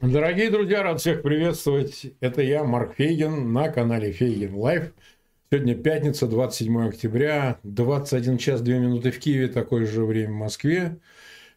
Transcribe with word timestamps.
Дорогие 0.00 0.50
друзья, 0.50 0.82
рад 0.82 1.00
всех 1.00 1.22
приветствовать. 1.22 2.06
Это 2.20 2.42
я, 2.42 2.62
Марк 2.62 2.94
Фейгин, 2.94 3.52
на 3.52 3.68
канале 3.68 4.12
Фейгин 4.12 4.54
Лайв. 4.54 4.92
Сегодня 5.50 5.74
пятница, 5.74 6.28
27 6.28 6.88
октября, 6.88 7.58
21 7.64 8.38
час 8.38 8.60
2 8.60 8.74
минуты 8.74 9.10
в 9.10 9.18
Киеве, 9.18 9.48
такое 9.48 9.86
же 9.86 10.04
время 10.04 10.30
в 10.30 10.36
Москве. 10.36 10.98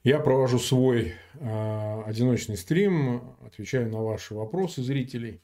Я 0.04 0.18
провожу 0.19 0.57
свой 0.57 1.13
э, 1.36 2.01
одиночный 2.07 2.57
стрим, 2.57 3.36
отвечаю 3.46 3.91
на 3.91 4.01
ваши 4.01 4.33
вопросы 4.33 4.82
зрителей. 4.82 5.41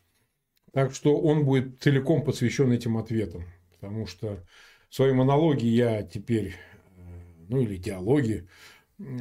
Так 0.71 0.95
что 0.95 1.15
он 1.19 1.45
будет 1.45 1.83
целиком 1.83 2.23
посвящен 2.23 2.71
этим 2.71 2.97
ответам. 2.97 3.45
Потому 3.69 4.07
что 4.07 4.43
свои 4.89 5.13
монологи 5.13 5.67
я 5.67 6.01
теперь, 6.01 6.55
э, 6.97 7.01
ну 7.49 7.61
или 7.61 7.77
диалоги, 7.77 8.47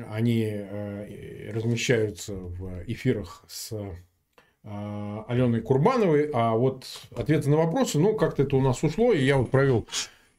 они 0.09 0.43
э, 0.45 1.51
размещаются 1.53 2.35
в 2.35 2.85
эфирах 2.87 3.45
с 3.49 3.73
э, 3.73 5.25
Аленой 5.29 5.61
Курбановой, 5.61 6.31
а 6.33 6.55
вот 6.55 6.87
ответы 7.15 7.51
на 7.51 7.57
вопросы, 7.57 7.99
ну, 7.99 8.15
как-то 8.15 8.43
это 8.43 8.57
у 8.57 8.61
нас 8.61 8.83
ушло, 8.83 9.13
и 9.13 9.25
я 9.25 9.37
вот 9.37 9.51
провел 9.51 9.87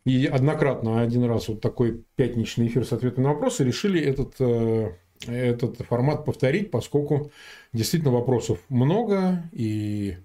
и 0.07 0.25
однократно 0.25 1.01
один 1.01 1.25
раз 1.25 1.49
вот 1.49 1.59
такой 1.59 2.05
пятничный 2.15 2.67
эфир 2.67 2.85
с 2.85 2.93
ответами 2.93 3.25
на 3.25 3.33
вопросы, 3.33 3.65
решили 3.65 4.01
этот, 4.01 4.35
э, 4.39 4.93
этот 5.27 5.81
формат 5.81 6.23
повторить, 6.23 6.71
поскольку 6.71 7.29
действительно 7.73 8.13
вопросов 8.13 8.59
много, 8.69 9.43
и 9.51 10.15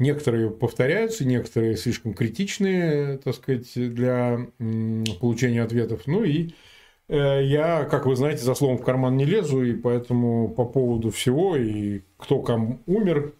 некоторые 0.00 0.50
повторяются, 0.50 1.24
некоторые 1.24 1.76
слишком 1.76 2.12
критичные, 2.12 3.18
так 3.18 3.36
сказать, 3.36 3.72
для 3.74 4.48
получения 5.20 5.62
ответов, 5.62 6.08
ну 6.08 6.24
и 6.24 6.50
я, 7.16 7.84
как 7.84 8.06
вы 8.06 8.16
знаете, 8.16 8.44
за 8.44 8.54
словом 8.54 8.78
в 8.78 8.84
карман 8.84 9.16
не 9.16 9.24
лезу, 9.24 9.62
и 9.62 9.74
поэтому 9.74 10.48
по 10.48 10.64
поводу 10.64 11.10
всего, 11.10 11.56
и 11.56 12.02
кто 12.16 12.40
кому 12.40 12.80
умер, 12.86 13.32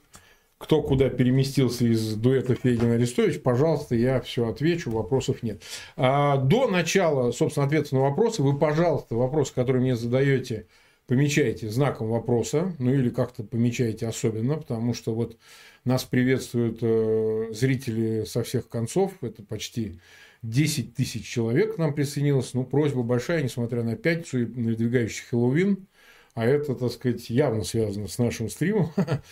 кто 0.61 0.83
куда 0.83 1.09
переместился 1.09 1.87
из 1.87 2.17
дуэта 2.17 2.55
Фейгин 2.55 2.93
Арестович, 2.93 3.41
пожалуйста, 3.41 3.95
я 3.95 4.21
все 4.21 4.47
отвечу, 4.47 4.91
вопросов 4.91 5.43
нет. 5.43 5.63
А 5.97 6.37
до 6.37 6.69
начала, 6.69 7.33
собственно, 7.33 7.65
ответа 7.65 7.95
на 7.95 8.03
вопросы, 8.03 8.43
вы, 8.43 8.59
пожалуйста, 8.59 9.15
вопросы, 9.15 9.55
которые 9.55 9.81
мне 9.81 9.97
задаете, 9.97 10.67
помечайте 11.07 11.71
знаком 11.71 12.11
вопроса, 12.11 12.75
ну 12.79 12.93
или 12.93 13.09
как-то 13.09 13.43
помечайте 13.43 14.07
особенно, 14.07 14.59
потому 14.59 14.93
что 14.93 15.15
вот 15.15 15.39
нас 15.87 16.05
приветствуют 16.05 16.81
э, 16.83 17.49
зрители 17.53 18.25
со 18.25 18.43
всех 18.43 18.69
концов, 18.69 19.13
это 19.23 19.43
почти 19.43 19.99
10 20.43 20.95
тысяч 20.95 21.27
человек 21.27 21.77
к 21.77 21.79
нам 21.79 21.95
присоединилось. 21.95 22.55
Ну, 22.55 22.65
просьба 22.65 23.03
большая, 23.03 23.43
несмотря 23.43 23.83
на 23.83 23.97
пятницу 23.97 24.43
и 24.43 24.47
надвигающий 24.47 25.25
Хэллоуин. 25.29 25.87
А 26.35 26.47
это, 26.47 26.75
так 26.75 26.93
сказать, 26.93 27.29
явно 27.29 27.65
связано 27.65 28.09
с 28.09 28.19
нашим 28.19 28.49
стримом. 28.49 28.93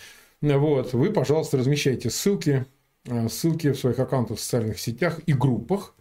Вот. 0.41 0.93
Вы, 0.93 1.11
пожалуйста, 1.11 1.57
размещайте 1.57 2.09
ссылки, 2.09 2.65
э, 3.03 3.27
ссылки 3.27 3.73
в 3.73 3.77
своих 3.77 3.99
аккаунтах 3.99 4.37
в 4.37 4.41
социальных 4.41 4.79
сетях 4.79 5.19
и 5.25 5.33
группах. 5.33 5.95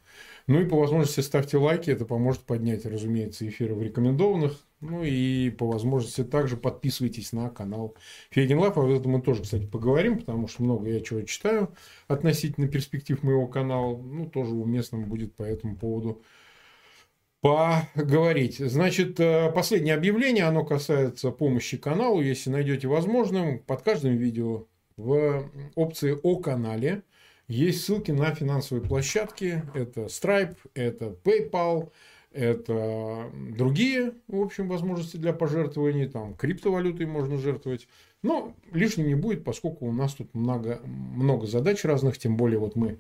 Ну 0.46 0.60
и 0.60 0.64
по 0.64 0.78
возможности 0.78 1.20
ставьте 1.22 1.56
лайки, 1.56 1.90
это 1.90 2.04
поможет 2.04 2.42
поднять, 2.42 2.86
разумеется, 2.86 3.48
эфиры 3.48 3.74
в 3.74 3.82
рекомендованных. 3.82 4.64
Ну 4.80 5.02
и 5.02 5.50
по 5.50 5.66
возможности 5.66 6.22
также 6.22 6.56
подписывайтесь 6.56 7.32
на 7.32 7.50
канал 7.50 7.96
Фейгин 8.30 8.58
Лав. 8.58 8.78
Об 8.78 8.90
этом 8.90 9.12
мы 9.12 9.22
тоже, 9.22 9.42
кстати, 9.42 9.66
поговорим, 9.66 10.18
потому 10.18 10.46
что 10.46 10.62
много 10.62 10.88
я 10.88 11.00
чего 11.00 11.22
читаю 11.22 11.74
относительно 12.06 12.68
перспектив 12.68 13.22
моего 13.22 13.48
канала. 13.48 13.96
Ну, 13.96 14.26
тоже 14.26 14.54
уместно 14.54 14.98
будет 14.98 15.34
по 15.34 15.42
этому 15.42 15.76
поводу 15.76 16.22
поговорить. 17.40 18.58
Значит, 18.58 19.18
э, 19.20 19.50
последнее 19.52 19.94
объявление, 19.94 20.44
оно 20.44 20.64
касается 20.64 21.30
помощи 21.30 21.76
каналу. 21.76 22.20
Если 22.20 22.50
найдете 22.50 22.88
возможным, 22.88 23.60
под 23.60 23.82
каждым 23.82 24.16
видео 24.16 24.66
в 24.97 25.50
опции 25.74 26.19
о 26.22 26.36
канале 26.36 27.03
есть 27.47 27.84
ссылки 27.84 28.10
на 28.10 28.34
финансовые 28.34 28.86
площадки. 28.86 29.62
Это 29.74 30.03
Stripe, 30.03 30.56
это 30.74 31.16
PayPal, 31.24 31.91
это 32.33 33.31
другие, 33.34 34.12
в 34.27 34.41
общем, 34.41 34.69
возможности 34.69 35.16
для 35.16 35.33
пожертвований. 35.33 36.09
Там 36.09 36.34
криптовалютой 36.34 37.06
можно 37.06 37.39
жертвовать. 37.39 37.89
Но 38.22 38.55
лишним 38.72 39.06
не 39.06 39.15
будет, 39.15 39.44
поскольку 39.44 39.87
у 39.87 39.93
нас 39.93 40.15
тут 40.15 40.34
много, 40.34 40.81
много 40.84 41.47
задач 41.47 41.84
разных. 41.84 42.19
Тем 42.19 42.37
более 42.37 42.59
вот 42.59 42.77
мы 42.77 42.99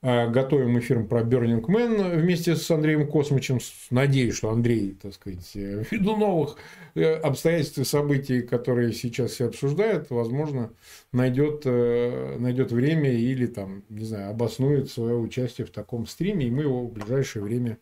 Э, 0.00 0.30
готовим 0.30 0.78
эфир 0.78 1.02
про 1.04 1.22
Burning 1.22 1.60
Man 1.62 2.16
вместе 2.16 2.54
с 2.54 2.70
Андреем 2.70 3.08
Космичем. 3.08 3.58
Надеюсь, 3.90 4.36
что 4.36 4.50
Андрей, 4.50 4.96
так 5.02 5.12
сказать, 5.12 5.50
э, 5.56 5.82
ввиду 5.90 6.16
новых 6.16 6.56
э, 6.94 7.14
обстоятельств 7.14 7.78
и 7.78 7.84
событий, 7.84 8.42
которые 8.42 8.92
сейчас 8.92 9.32
все 9.32 9.46
обсуждают, 9.46 10.10
возможно, 10.10 10.70
найдет, 11.10 11.64
найдет 11.64 12.70
время 12.70 13.10
или 13.10 13.46
там, 13.46 13.82
не 13.88 14.04
знаю, 14.04 14.30
обоснует 14.30 14.88
свое 14.88 15.16
участие 15.16 15.66
в 15.66 15.70
таком 15.70 16.06
стриме, 16.06 16.46
и 16.46 16.50
мы 16.50 16.62
его 16.62 16.86
в 16.86 16.92
ближайшее 16.92 17.42
время 17.42 17.78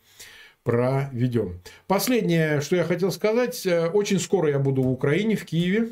проведем. 0.67 1.61
Последнее, 1.87 2.61
что 2.61 2.75
я 2.75 2.83
хотел 2.83 3.13
сказать, 3.13 3.65
очень 3.95 4.19
скоро 4.19 4.51
я 4.51 4.59
буду 4.59 4.83
в 4.83 4.91
Украине, 4.91 5.37
в 5.37 5.47
Киеве. 5.47 5.91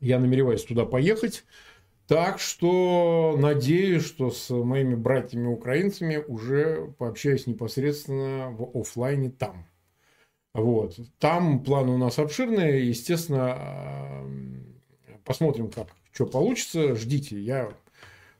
Я 0.00 0.18
намереваюсь 0.18 0.64
туда 0.64 0.86
поехать. 0.86 1.44
Так 2.08 2.40
что 2.40 3.36
надеюсь, 3.38 4.06
что 4.06 4.30
с 4.30 4.48
моими 4.48 4.94
братьями-украинцами 4.94 6.16
уже 6.16 6.94
пообщаюсь 6.96 7.46
непосредственно 7.46 8.50
в 8.50 8.74
офлайне 8.74 9.30
там. 9.30 9.66
Вот. 10.54 10.98
Там 11.18 11.62
планы 11.62 11.92
у 11.92 11.98
нас 11.98 12.18
обширные. 12.18 12.88
Естественно, 12.88 13.54
а, 13.54 14.26
посмотрим, 15.24 15.70
как 15.70 15.88
что 16.10 16.24
получится. 16.24 16.94
Ждите. 16.94 17.38
Я 17.38 17.70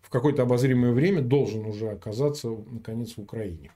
в 0.01 0.09
какое-то 0.09 0.43
обозримое 0.43 0.93
время 0.93 1.21
должен 1.21 1.67
уже 1.67 1.91
оказаться, 1.91 2.49
наконец, 2.49 3.13
в 3.17 3.21
Украине. 3.21 3.73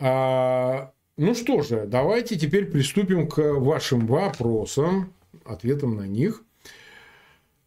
А, 0.00 0.92
ну 1.18 1.34
что 1.34 1.60
же, 1.60 1.84
давайте 1.86 2.38
теперь 2.38 2.64
приступим 2.64 3.28
к 3.28 3.36
вашим 3.38 4.06
вопросам, 4.06 5.12
ответам 5.44 5.94
на 5.94 6.06
них. 6.06 6.42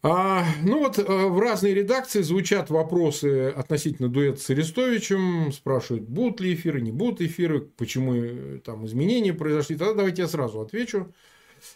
А, 0.01 0.43
ну 0.63 0.79
вот 0.79 0.97
э, 0.97 1.03
в 1.03 1.39
разные 1.39 1.75
редакции 1.75 2.23
звучат 2.23 2.71
вопросы 2.71 3.49
относительно 3.49 4.09
дуэта 4.09 4.41
с 4.41 4.49
Арестовичем, 4.49 5.51
спрашивают, 5.53 6.09
будут 6.09 6.41
ли 6.41 6.55
эфиры, 6.55 6.81
не 6.81 6.91
будут 6.91 7.21
эфиры, 7.21 7.61
почему 7.61 8.15
э, 8.15 8.59
там 8.65 8.85
изменения 8.87 9.33
произошли. 9.33 9.77
Тогда 9.77 9.93
давайте 9.93 10.23
я 10.23 10.27
сразу 10.27 10.59
отвечу. 10.59 11.13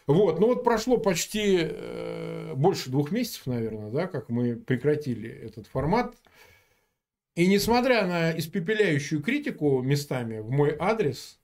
Вот, 0.07 0.39
ну 0.39 0.47
вот 0.47 0.63
прошло 0.63 0.97
почти 0.97 1.57
э, 1.62 2.53
больше 2.56 2.89
двух 2.89 3.12
месяцев, 3.12 3.45
наверное, 3.45 3.91
да, 3.91 4.07
как 4.07 4.29
мы 4.29 4.56
прекратили 4.56 5.29
этот 5.29 5.68
формат. 5.68 6.16
И 7.37 7.45
несмотря 7.45 8.07
на 8.07 8.35
испепеляющую 8.35 9.21
критику 9.21 9.83
местами 9.83 10.39
в 10.39 10.49
мой 10.49 10.75
адрес, 10.77 11.39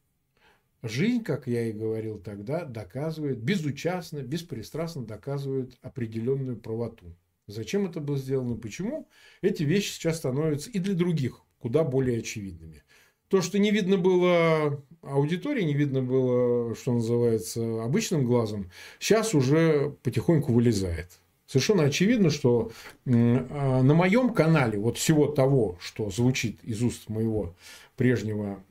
Жизнь, 0.86 1.24
как 1.24 1.48
я 1.48 1.70
и 1.70 1.72
говорил 1.72 2.20
тогда, 2.20 2.66
доказывает, 2.66 3.38
безучастно, 3.38 4.18
беспристрастно 4.18 5.06
доказывает 5.06 5.78
определенную 5.82 6.58
правоту. 6.58 7.16
Зачем 7.48 7.86
это 7.86 8.02
было 8.02 8.18
сделано, 8.18 8.58
почему, 8.58 9.08
эти 9.42 9.64
вещи 9.64 9.94
сейчас 9.94 10.18
становятся 10.18 10.70
и 10.72 10.80
для 10.80 10.94
других 10.94 11.42
куда 11.60 11.86
более 11.86 12.20
очевидными. 12.20 12.84
То, 13.30 13.42
что 13.42 13.60
не 13.60 13.72
видно 13.72 13.98
было 13.98 14.84
аудитории, 15.04 15.64
не 15.64 15.74
видно 15.74 16.02
было, 16.02 16.76
что 16.76 16.92
называется, 16.92 17.82
обычным 17.82 18.26
глазом, 18.26 18.70
сейчас 19.00 19.34
уже 19.34 19.96
потихоньку 20.04 20.52
вылезает. 20.52 21.22
Совершенно 21.54 21.84
очевидно, 21.84 22.32
что 22.32 22.72
а, 23.06 23.84
на 23.84 23.94
моем 23.94 24.34
канале 24.34 24.80
вот 24.80 24.98
всего 24.98 25.28
того, 25.28 25.78
что 25.80 26.10
звучит 26.10 26.58
из 26.64 26.82
уст 26.82 27.10
моего 27.10 27.54
прежнего, 27.96 28.64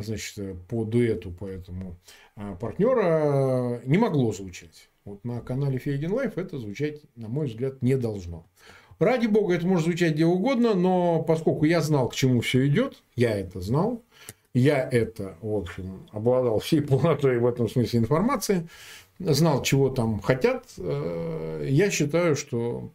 значит, 0.00 0.36
по 0.68 0.84
дуэту, 0.84 1.32
по 1.32 1.46
этому 1.46 1.96
а, 2.36 2.54
партнера, 2.54 3.82
не 3.84 3.98
могло 3.98 4.32
звучать. 4.32 4.90
Вот 5.04 5.24
на 5.24 5.40
канале 5.40 5.78
Фейгин 5.78 6.12
Live 6.12 6.38
это 6.38 6.56
звучать, 6.60 7.00
на 7.16 7.26
мой 7.26 7.48
взгляд, 7.48 7.82
не 7.82 7.96
должно. 7.96 8.46
Ради 9.00 9.26
бога, 9.26 9.54
это 9.54 9.66
может 9.66 9.86
звучать 9.86 10.12
где 10.12 10.24
угодно, 10.24 10.74
но 10.74 11.24
поскольку 11.24 11.64
я 11.64 11.80
знал, 11.80 12.10
к 12.10 12.14
чему 12.14 12.42
все 12.42 12.64
идет, 12.68 13.02
я 13.16 13.36
это 13.36 13.60
знал, 13.60 14.04
я 14.54 14.88
это, 14.88 15.36
в 15.42 15.52
общем, 15.52 16.06
обладал 16.12 16.60
всей 16.60 16.80
полнотой 16.80 17.38
в 17.38 17.46
этом 17.48 17.68
смысле 17.68 17.98
информации, 17.98 18.68
знал, 19.20 19.62
чего 19.62 19.90
там 19.90 20.20
хотят, 20.20 20.66
э, 20.78 21.66
я 21.68 21.90
считаю, 21.90 22.36
что 22.36 22.90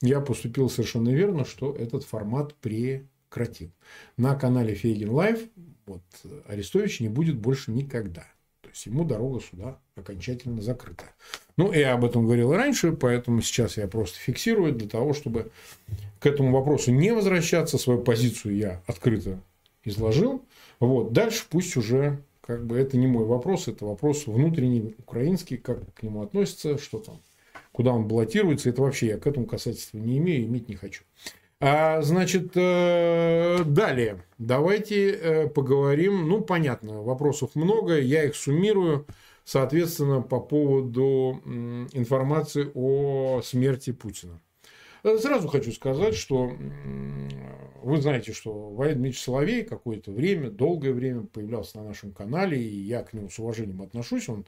я 0.00 0.20
поступил 0.20 0.70
совершенно 0.70 1.10
верно, 1.10 1.44
что 1.44 1.74
этот 1.74 2.04
формат 2.04 2.54
прекратил. 2.54 3.70
На 4.16 4.34
канале 4.34 4.74
Фейгин 4.74 5.10
Live 5.10 5.40
вот, 5.86 6.02
Арестович 6.46 7.00
не 7.00 7.08
будет 7.08 7.36
больше 7.36 7.70
никогда. 7.70 8.24
То 8.62 8.68
есть 8.70 8.86
ему 8.86 9.04
дорога 9.04 9.40
сюда 9.40 9.78
окончательно 9.96 10.60
закрыта. 10.60 11.04
Ну, 11.56 11.72
я 11.72 11.94
об 11.94 12.04
этом 12.04 12.24
говорил 12.24 12.52
и 12.52 12.56
раньше, 12.56 12.92
поэтому 12.92 13.40
сейчас 13.40 13.76
я 13.76 13.86
просто 13.86 14.18
фиксирую 14.18 14.72
для 14.72 14.88
того, 14.88 15.14
чтобы 15.14 15.50
к 16.20 16.26
этому 16.26 16.52
вопросу 16.52 16.92
не 16.92 17.12
возвращаться. 17.12 17.78
Свою 17.78 18.02
позицию 18.02 18.56
я 18.56 18.82
открыто 18.86 19.40
изложил. 19.84 20.44
Вот. 20.80 21.12
Дальше 21.12 21.44
пусть 21.48 21.76
уже 21.76 22.20
как 22.46 22.64
бы 22.66 22.78
это 22.78 22.96
не 22.96 23.06
мой 23.06 23.24
вопрос, 23.24 23.68
это 23.68 23.84
вопрос 23.84 24.26
внутренний, 24.26 24.94
украинский, 24.98 25.56
как 25.56 25.94
к 25.94 26.02
нему 26.02 26.22
относятся, 26.22 26.78
что 26.78 26.98
там, 26.98 27.20
куда 27.72 27.92
он 27.92 28.06
баллотируется. 28.06 28.70
Это 28.70 28.82
вообще 28.82 29.08
я 29.08 29.18
к 29.18 29.26
этому 29.26 29.46
касательства 29.46 29.98
не 29.98 30.18
имею, 30.18 30.44
иметь 30.44 30.68
не 30.68 30.76
хочу. 30.76 31.02
А, 31.58 32.02
значит, 32.02 32.52
э, 32.54 33.64
далее. 33.64 34.22
Давайте 34.38 35.10
э, 35.10 35.48
поговорим. 35.48 36.28
Ну, 36.28 36.42
понятно, 36.42 37.02
вопросов 37.02 37.54
много, 37.54 37.98
я 37.98 38.24
их 38.24 38.36
суммирую. 38.36 39.06
Соответственно, 39.44 40.22
по 40.22 40.40
поводу 40.40 41.40
информации 41.92 42.68
о 42.74 43.40
смерти 43.42 43.92
Путина. 43.92 44.40
Э, 45.06 45.18
сразу 45.18 45.46
хочу 45.46 45.70
сказать, 45.70 46.16
что 46.16 46.50
вы 47.82 48.02
знаете, 48.02 48.32
что 48.32 48.70
Валерий 48.70 48.96
Дмитриевич 48.96 49.22
Соловей 49.22 49.62
какое-то 49.62 50.10
время, 50.10 50.50
долгое 50.50 50.92
время 50.92 51.22
появлялся 51.22 51.78
на 51.78 51.84
нашем 51.84 52.10
канале, 52.10 52.60
и 52.60 52.80
я 52.80 53.04
к 53.04 53.12
нему 53.12 53.28
с 53.28 53.38
уважением 53.38 53.82
отношусь. 53.82 54.28
Он 54.28 54.44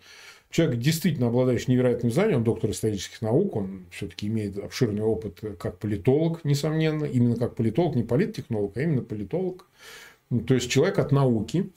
человек, 0.51 0.81
действительно 0.81 1.29
обладающий 1.29 1.73
невероятным 1.73 2.11
знанием, 2.11 2.39
он 2.39 2.45
доктор 2.45 2.73
исторических 2.73 3.23
наук, 3.23 3.55
он 3.55 3.87
все-таки 3.93 4.27
имеет 4.27 4.59
обширный 4.59 5.03
опыт 5.03 5.41
как 5.61 5.79
политолог, 5.79 6.45
несомненно, 6.45 7.05
именно 7.05 7.37
как 7.37 7.55
политолог, 7.55 7.95
не 7.95 8.03
политтехнолог, 8.03 8.77
а 8.77 8.83
именно 8.83 9.03
политолог. 9.03 9.65
То 10.49 10.55
есть 10.55 10.69
человек 10.69 10.99
от 10.99 11.13
науки, 11.13 11.71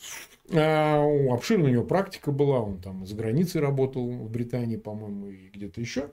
а, 0.52 1.06
обширная 1.32 1.70
у 1.70 1.74
него 1.74 1.84
практика 1.84 2.32
была, 2.32 2.60
он 2.60 2.80
там 2.80 3.06
за 3.06 3.16
границей 3.16 3.62
работал, 3.62 4.10
в 4.10 4.30
Британии, 4.32 4.76
по-моему, 4.76 5.30
и 5.30 5.50
где-то 5.54 5.80
еще. 5.80 6.10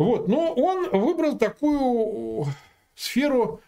Вот. 0.00 0.28
Но 0.28 0.54
он 0.54 0.88
выбрал 0.98 1.36
такую 1.36 2.46
сферу, 2.94 3.60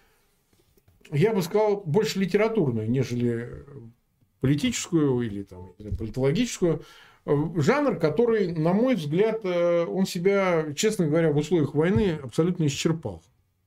я 1.11 1.34
бы 1.34 1.43
сказал, 1.43 1.82
больше 1.84 2.20
литературную, 2.20 2.90
нежели 2.90 3.67
политическую 4.40 5.20
или 5.20 5.43
там, 5.43 5.75
политологическую. 5.99 6.84
Жанр, 7.26 7.99
который, 7.99 8.50
на 8.50 8.73
мой 8.73 8.94
взгляд, 8.94 9.40
э, 9.44 9.84
он 9.84 10.06
себя, 10.06 10.73
честно 10.75 11.06
говоря, 11.06 11.32
в 11.32 11.37
условиях 11.37 11.75
войны 11.75 12.19
абсолютно 12.23 12.64
исчерпал. 12.64 13.23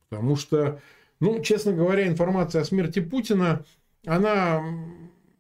Потому 0.10 0.36
что, 0.36 0.82
ну, 1.20 1.44
честно 1.44 1.72
говоря, 1.72 2.08
информация 2.08 2.64
о 2.64 2.66
смерти 2.66 3.00
Путина, 3.00 3.64
она 4.08 4.64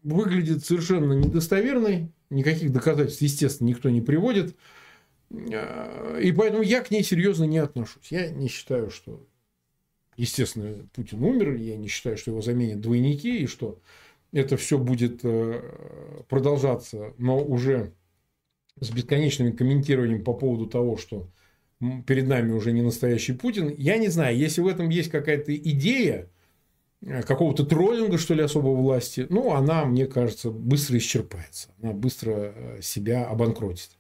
выглядит 0.03 0.63
совершенно 0.63 1.13
недостоверной, 1.13 2.11
никаких 2.29 2.71
доказательств, 2.71 3.23
естественно, 3.23 3.69
никто 3.69 3.89
не 3.89 4.01
приводит. 4.01 4.55
И 5.31 6.31
поэтому 6.31 6.61
я 6.61 6.81
к 6.81 6.91
ней 6.91 7.03
серьезно 7.03 7.45
не 7.45 7.57
отношусь. 7.57 8.11
Я 8.11 8.29
не 8.29 8.47
считаю, 8.47 8.89
что, 8.89 9.25
естественно, 10.17 10.87
Путин 10.93 11.23
умер, 11.23 11.55
я 11.55 11.77
не 11.77 11.87
считаю, 11.87 12.17
что 12.17 12.31
его 12.31 12.41
заменят 12.41 12.81
двойники, 12.81 13.39
и 13.39 13.47
что 13.47 13.79
это 14.31 14.57
все 14.57 14.77
будет 14.77 15.21
э, 15.23 16.23
продолжаться, 16.29 17.13
но 17.17 17.43
уже 17.43 17.93
с 18.79 18.89
бесконечным 18.91 19.55
комментированием 19.55 20.23
по 20.23 20.33
поводу 20.33 20.67
того, 20.67 20.97
что 20.97 21.29
перед 22.05 22.27
нами 22.27 22.51
уже 22.51 22.71
не 22.71 22.81
настоящий 22.81 23.33
Путин. 23.33 23.73
Я 23.77 23.97
не 23.97 24.09
знаю, 24.09 24.37
если 24.37 24.61
в 24.61 24.67
этом 24.67 24.89
есть 24.89 25.09
какая-то 25.09 25.55
идея, 25.55 26.29
Э, 27.05 27.21
какого-то 27.21 27.65
троллинга, 27.65 28.17
что 28.17 28.33
ли, 28.33 28.41
особой 28.41 28.75
власти, 28.75 29.27
ну, 29.29 29.53
она, 29.53 29.85
мне 29.85 30.07
кажется, 30.07 30.49
быстро 30.49 30.97
исчерпается. 30.97 31.69
Она 31.81 31.93
быстро 31.93 32.31
э, 32.55 32.79
себя 32.81 33.25
обанкротит. 33.25 33.91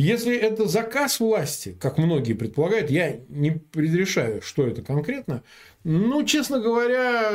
Если 0.00 0.34
это 0.34 0.66
заказ 0.66 1.20
власти, 1.20 1.76
как 1.78 1.98
многие 1.98 2.32
предполагают, 2.32 2.90
я 2.90 3.20
не 3.28 3.50
предрешаю, 3.50 4.40
что 4.40 4.66
это 4.66 4.80
конкретно, 4.80 5.42
ну, 5.84 6.24
честно 6.24 6.58
говоря, 6.58 7.30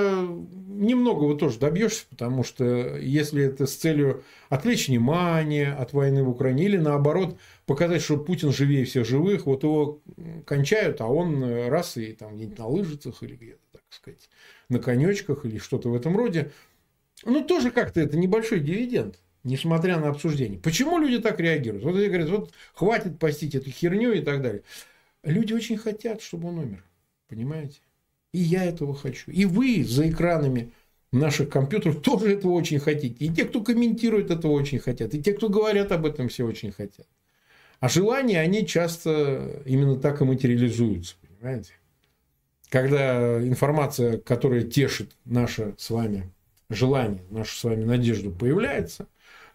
немного 0.67 1.37
тоже 1.37 1.59
добьешься, 1.59 2.05
потому 2.09 2.43
что 2.43 2.97
если 2.97 3.43
это 3.43 3.67
с 3.67 3.75
целью 3.75 4.23
отвлечь 4.49 4.87
внимание 4.87 5.73
от 5.73 5.93
войны 5.93 6.23
в 6.23 6.29
Украине 6.29 6.65
или 6.65 6.77
наоборот 6.77 7.37
показать, 7.67 8.01
что 8.01 8.17
Путин 8.17 8.51
живее 8.51 8.85
всех 8.85 9.05
живых, 9.05 9.45
вот 9.45 9.61
его 9.61 10.01
кончают, 10.47 11.01
а 11.01 11.05
он 11.05 11.67
раз 11.67 11.97
и 11.97 12.13
там 12.13 12.35
где-нибудь 12.35 12.57
на 12.57 12.67
лыжицах 12.67 13.21
или 13.21 13.35
где-то, 13.35 13.61
так 13.73 13.83
сказать, 13.89 14.27
на 14.69 14.79
конечках 14.79 15.45
или 15.45 15.59
что-то 15.59 15.89
в 15.89 15.95
этом 15.95 16.17
роде. 16.17 16.51
Ну, 17.23 17.43
тоже 17.43 17.69
как-то 17.69 18.01
это 18.01 18.17
небольшой 18.17 18.59
дивиденд, 18.59 19.19
несмотря 19.45 19.97
на 19.99 20.09
обсуждение. 20.09 20.59
Почему 20.59 20.97
люди 20.97 21.19
так 21.19 21.39
реагируют? 21.39 21.85
Вот 21.85 21.95
они 21.95 22.07
говорят, 22.07 22.29
вот 22.29 22.51
хватит 22.73 23.17
постить 23.17 23.55
эту 23.55 23.69
херню 23.69 24.11
и 24.11 24.21
так 24.21 24.41
далее. 24.41 24.63
Люди 25.23 25.53
очень 25.53 25.77
хотят, 25.77 26.21
чтобы 26.21 26.49
он 26.49 26.59
умер. 26.59 26.83
Понимаете? 27.29 27.79
И 28.33 28.39
я 28.39 28.65
этого 28.65 28.93
хочу. 28.93 29.31
И 29.31 29.45
вы 29.45 29.85
за 29.85 30.09
экранами 30.09 30.73
наших 31.13 31.49
компьютеров 31.49 32.01
тоже 32.01 32.33
этого 32.33 32.51
очень 32.51 32.79
хотите. 32.79 33.15
И 33.23 33.29
те, 33.29 33.45
кто 33.45 33.63
комментирует, 33.63 34.29
этого 34.29 34.51
очень 34.51 34.79
хотят. 34.79 35.13
И 35.13 35.23
те, 35.23 35.31
кто 35.33 35.47
говорят 35.47 35.93
об 35.93 36.05
этом, 36.05 36.27
все 36.27 36.45
очень 36.45 36.73
хотят. 36.73 37.07
А 37.79 37.87
желания, 37.87 38.41
они 38.41 38.67
часто 38.67 39.63
именно 39.65 39.95
так 39.95 40.21
и 40.21 40.25
материализуются. 40.25 41.15
Понимаете? 41.21 41.73
когда 42.69 43.41
информация, 43.41 44.17
которая 44.17 44.63
тешит 44.63 45.15
наше 45.23 45.75
с 45.77 45.89
вами 45.89 46.29
желание, 46.69 47.23
нашу 47.29 47.55
с 47.55 47.63
вами 47.63 47.83
надежду 47.83 48.31
появляется, 48.31 49.07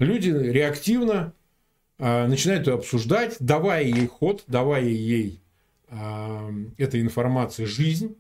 люди 0.05 0.31
реактивно 0.31 1.32
э, 1.99 2.26
начинают 2.26 2.67
ее 2.67 2.75
обсуждать, 2.75 3.37
давая 3.38 3.85
ей 3.85 4.06
ход, 4.06 4.44
давая 4.47 4.85
ей 4.85 5.41
э, 5.88 6.50
этой 6.79 7.00
информации 7.00 7.64
жизнь. 7.64 8.17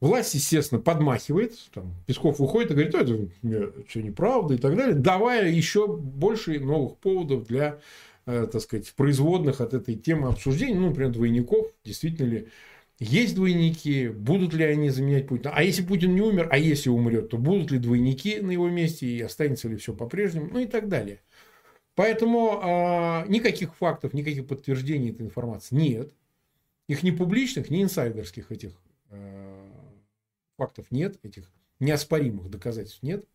Власть, 0.00 0.34
естественно, 0.34 0.80
подмахивает, 0.80 1.54
там, 1.72 1.94
Песков 2.06 2.40
выходит 2.40 2.72
и 2.72 2.74
говорит, 2.74 2.94
это 2.94 3.28
нет, 3.42 3.74
все 3.86 4.02
неправда 4.02 4.54
и 4.54 4.58
так 4.58 4.76
далее, 4.76 4.94
давая 4.96 5.48
еще 5.48 5.86
больше 5.86 6.58
новых 6.58 6.96
поводов 6.96 7.46
для, 7.46 7.78
э, 8.26 8.48
так 8.50 8.60
сказать, 8.62 8.92
производных 8.94 9.60
от 9.60 9.74
этой 9.74 9.94
темы 9.94 10.28
обсуждений, 10.28 10.74
ну, 10.74 10.88
например, 10.88 11.12
двойников, 11.12 11.68
действительно 11.84 12.26
ли 12.26 12.48
есть 12.98 13.34
двойники, 13.34 14.08
будут 14.08 14.54
ли 14.54 14.64
они 14.64 14.90
заменять 14.90 15.26
Путина? 15.26 15.52
А 15.54 15.62
если 15.62 15.82
Путин 15.82 16.14
не 16.14 16.20
умер, 16.20 16.48
а 16.50 16.58
если 16.58 16.88
умрет, 16.88 17.30
то 17.30 17.38
будут 17.38 17.70
ли 17.70 17.78
двойники 17.78 18.40
на 18.40 18.50
его 18.50 18.68
месте 18.68 19.06
и 19.06 19.20
останется 19.20 19.68
ли 19.68 19.76
все 19.76 19.94
по-прежнему, 19.94 20.50
ну 20.52 20.60
и 20.60 20.66
так 20.66 20.88
далее. 20.88 21.20
Поэтому 21.94 22.60
э, 22.62 23.28
никаких 23.28 23.74
фактов, 23.74 24.14
никаких 24.14 24.46
подтверждений 24.46 25.10
этой 25.10 25.26
информации 25.26 25.74
нет. 25.74 26.14
Их 26.88 27.02
ни 27.02 27.10
публичных, 27.10 27.70
ни 27.70 27.82
инсайдерских 27.82 28.50
этих 28.50 28.72
э, 29.10 29.70
фактов 30.56 30.86
нет, 30.90 31.18
этих 31.22 31.50
неоспоримых 31.80 32.50
доказательств 32.50 33.02
нет. 33.02 33.26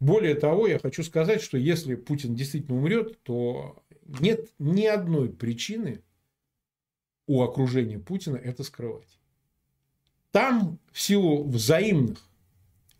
Более 0.00 0.34
того, 0.34 0.66
я 0.66 0.78
хочу 0.78 1.04
сказать, 1.04 1.42
что 1.42 1.56
если 1.56 1.94
Путин 1.94 2.34
действительно 2.34 2.76
умрет, 2.76 3.22
то 3.22 3.82
нет 4.04 4.48
ни 4.58 4.84
одной 4.84 5.28
причины 5.28 6.02
у 7.26 7.42
окружения 7.42 7.98
Путина 7.98 8.36
это 8.36 8.64
скрывать. 8.64 9.18
Там 10.30 10.78
в 10.90 11.00
силу 11.00 11.44
взаимных, 11.44 12.18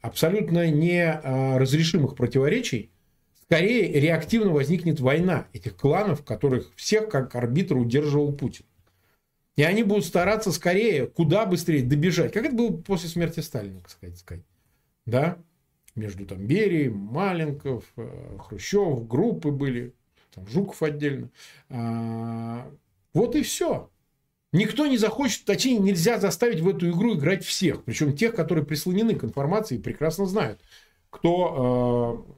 абсолютно 0.01 0.71
неразрешимых 0.71 2.15
противоречий, 2.15 2.91
скорее 3.43 4.01
реактивно 4.01 4.53
возникнет 4.53 5.01
война 5.01 5.47
этих 5.53 5.77
кланов, 5.77 6.25
которых 6.25 6.75
всех 6.77 7.09
как 7.09 7.35
арбитр 7.35 7.77
удерживал 7.77 8.33
Путин. 8.33 8.65
И 9.57 9.63
они 9.63 9.83
будут 9.83 10.07
стараться 10.07 10.51
скорее, 10.53 11.07
куда 11.07 11.45
быстрее 11.45 11.83
добежать. 11.83 12.33
Как 12.33 12.47
это 12.47 12.55
было 12.55 12.75
после 12.75 13.09
смерти 13.09 13.41
Сталина, 13.41 13.81
кстати 13.83 14.15
сказать. 14.15 14.45
Да? 15.05 15.39
Между 15.95 16.25
там 16.25 16.47
Берией, 16.47 16.89
Маленков, 16.89 17.85
э, 17.97 18.39
Хрущев, 18.41 19.07
группы 19.07 19.51
были, 19.51 19.95
там 20.35 20.47
Жуков 20.49 20.83
отдельно. 20.83 21.31
А, 21.69 22.71
вот 23.13 23.37
и 23.37 23.43
все. 23.43 23.91
Никто 24.53 24.87
не 24.87 24.99
захочет, 24.99 25.45
точнее, 25.47 25.79
нельзя 25.79 26.21
заставить 26.21 26.61
в 26.61 26.69
эту 26.69 26.91
игру 26.91 27.15
играть 27.15 27.43
всех. 27.43 27.85
Причем 27.85 28.15
тех, 28.15 28.35
которые 28.35 28.67
прислонены 28.67 29.15
к 29.15 29.25
информации 29.25 29.77
и 29.77 29.81
прекрасно 29.81 30.27
знают, 30.27 30.61
кто 31.09 32.27
э, 32.29 32.33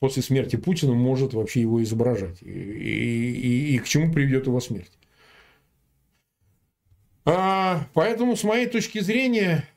после 0.00 0.22
смерти 0.22 0.56
Путина 0.56 0.94
может 0.94 1.34
вообще 1.34 1.60
его 1.60 1.82
изображать. 1.82 2.40
И, 2.42 2.48
и, 2.48 3.30
и, 3.32 3.74
и 3.74 3.78
к 3.78 3.84
чему 3.84 4.10
приведет 4.10 4.46
его 4.46 4.60
смерть. 4.60 4.92
А, 7.26 7.86
поэтому, 7.92 8.34
с 8.34 8.44
моей 8.44 8.66
точки 8.66 9.00
зрения, 9.00 9.68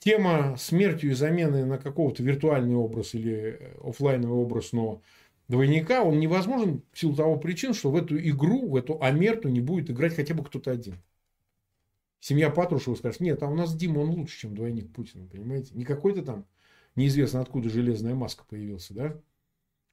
тема 0.00 0.56
смертью 0.58 1.12
и 1.12 1.14
замены 1.14 1.64
на 1.64 1.78
какого-то 1.78 2.24
виртуальный 2.24 2.74
образ 2.74 3.14
или 3.14 3.72
офлайновый 3.84 4.36
образ, 4.36 4.72
но 4.72 5.00
двойника, 5.46 6.02
он 6.02 6.18
невозможен 6.18 6.82
в 6.92 6.98
силу 6.98 7.14
того 7.14 7.36
причин, 7.36 7.72
что 7.72 7.92
в 7.92 7.96
эту 7.96 8.18
игру, 8.18 8.68
в 8.68 8.74
эту 8.74 9.00
амерту 9.00 9.48
не 9.48 9.60
будет 9.60 9.90
играть 9.90 10.16
хотя 10.16 10.34
бы 10.34 10.42
кто-то 10.42 10.72
один. 10.72 10.96
Семья 12.26 12.50
Патрушева 12.50 12.96
скажет, 12.96 13.20
нет, 13.20 13.40
а 13.44 13.46
у 13.46 13.54
нас 13.54 13.72
Дима, 13.72 14.00
он 14.00 14.10
лучше, 14.10 14.36
чем 14.36 14.56
двойник 14.56 14.92
Путина, 14.92 15.28
понимаете? 15.28 15.70
Не 15.74 15.84
какой-то 15.84 16.22
там 16.22 16.44
неизвестно 16.96 17.40
откуда 17.40 17.70
железная 17.70 18.16
маска 18.16 18.42
появился, 18.42 18.94
да? 18.94 19.16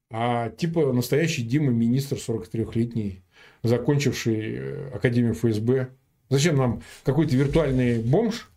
А 0.09 0.49
типа 0.49 0.91
настоящий 0.93 1.43
Дима, 1.43 1.69
министр 1.69 2.15
43-летний, 2.15 3.21
закончивший 3.61 4.55
э, 4.55 4.89
Академию 4.95 5.35
ФСБ. 5.35 5.89
Зачем 6.29 6.55
нам 6.55 6.81
какой-то 7.03 7.35
виртуальный 7.35 8.01
бомж, 8.01 8.49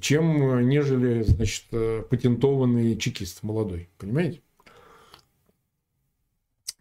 чем 0.00 0.58
э, 0.58 0.62
нежели, 0.62 1.22
значит, 1.24 1.66
э, 1.72 2.02
патентованный 2.08 2.96
чекист 2.96 3.42
молодой, 3.42 3.90
понимаете? 3.98 4.40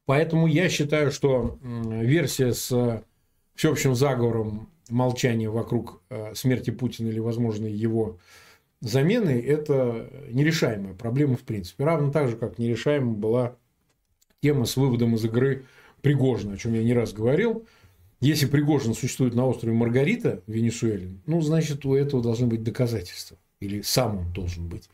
Поэтому 0.05 0.47
я 0.47 0.69
считаю, 0.69 1.11
что 1.11 1.59
версия 1.61 2.53
с 2.53 3.03
всеобщим 3.55 3.93
заговором 3.93 4.69
молчания 4.89 5.49
вокруг 5.49 6.01
э, 6.09 6.33
смерти 6.35 6.71
Путина 6.71 7.09
или 7.09 7.19
возможной 7.19 7.71
его 7.71 8.17
замены– 8.81 9.41
это 9.47 10.09
нерешаемая 10.31 10.93
проблема 10.93 11.35
в 11.35 11.41
принципе. 11.41 11.83
Равно 11.83 12.11
так 12.11 12.29
же, 12.29 12.37
как 12.37 12.57
нерешаема 12.57 13.13
была 13.13 13.55
тема 14.41 14.65
с 14.65 14.77
выводом 14.77 15.15
из 15.15 15.25
игры 15.25 15.65
Пригожина, 16.01 16.53
о 16.53 16.57
чем 16.57 16.73
я 16.73 16.83
не 16.83 16.93
раз 16.93 17.13
говорил. 17.13 17.65
Если 18.21 18.45
Пригожин 18.45 18.93
существует 18.93 19.33
на 19.33 19.45
острове 19.45 19.73
Маргарита 19.73 20.41
в 20.45 20.51
Венесуэле, 20.51 21.09
ну, 21.25 21.41
значит, 21.41 21.85
у 21.85 21.95
этого 21.95 22.21
должны 22.21 22.47
быть 22.47 22.63
доказательства. 22.63 23.37
Или 23.59 23.81
сам 23.81 24.17
он 24.17 24.33
должен 24.33 24.67
быть. 24.67 24.89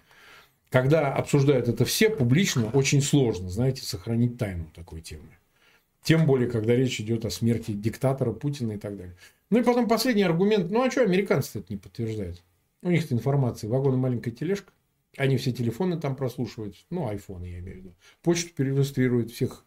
Когда 0.70 1.14
обсуждают 1.14 1.68
это 1.68 1.86
все 1.86 2.10
публично, 2.10 2.70
очень 2.72 3.02
сложно, 3.02 3.50
знаете, 3.50 3.84
сохранить 3.84 4.38
тайну 4.38 4.66
такой 4.76 5.02
темы. 5.02 5.30
Тем 6.04 6.26
более, 6.26 6.50
когда 6.50 6.76
речь 6.76 7.00
идет 7.00 7.26
о 7.26 7.30
смерти 7.32 7.72
диктатора 7.72 8.32
Путина 8.32 8.74
и 8.74 8.78
так 8.78 8.96
далее. 8.96 9.16
Ну 9.50 9.60
и 9.60 9.64
потом 9.64 9.88
последний 9.88 10.24
аргумент. 10.24 10.72
Ну 10.72 10.84
а 10.84 10.92
что 10.92 11.02
американцы 11.02 11.60
это 11.60 11.68
не 11.70 11.78
подтверждают? 11.78 12.44
У 12.82 12.90
них-то 12.90 13.14
информация. 13.14 13.70
Вагон 13.70 13.96
и 13.96 13.98
маленькая 13.98 14.32
тележка. 14.32 14.72
Они 15.18 15.38
все 15.38 15.52
телефоны 15.52 16.00
там 16.00 16.16
прослушивают. 16.16 16.76
Ну, 16.90 17.08
айфоны, 17.08 17.46
я 17.46 17.60
имею 17.60 17.78
в 17.78 17.80
виду. 17.80 17.96
Почту 18.22 18.54
перерегистрируют 18.54 19.32
всех, 19.32 19.66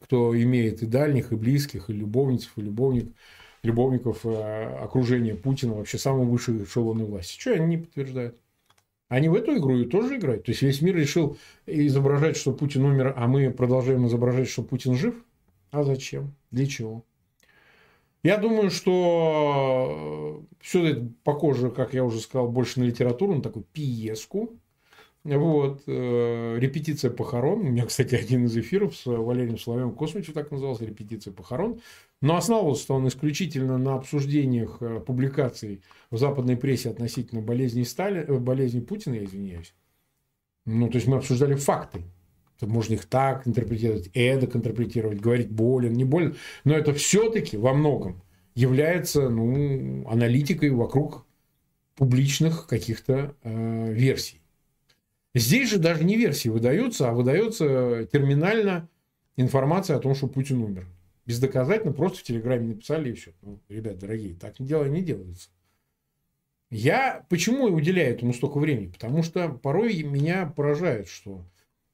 кто 0.00 0.40
имеет 0.40 0.82
и 0.82 0.86
дальних, 0.86 1.32
и 1.32 1.36
близких, 1.36 1.90
и 1.90 1.92
любовниц, 1.92 2.48
и 2.56 2.60
любовник, 2.60 3.12
любовников 3.62 4.24
э, 4.24 4.78
окружения 4.82 5.34
Путина, 5.34 5.74
вообще 5.74 5.98
самого 5.98 6.24
высшего 6.24 6.62
эшелона 6.62 7.04
власти. 7.04 7.40
Что 7.40 7.54
они 7.54 7.66
не 7.66 7.78
подтверждают? 7.78 8.38
Они 9.08 9.28
в 9.28 9.34
эту 9.34 9.56
игру 9.56 9.84
тоже 9.84 10.16
играют. 10.16 10.44
То 10.44 10.52
есть 10.52 10.62
весь 10.62 10.80
мир 10.80 10.96
решил 10.96 11.36
изображать, 11.66 12.36
что 12.36 12.52
Путин 12.52 12.84
умер, 12.84 13.14
а 13.16 13.26
мы 13.26 13.50
продолжаем 13.50 14.06
изображать, 14.06 14.48
что 14.48 14.62
Путин 14.62 14.94
жив. 14.94 15.14
А 15.70 15.82
зачем? 15.82 16.34
Для 16.50 16.66
чего? 16.66 17.04
Я 18.24 18.38
думаю, 18.38 18.70
что 18.70 20.40
э, 20.48 20.56
все 20.60 20.86
это 20.86 21.12
похоже, 21.24 21.70
как 21.70 21.92
я 21.92 22.04
уже 22.04 22.20
сказал, 22.20 22.48
больше 22.48 22.80
на 22.80 22.84
литературу, 22.84 23.34
на 23.34 23.42
такую 23.42 23.66
пьеску. 23.70 24.58
Вот. 25.24 25.82
Э, 25.86 26.56
репетиция 26.58 27.10
похорон. 27.10 27.60
У 27.60 27.64
меня, 27.64 27.84
кстати, 27.84 28.14
один 28.14 28.46
из 28.46 28.56
эфиров 28.56 28.96
с 28.96 29.04
Валерием 29.04 29.58
Соловьем 29.58 29.94
Космичем 29.94 30.32
так 30.32 30.50
назывался, 30.50 30.86
репетиция 30.86 31.34
похорон. 31.34 31.82
Но 32.22 32.36
основывался 32.36 32.94
он 32.94 33.06
исключительно 33.08 33.76
на 33.76 33.96
обсуждениях 33.96 34.78
э, 34.80 35.00
публикаций 35.00 35.82
в 36.10 36.16
западной 36.16 36.56
прессе 36.56 36.88
относительно 36.88 37.42
болезни, 37.42 37.82
Стали... 37.82 38.24
болезни 38.38 38.80
Путина, 38.80 39.16
я 39.16 39.24
извиняюсь. 39.24 39.74
Ну, 40.64 40.88
то 40.88 40.96
есть 40.96 41.06
мы 41.06 41.18
обсуждали 41.18 41.56
факты. 41.56 42.04
Можно 42.66 42.94
их 42.94 43.06
так 43.06 43.46
интерпретировать, 43.46 44.10
эдак 44.14 44.56
интерпретировать, 44.56 45.20
говорить 45.20 45.50
болен, 45.50 45.92
не 45.92 46.04
болен. 46.04 46.36
Но 46.64 46.76
это 46.76 46.92
все-таки 46.94 47.56
во 47.56 47.74
многом 47.74 48.22
является 48.54 49.28
ну, 49.28 50.08
аналитикой 50.08 50.70
вокруг 50.70 51.26
публичных 51.96 52.66
каких-то 52.66 53.34
э, 53.42 53.92
версий. 53.92 54.40
Здесь 55.34 55.70
же 55.70 55.78
даже 55.78 56.04
не 56.04 56.16
версии 56.16 56.48
выдаются, 56.48 57.08
а 57.08 57.12
выдается 57.12 58.08
терминально 58.12 58.88
информация 59.36 59.96
о 59.96 60.00
том, 60.00 60.14
что 60.14 60.28
Путин 60.28 60.62
умер. 60.62 60.86
Бездоказательно, 61.26 61.92
просто 61.92 62.18
в 62.18 62.22
Телеграме 62.22 62.68
написали 62.68 63.10
и 63.10 63.14
все. 63.14 63.32
Ну, 63.42 63.58
ребят, 63.68 63.98
дорогие, 63.98 64.34
так 64.34 64.54
дело, 64.58 64.84
не 64.84 65.02
делается. 65.02 65.48
Я 66.70 67.24
почему 67.28 67.64
уделяю 67.64 68.14
этому 68.14 68.32
столько 68.32 68.58
времени? 68.58 68.88
Потому 68.88 69.22
что 69.22 69.48
порой 69.48 70.02
меня 70.02 70.46
поражает, 70.46 71.08
что 71.08 71.44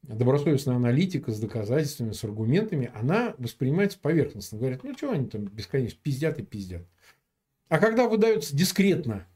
добросовестная 0.02 0.76
аналитика 0.76 1.30
с 1.30 1.38
доказательствами, 1.38 2.12
с 2.12 2.24
аргументами, 2.24 2.90
она 2.94 3.34
воспринимается 3.38 3.98
поверхностно. 3.98 4.58
Говорят, 4.58 4.82
ну, 4.82 4.96
что 4.96 5.12
они 5.12 5.26
там 5.26 5.44
бесконечно 5.44 5.98
пиздят 6.02 6.38
и 6.38 6.42
пиздят. 6.42 6.86
А 7.68 7.78
когда 7.78 8.08
выдается 8.08 8.56
дискретно 8.56 9.26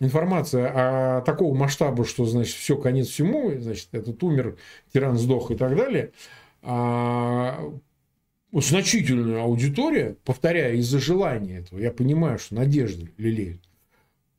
информация 0.00 1.18
о 1.18 1.20
такого 1.22 1.54
масштаба, 1.54 2.04
что, 2.04 2.24
значит, 2.24 2.54
все, 2.54 2.76
конец 2.76 3.08
всему, 3.08 3.58
значит, 3.58 3.88
этот 3.92 4.22
умер, 4.22 4.56
тиран 4.92 5.16
сдох 5.18 5.50
и 5.50 5.56
так 5.56 5.76
далее, 5.76 6.12
а 6.62 7.72
значительная 8.52 9.42
аудитория, 9.42 10.16
повторяя, 10.24 10.74
из-за 10.74 10.98
желания 10.98 11.58
этого, 11.58 11.78
я 11.78 11.90
понимаю, 11.90 12.38
что 12.38 12.54
надежды 12.54 13.12
лелеют, 13.16 13.62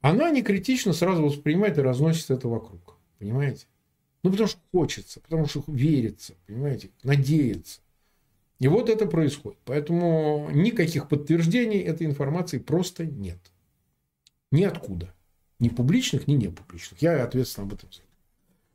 она 0.02 0.30
не 0.30 0.44
критично 0.44 0.94
сразу 0.94 1.24
воспринимает 1.24 1.78
и 1.78 1.82
разносит 1.82 2.32
это 2.32 2.48
вокруг. 2.48 2.98
Понимаете? 3.18 3.66
Ну, 4.24 4.32
потому 4.32 4.50
что 4.50 4.60
хочется, 4.72 5.22
потому 5.22 5.46
что 5.48 5.64
верится, 5.68 6.34
понимаете, 6.46 6.90
надеется. 7.04 7.80
И 8.60 8.68
вот 8.68 8.90
это 8.90 9.06
происходит. 9.06 9.60
Поэтому 9.64 10.50
никаких 10.52 11.08
подтверждений 11.08 11.80
этой 11.80 12.06
информации 12.06 12.58
просто 12.58 13.06
нет. 13.06 13.40
Ниоткуда. 14.52 15.14
Ни 15.60 15.70
публичных, 15.70 16.28
ни 16.28 16.34
непубличных. 16.34 17.02
Я 17.02 17.24
ответственно 17.24 17.68
об 17.68 17.74
этом 17.74 17.92
знаю. 17.92 18.10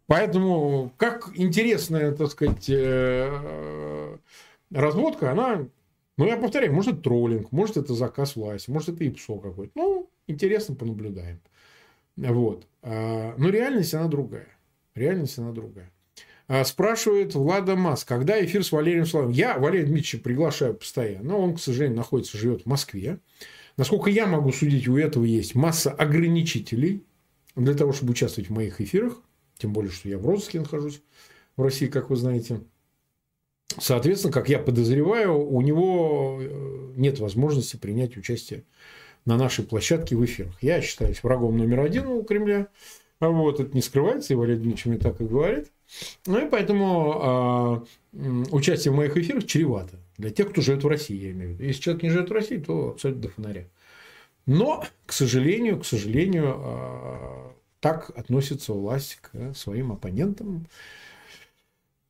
Поэтому, 0.07 0.93
как 0.97 1.31
интересная, 1.35 2.13
так 2.13 2.31
сказать, 2.31 2.69
э, 2.69 4.19
разводка, 4.71 5.31
она, 5.31 5.67
ну, 6.19 6.27
я 6.27 6.37
повторяю, 6.37 6.75
может, 6.75 6.95
это 6.95 7.03
троллинг, 7.05 7.53
может, 7.53 7.79
это 7.79 7.95
заказ 7.95 8.37
власти, 8.37 8.71
может, 8.71 8.91
это 8.91 9.05
ИПСО 9.05 9.39
какой-то. 9.39 9.73
Ну, 9.75 10.11
интересно, 10.27 10.75
понаблюдаем. 10.75 11.41
Вот. 12.17 12.67
А, 12.83 13.35
но 13.39 13.49
реальность, 13.49 13.95
она 13.95 14.09
другая. 14.09 14.49
Реальность, 14.95 15.39
она 15.39 15.53
другая. 15.53 15.91
А, 16.47 16.65
спрашивает 16.65 17.35
Влада 17.35 17.75
Мас, 17.75 18.05
когда 18.05 18.43
эфир 18.45 18.65
с 18.65 18.71
Валерием 18.71 19.07
Славовым? 19.07 19.33
Я 19.33 19.59
Валерия 19.59 19.87
Дмитриевича 19.87 20.19
приглашаю 20.19 20.75
постоянно. 20.75 21.31
но 21.31 21.41
Он, 21.41 21.55
к 21.55 21.61
сожалению, 21.61 21.97
находится, 21.97 22.37
живет 22.37 22.63
в 22.63 22.67
Москве. 22.67 23.19
Насколько 23.77 24.11
я 24.11 24.27
могу 24.27 24.53
судить, 24.53 24.87
у 24.87 24.97
этого 24.97 25.25
есть 25.25 25.55
масса 25.55 25.91
ограничителей 25.91 27.03
для 27.57 27.75
того, 27.75 27.93
чтобы 27.93 28.13
участвовать 28.13 28.51
в 28.51 28.53
моих 28.53 28.81
эфирах. 28.81 29.21
Тем 29.59 29.73
более, 29.73 29.91
что 29.91 30.09
я 30.09 30.19
в 30.19 30.27
розыске 30.27 30.61
нахожусь 30.61 31.03
в 31.57 31.63
России, 31.63 31.87
как 31.87 32.11
вы 32.11 32.17
знаете. 32.17 32.61
Соответственно, 33.79 34.33
как 34.33 34.49
я 34.49 34.59
подозреваю, 34.59 35.37
у 35.37 35.61
него 35.61 36.39
э, 36.41 36.93
нет 36.97 37.19
возможности 37.19 37.77
принять 37.77 38.17
участие 38.17 38.65
на 39.25 39.37
нашей 39.37 39.65
площадке 39.65 40.15
в 40.15 40.25
эфирах. 40.25 40.63
Я 40.63 40.81
считаюсь 40.81 41.23
врагом 41.23 41.57
номер 41.57 41.81
один 41.81 42.07
у 42.07 42.23
Кремля. 42.23 42.69
Вот, 43.21 43.61
это 43.61 43.75
не 43.75 43.83
скрывается, 43.83 44.33
и 44.33 44.37
Валерий 44.37 44.61
Дмитриевич 44.61 45.03
так 45.03 45.21
и 45.21 45.25
говорит. 45.25 45.71
Ну 46.27 46.47
и 46.47 46.49
поэтому 46.49 47.85
э, 48.13 48.45
участие 48.51 48.93
в 48.93 48.97
моих 48.97 49.17
эфирах 49.17 49.47
чревато. 49.47 49.99
Для 50.19 50.31
тех, 50.31 50.51
кто 50.51 50.61
живет 50.61 50.85
в 50.85 50.89
России, 50.89 51.17
я 51.17 51.31
имею 51.31 51.51
в 51.51 51.53
виду. 51.55 51.65
Если 51.65 51.83
человек 51.83 52.03
не 52.03 52.11
живет 52.11 52.31
в 52.31 52.33
России, 52.33 52.59
то 52.59 52.91
абсолютно 52.91 53.23
до 53.23 53.29
фонаря. 53.29 53.69
Но, 54.47 54.85
к 55.07 55.13
сожалению, 55.13 55.81
к 55.81 55.87
сожалению, 55.87 56.57
э, 56.59 57.51
так 57.81 58.11
относится 58.17 58.73
власть 58.73 59.19
к 59.21 59.55
своим 59.55 59.93
оппонентам. 59.93 60.67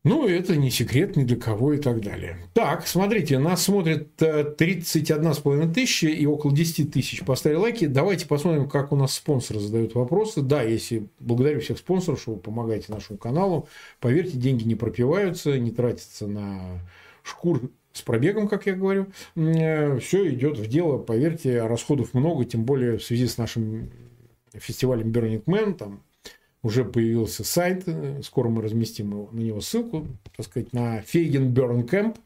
Ну, 0.05 0.29
это 0.29 0.55
не 0.55 0.71
секрет 0.71 1.17
ни 1.17 1.25
для 1.25 1.37
кого 1.37 1.73
и 1.73 1.79
так 1.79 2.03
далее. 2.03 2.37
Так, 2.53 2.87
смотрите, 2.87 3.39
нас 3.39 3.65
смотрит 3.65 4.21
31,5 4.21 5.71
э, 5.71 5.73
тысячи 5.73 6.05
и 6.05 6.27
около 6.27 6.55
10 6.55 6.93
тысяч 6.93 7.25
поставили 7.25 7.57
лайки. 7.57 7.87
Давайте 7.87 8.27
посмотрим, 8.27 8.69
как 8.69 8.93
у 8.93 8.97
нас 8.97 9.15
спонсоры 9.15 9.61
задают 9.61 9.95
вопросы. 9.95 10.43
Да, 10.43 10.63
если 10.63 11.09
благодарю 11.21 11.61
всех 11.61 11.79
спонсоров, 11.79 12.21
что 12.21 12.33
вы 12.33 12.39
помогаете 12.39 12.93
нашему 12.93 13.19
каналу. 13.19 13.67
Поверьте, 13.99 14.37
деньги 14.37 14.65
не 14.65 14.75
пропиваются, 14.75 15.59
не 15.59 15.71
тратятся 15.71 16.27
на 16.27 16.83
шкур 17.23 17.71
с 17.95 18.03
пробегом, 18.03 18.47
как 18.47 18.67
я 18.67 18.75
говорю. 18.75 19.07
Э, 19.37 19.99
Все 20.01 20.29
идет 20.35 20.59
в 20.59 20.67
дело, 20.67 20.99
поверьте, 20.99 21.63
расходов 21.63 22.13
много, 22.13 22.45
тем 22.45 22.65
более 22.65 22.99
в 22.99 23.03
связи 23.03 23.27
с 23.27 23.39
нашим 23.39 23.91
фестивалем 24.53 25.13
Burning 25.13 25.45
Man, 25.45 25.73
там 25.73 26.03
уже 26.65 26.85
появился 26.85 27.45
сайт, 27.45 27.87
скоро 28.25 28.49
мы 28.49 28.63
разместим 28.63 29.29
на 29.31 29.39
него 29.39 29.61
ссылку, 29.61 30.09
так 30.37 30.47
сказать, 30.47 30.73
на 30.73 31.03
Фейген 31.03 31.55
Burn 31.55 31.89
Camp. 31.89 32.17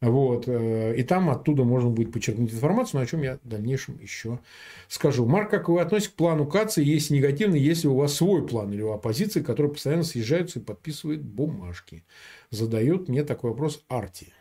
Вот, 0.00 0.48
э, 0.48 0.94
и 0.96 1.02
там 1.02 1.28
оттуда 1.28 1.62
можно 1.62 1.90
будет 1.90 2.10
подчеркнуть 2.10 2.52
информацию, 2.54 3.02
о 3.02 3.06
чем 3.06 3.22
я 3.22 3.38
в 3.44 3.48
дальнейшем 3.48 3.98
еще 4.00 4.40
скажу. 4.88 5.26
Марк, 5.26 5.50
как 5.50 5.68
вы 5.68 5.80
относитесь 5.80 6.12
к 6.12 6.16
плану 6.16 6.46
КАЦИ, 6.46 6.80
если 6.80 7.14
негативный, 7.14 7.60
если 7.60 7.86
у 7.86 7.94
вас 7.94 8.14
свой 8.14 8.46
план 8.46 8.72
или 8.72 8.80
у 8.80 8.92
оппозиции, 8.92 9.42
которые 9.42 9.72
постоянно 9.72 10.02
съезжаются 10.02 10.58
и 10.58 10.62
подписывают 10.62 11.20
бумажки? 11.20 12.02
Задает 12.50 13.08
мне 13.08 13.24
такой 13.24 13.50
вопрос 13.50 13.84
Арти. 13.88 14.32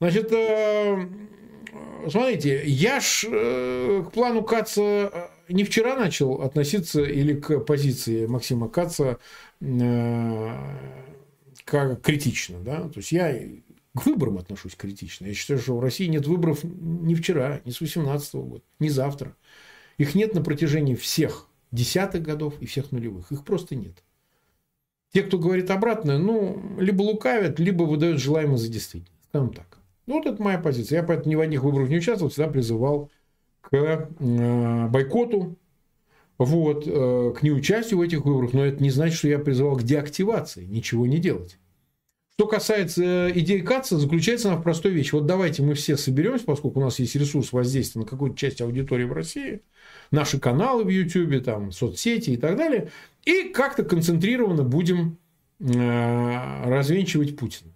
Значит, 0.00 0.32
э, 0.32 1.08
смотрите, 2.08 2.62
я 2.66 3.00
ж 3.00 3.24
э, 3.28 4.04
к 4.06 4.12
плану 4.12 4.42
Каца 4.42 5.30
не 5.48 5.64
вчера 5.64 5.96
начал 5.96 6.42
относиться 6.42 7.02
или 7.02 7.34
к 7.34 7.60
позиции 7.60 8.26
Максима 8.26 8.68
Каца 8.68 9.18
э, 9.60 10.50
как 11.64 12.00
критично. 12.02 12.60
Да? 12.60 12.88
То 12.88 12.98
есть 12.98 13.12
я 13.12 13.34
к 13.94 14.06
выборам 14.06 14.38
отношусь 14.38 14.76
критично. 14.76 15.26
Я 15.26 15.34
считаю, 15.34 15.60
что 15.60 15.76
в 15.76 15.80
России 15.80 16.06
нет 16.06 16.26
выборов 16.26 16.60
ни 16.62 17.14
вчера, 17.14 17.60
ни 17.64 17.70
с 17.70 17.80
18 17.80 18.34
года, 18.34 18.62
ни 18.78 18.88
завтра. 18.88 19.34
Их 19.96 20.14
нет 20.14 20.34
на 20.34 20.42
протяжении 20.42 20.94
всех 20.94 21.48
десятых 21.72 22.22
годов 22.22 22.54
и 22.60 22.66
всех 22.66 22.92
нулевых. 22.92 23.32
Их 23.32 23.44
просто 23.44 23.74
нет. 23.74 24.04
Те, 25.12 25.22
кто 25.22 25.38
говорит 25.38 25.70
обратное, 25.70 26.18
ну, 26.18 26.62
либо 26.78 27.02
лукавят, 27.02 27.58
либо 27.58 27.84
выдают 27.84 28.20
желаемое 28.20 28.58
за 28.58 28.68
действительность. 28.68 29.24
Скажем 29.30 29.52
так. 29.52 29.77
Ну, 30.08 30.14
вот 30.14 30.26
это 30.26 30.42
моя 30.42 30.58
позиция. 30.58 31.00
Я 31.00 31.02
поэтому 31.02 31.30
ни 31.30 31.34
в 31.34 31.40
одних 31.40 31.62
выборах 31.62 31.90
не 31.90 31.98
участвовал, 31.98 32.30
всегда 32.30 32.48
призывал 32.48 33.10
к 33.60 33.74
э, 33.74 34.88
бойкоту, 34.88 35.58
вот, 36.38 36.84
э, 36.86 37.34
к 37.36 37.42
неучастию 37.42 37.98
в 37.98 38.00
этих 38.00 38.24
выборах, 38.24 38.54
но 38.54 38.64
это 38.64 38.82
не 38.82 38.88
значит, 38.88 39.18
что 39.18 39.28
я 39.28 39.38
призывал 39.38 39.76
к 39.76 39.82
деактивации, 39.82 40.64
ничего 40.64 41.06
не 41.06 41.18
делать. 41.18 41.58
Что 42.32 42.46
касается 42.46 43.30
идеи 43.34 43.60
КАЦа, 43.60 43.98
заключается 43.98 44.48
она 44.48 44.58
в 44.58 44.62
простой 44.62 44.92
вещи. 44.92 45.14
Вот 45.14 45.26
давайте 45.26 45.62
мы 45.62 45.74
все 45.74 45.98
соберемся, 45.98 46.46
поскольку 46.46 46.80
у 46.80 46.82
нас 46.82 46.98
есть 47.00 47.14
ресурс 47.14 47.52
воздействия 47.52 48.00
на 48.00 48.06
какую-то 48.06 48.34
часть 48.38 48.62
аудитории 48.62 49.04
в 49.04 49.12
России, 49.12 49.60
наши 50.10 50.40
каналы 50.40 50.84
в 50.84 50.88
YouTube, 50.88 51.44
там, 51.44 51.70
соцсети 51.70 52.30
и 52.30 52.36
так 52.38 52.56
далее, 52.56 52.90
и 53.26 53.50
как-то 53.50 53.82
концентрированно 53.82 54.62
будем 54.62 55.18
э, 55.60 56.64
развенчивать 56.64 57.36
Путина. 57.36 57.72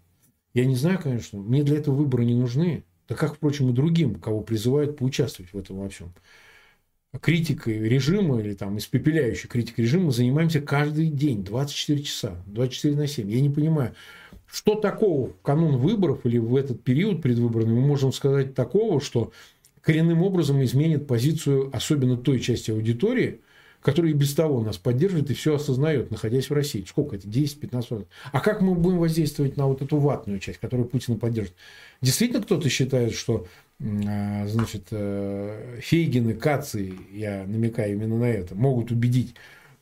Я 0.54 0.64
не 0.66 0.76
знаю, 0.76 0.98
конечно, 1.02 1.38
мне 1.38 1.62
для 1.62 1.78
этого 1.78 1.94
выборы 1.94 2.24
не 2.24 2.34
нужны. 2.34 2.84
Да 3.08 3.14
как, 3.14 3.36
впрочем, 3.36 3.70
и 3.70 3.72
другим, 3.72 4.16
кого 4.16 4.40
призывают 4.42 4.96
поучаствовать 4.96 5.52
в 5.52 5.58
этом 5.58 5.78
во 5.78 5.88
всем. 5.88 6.12
Критикой 7.20 7.78
режима 7.78 8.40
или 8.40 8.54
там 8.54 8.78
испепеляющей 8.78 9.48
критикой 9.48 9.84
режима 9.84 10.10
занимаемся 10.12 10.60
каждый 10.60 11.08
день, 11.08 11.44
24 11.44 12.02
часа, 12.02 12.42
24 12.46 12.96
на 12.96 13.06
7. 13.06 13.30
Я 13.30 13.40
не 13.40 13.50
понимаю, 13.50 13.94
что 14.46 14.76
такого 14.76 15.28
в 15.28 15.40
канун 15.42 15.76
выборов 15.76 16.24
или 16.24 16.38
в 16.38 16.56
этот 16.56 16.82
период 16.82 17.20
предвыборный 17.20 17.74
мы 17.74 17.82
можем 17.82 18.12
сказать 18.12 18.54
такого, 18.54 19.00
что 19.00 19.32
коренным 19.82 20.22
образом 20.22 20.62
изменит 20.62 21.06
позицию 21.06 21.70
особенно 21.74 22.16
той 22.16 22.40
части 22.40 22.70
аудитории– 22.70 23.40
который 23.82 24.12
и 24.12 24.14
без 24.14 24.34
того 24.34 24.62
нас 24.62 24.78
поддерживает 24.78 25.30
и 25.30 25.34
все 25.34 25.56
осознает, 25.56 26.10
находясь 26.10 26.48
в 26.48 26.54
России. 26.54 26.84
Сколько 26.88 27.16
это? 27.16 27.26
10-15 27.28 28.06
А 28.30 28.40
как 28.40 28.62
мы 28.62 28.74
будем 28.74 28.98
воздействовать 28.98 29.56
на 29.56 29.66
вот 29.66 29.82
эту 29.82 29.98
ватную 29.98 30.38
часть, 30.38 30.58
которую 30.58 30.88
Путин 30.88 31.18
поддерживает? 31.18 31.58
Действительно 32.00 32.42
кто-то 32.42 32.68
считает, 32.68 33.12
что 33.12 33.46
а, 33.80 34.46
значит, 34.46 34.88
э, 34.92 35.80
Фейгин 35.82 36.30
и 36.30 36.34
Каци, 36.34 36.94
я 37.10 37.44
намекаю 37.46 37.94
именно 37.94 38.18
на 38.18 38.30
это, 38.30 38.54
могут 38.54 38.92
убедить 38.92 39.34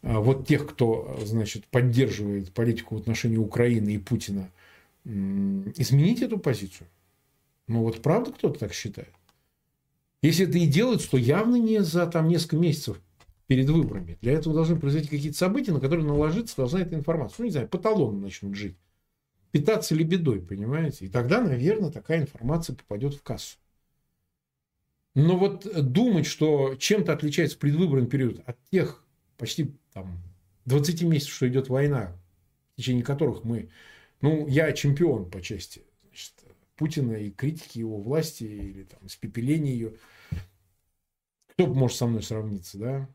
а, 0.03 0.21
вот 0.21 0.47
тех, 0.49 0.67
кто 0.67 1.21
значит, 1.25 1.67
поддерживает 1.67 2.53
политику 2.53 2.97
в 2.97 3.01
отношении 3.01 3.37
Украины 3.37 3.91
и 3.91 3.99
Путина, 3.99 4.51
изменить 5.05 6.23
эту 6.23 6.39
позицию? 6.39 6.87
Ну 7.69 7.83
вот 7.83 8.01
правда 8.01 8.33
кто-то 8.33 8.61
так 8.61 8.73
считает? 8.73 9.11
Если 10.23 10.47
это 10.47 10.59
и 10.59 10.67
делается, 10.67 11.11
то 11.11 11.17
явно 11.17 11.57
не 11.57 11.83
за 11.83 12.07
там, 12.07 12.29
несколько 12.29 12.57
месяцев 12.57 13.01
перед 13.51 13.69
выборами. 13.69 14.17
Для 14.21 14.35
этого 14.35 14.55
должны 14.55 14.79
произойти 14.79 15.09
какие-то 15.09 15.37
события, 15.37 15.73
на 15.73 15.81
которые 15.81 16.07
наложиться 16.07 16.55
должна 16.55 16.83
эта 16.83 16.95
информация. 16.95 17.35
Ну, 17.39 17.45
не 17.47 17.51
знаю, 17.51 17.67
по 17.67 17.79
талону 17.79 18.21
начнут 18.21 18.55
жить. 18.55 18.77
Питаться 19.51 19.97
лебедой, 19.97 20.41
понимаете? 20.41 21.07
И 21.07 21.09
тогда, 21.09 21.41
наверное, 21.41 21.91
такая 21.91 22.21
информация 22.21 22.77
попадет 22.77 23.15
в 23.15 23.25
кассу. 23.25 23.59
Но 25.17 25.37
вот 25.37 25.67
думать, 25.93 26.27
что 26.27 26.77
чем-то 26.77 27.13
отличается 27.13 27.59
предвыборный 27.59 28.07
период 28.07 28.41
от 28.47 28.57
тех 28.71 29.05
почти 29.37 29.75
там, 29.95 30.23
20 30.67 31.03
месяцев, 31.03 31.35
что 31.35 31.49
идет 31.49 31.69
война, 31.69 32.17
в 32.75 32.77
течение 32.77 33.03
которых 33.03 33.43
мы... 33.43 33.69
Ну, 34.21 34.47
я 34.47 34.71
чемпион 34.71 35.29
по 35.29 35.43
части 35.43 35.83
значит, 36.05 36.35
Путина 36.77 37.15
и 37.15 37.33
критики 37.33 37.81
его 37.81 38.01
власти 38.01 38.45
или 38.45 38.85
там, 38.85 39.05
испепеления 39.09 39.73
ее. 39.73 39.95
Кто 41.49 41.67
может 41.67 41.97
со 41.97 42.07
мной 42.07 42.23
сравниться, 42.23 42.79
да? 42.79 43.09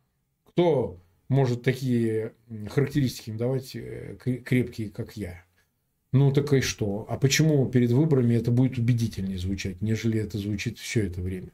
Кто 0.55 1.01
может 1.27 1.63
такие 1.63 2.33
характеристики 2.69 3.29
им 3.29 3.35
давать 3.35 3.75
э, 3.75 4.15
крепкие, 4.15 4.89
как 4.89 5.17
я? 5.17 5.43
Ну 6.13 6.31
так 6.31 6.53
и 6.53 6.61
что? 6.61 7.05
А 7.09 7.17
почему 7.17 7.65
перед 7.69 7.91
выборами 7.91 8.35
это 8.35 8.51
будет 8.51 8.77
убедительнее 8.77 9.37
звучать, 9.37 9.81
нежели 9.81 10.17
это 10.17 10.37
звучит 10.37 10.79
все 10.79 11.07
это 11.07 11.19
время? 11.19 11.49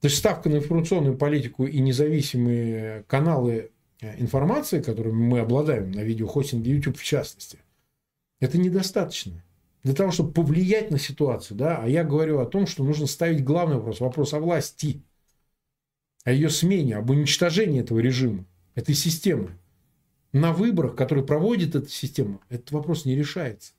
То 0.00 0.06
есть 0.06 0.18
ставка 0.18 0.48
на 0.48 0.58
информационную 0.58 1.18
политику 1.18 1.66
и 1.66 1.80
независимые 1.80 3.02
каналы 3.08 3.72
э, 4.00 4.20
информации, 4.20 4.80
которыми 4.80 5.20
мы 5.24 5.40
обладаем 5.40 5.90
на 5.90 6.04
видеохостинге 6.04 6.70
YouTube 6.70 6.98
в 6.98 7.02
частности, 7.02 7.58
это 8.38 8.58
недостаточно. 8.58 9.42
Для 9.82 9.94
того, 9.94 10.12
чтобы 10.12 10.30
повлиять 10.30 10.92
на 10.92 11.00
ситуацию, 11.00 11.56
да, 11.56 11.78
а 11.82 11.88
я 11.88 12.04
говорю 12.04 12.38
о 12.38 12.46
том, 12.46 12.68
что 12.68 12.84
нужно 12.84 13.08
ставить 13.08 13.42
главный 13.42 13.78
вопрос, 13.78 13.98
вопрос 13.98 14.34
о 14.34 14.38
власти 14.38 15.02
о 16.24 16.32
ее 16.32 16.50
смене, 16.50 16.96
об 16.96 17.10
уничтожении 17.10 17.80
этого 17.80 17.98
режима, 17.98 18.44
этой 18.74 18.94
системы. 18.94 19.58
На 20.32 20.52
выборах, 20.52 20.94
которые 20.94 21.24
проводит 21.24 21.74
эта 21.74 21.88
система, 21.88 22.40
этот 22.48 22.70
вопрос 22.70 23.04
не 23.04 23.16
решается. 23.16 23.72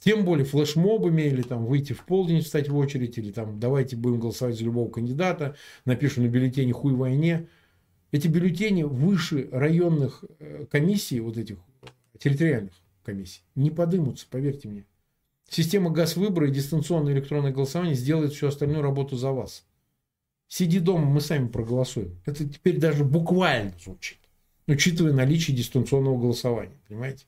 Тем 0.00 0.24
более 0.24 0.44
флешмобами 0.44 1.22
или 1.22 1.42
там 1.42 1.66
выйти 1.66 1.92
в 1.92 2.04
полдень, 2.04 2.40
встать 2.40 2.68
в 2.68 2.76
очередь, 2.76 3.18
или 3.18 3.32
там 3.32 3.58
давайте 3.58 3.96
будем 3.96 4.20
голосовать 4.20 4.56
за 4.56 4.64
любого 4.64 4.90
кандидата, 4.90 5.56
напишем 5.84 6.24
на 6.24 6.28
бюллетене 6.28 6.72
хуй 6.72 6.94
войне. 6.94 7.48
Эти 8.10 8.28
бюллетени 8.28 8.84
выше 8.84 9.48
районных 9.52 10.24
э, 10.38 10.66
комиссий, 10.70 11.20
вот 11.20 11.36
этих 11.36 11.58
территориальных 12.18 12.72
комиссий, 13.04 13.42
не 13.54 13.70
подымутся, 13.70 14.26
поверьте 14.30 14.68
мне. 14.68 14.86
Система 15.50 15.90
газ-выбора 15.90 16.48
и 16.48 16.52
дистанционное 16.52 17.12
электронное 17.12 17.52
голосование 17.52 17.94
сделает 17.94 18.32
всю 18.32 18.46
остальную 18.46 18.82
работу 18.82 19.16
за 19.16 19.32
вас. 19.32 19.67
Сиди 20.48 20.80
дома, 20.80 21.04
мы 21.04 21.20
сами 21.20 21.46
проголосуем. 21.46 22.18
Это 22.24 22.48
теперь 22.48 22.78
даже 22.78 23.04
буквально 23.04 23.74
звучит, 23.78 24.18
учитывая 24.66 25.12
наличие 25.12 25.54
дистанционного 25.54 26.18
голосования, 26.18 26.80
понимаете? 26.88 27.26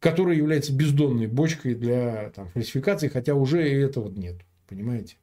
Которое 0.00 0.36
является 0.36 0.74
бездонной 0.74 1.28
бочкой 1.28 1.76
для 1.76 2.30
там, 2.30 2.48
фальсификации, 2.48 3.08
хотя 3.08 3.34
уже 3.34 3.70
и 3.70 3.74
этого 3.74 4.10
нет, 4.10 4.40
понимаете? 4.68 5.16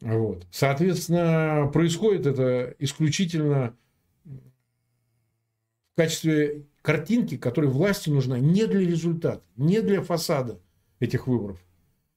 Вот. 0.00 0.46
Соответственно, 0.52 1.68
происходит 1.72 2.26
это 2.26 2.74
исключительно 2.78 3.76
в 4.24 5.96
качестве 5.96 6.66
картинки, 6.80 7.36
которой 7.36 7.70
власти 7.70 8.08
нужна 8.08 8.38
не 8.38 8.66
для 8.66 8.80
результата, 8.80 9.42
не 9.56 9.80
для 9.80 10.02
фасада 10.02 10.60
этих 11.00 11.26
выборов, 11.26 11.58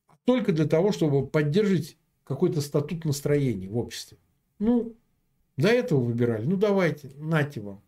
а 0.07 0.13
только 0.25 0.51
для 0.51 0.65
того, 0.65 0.91
чтобы 0.91 1.25
поддерживать 1.25 1.97
какой-то 2.29 2.61
статут 2.61 3.05
настроения 3.05 3.67
в 3.67 3.77
обществе. 3.77 4.19
Ну, 4.59 4.95
до 5.57 5.69
этого 5.69 5.99
выбирали. 5.99 6.45
Ну, 6.45 6.57
давайте, 6.57 7.09
нате 7.17 7.59
вам. 7.59 7.81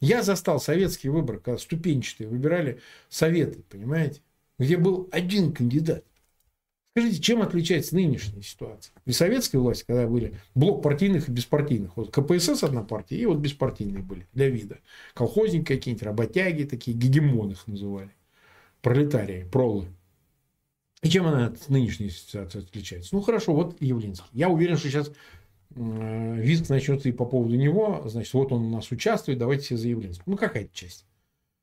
Я 0.00 0.22
застал 0.22 0.58
советские 0.58 1.12
выборы, 1.12 1.38
когда 1.38 1.58
ступенчатые 1.58 2.26
выбирали 2.26 2.80
советы, 3.10 3.62
понимаете? 3.68 4.22
Где 4.58 4.78
был 4.78 5.10
один 5.12 5.52
кандидат. 5.52 6.04
Скажите, 6.92 7.20
чем 7.20 7.42
отличается 7.42 7.94
нынешняя 7.94 8.42
ситуация? 8.42 8.94
При 9.04 9.12
советской 9.12 9.56
власти, 9.56 9.84
когда 9.86 10.06
были 10.06 10.40
блок 10.54 10.82
партийных 10.82 11.28
и 11.28 11.32
беспартийных. 11.32 11.94
Вот 11.96 12.10
КПСС 12.10 12.62
одна 12.62 12.82
партия, 12.82 13.16
и 13.16 13.26
вот 13.26 13.38
беспартийные 13.38 14.02
были 14.02 14.26
для 14.32 14.48
вида. 14.48 14.78
Колхозники 15.12 15.66
какие-нибудь, 15.66 16.02
работяги 16.02 16.64
такие, 16.64 16.96
гегемоны 16.96 17.52
их 17.52 17.66
называли. 17.66 18.10
Пролетарии, 18.80 19.44
пролы. 19.44 19.88
И 21.02 21.08
чем 21.08 21.26
она 21.26 21.46
от 21.46 21.68
нынешней 21.68 22.10
ситуации 22.10 22.60
отличается? 22.60 23.14
Ну, 23.14 23.22
хорошо, 23.22 23.54
вот 23.54 23.80
Явлинский. 23.80 24.28
Я 24.32 24.48
уверен, 24.48 24.76
что 24.76 24.88
сейчас 24.88 25.10
визг 25.74 26.68
начнется 26.68 27.08
и 27.08 27.12
по 27.12 27.24
поводу 27.24 27.56
него. 27.56 28.02
Значит, 28.06 28.34
вот 28.34 28.52
он 28.52 28.66
у 28.66 28.70
нас 28.70 28.90
участвует, 28.90 29.38
давайте 29.38 29.64
все 29.64 29.76
за 29.76 29.88
Явлинского. 29.88 30.30
Ну, 30.30 30.36
какая-то 30.36 30.70
часть. 30.72 31.06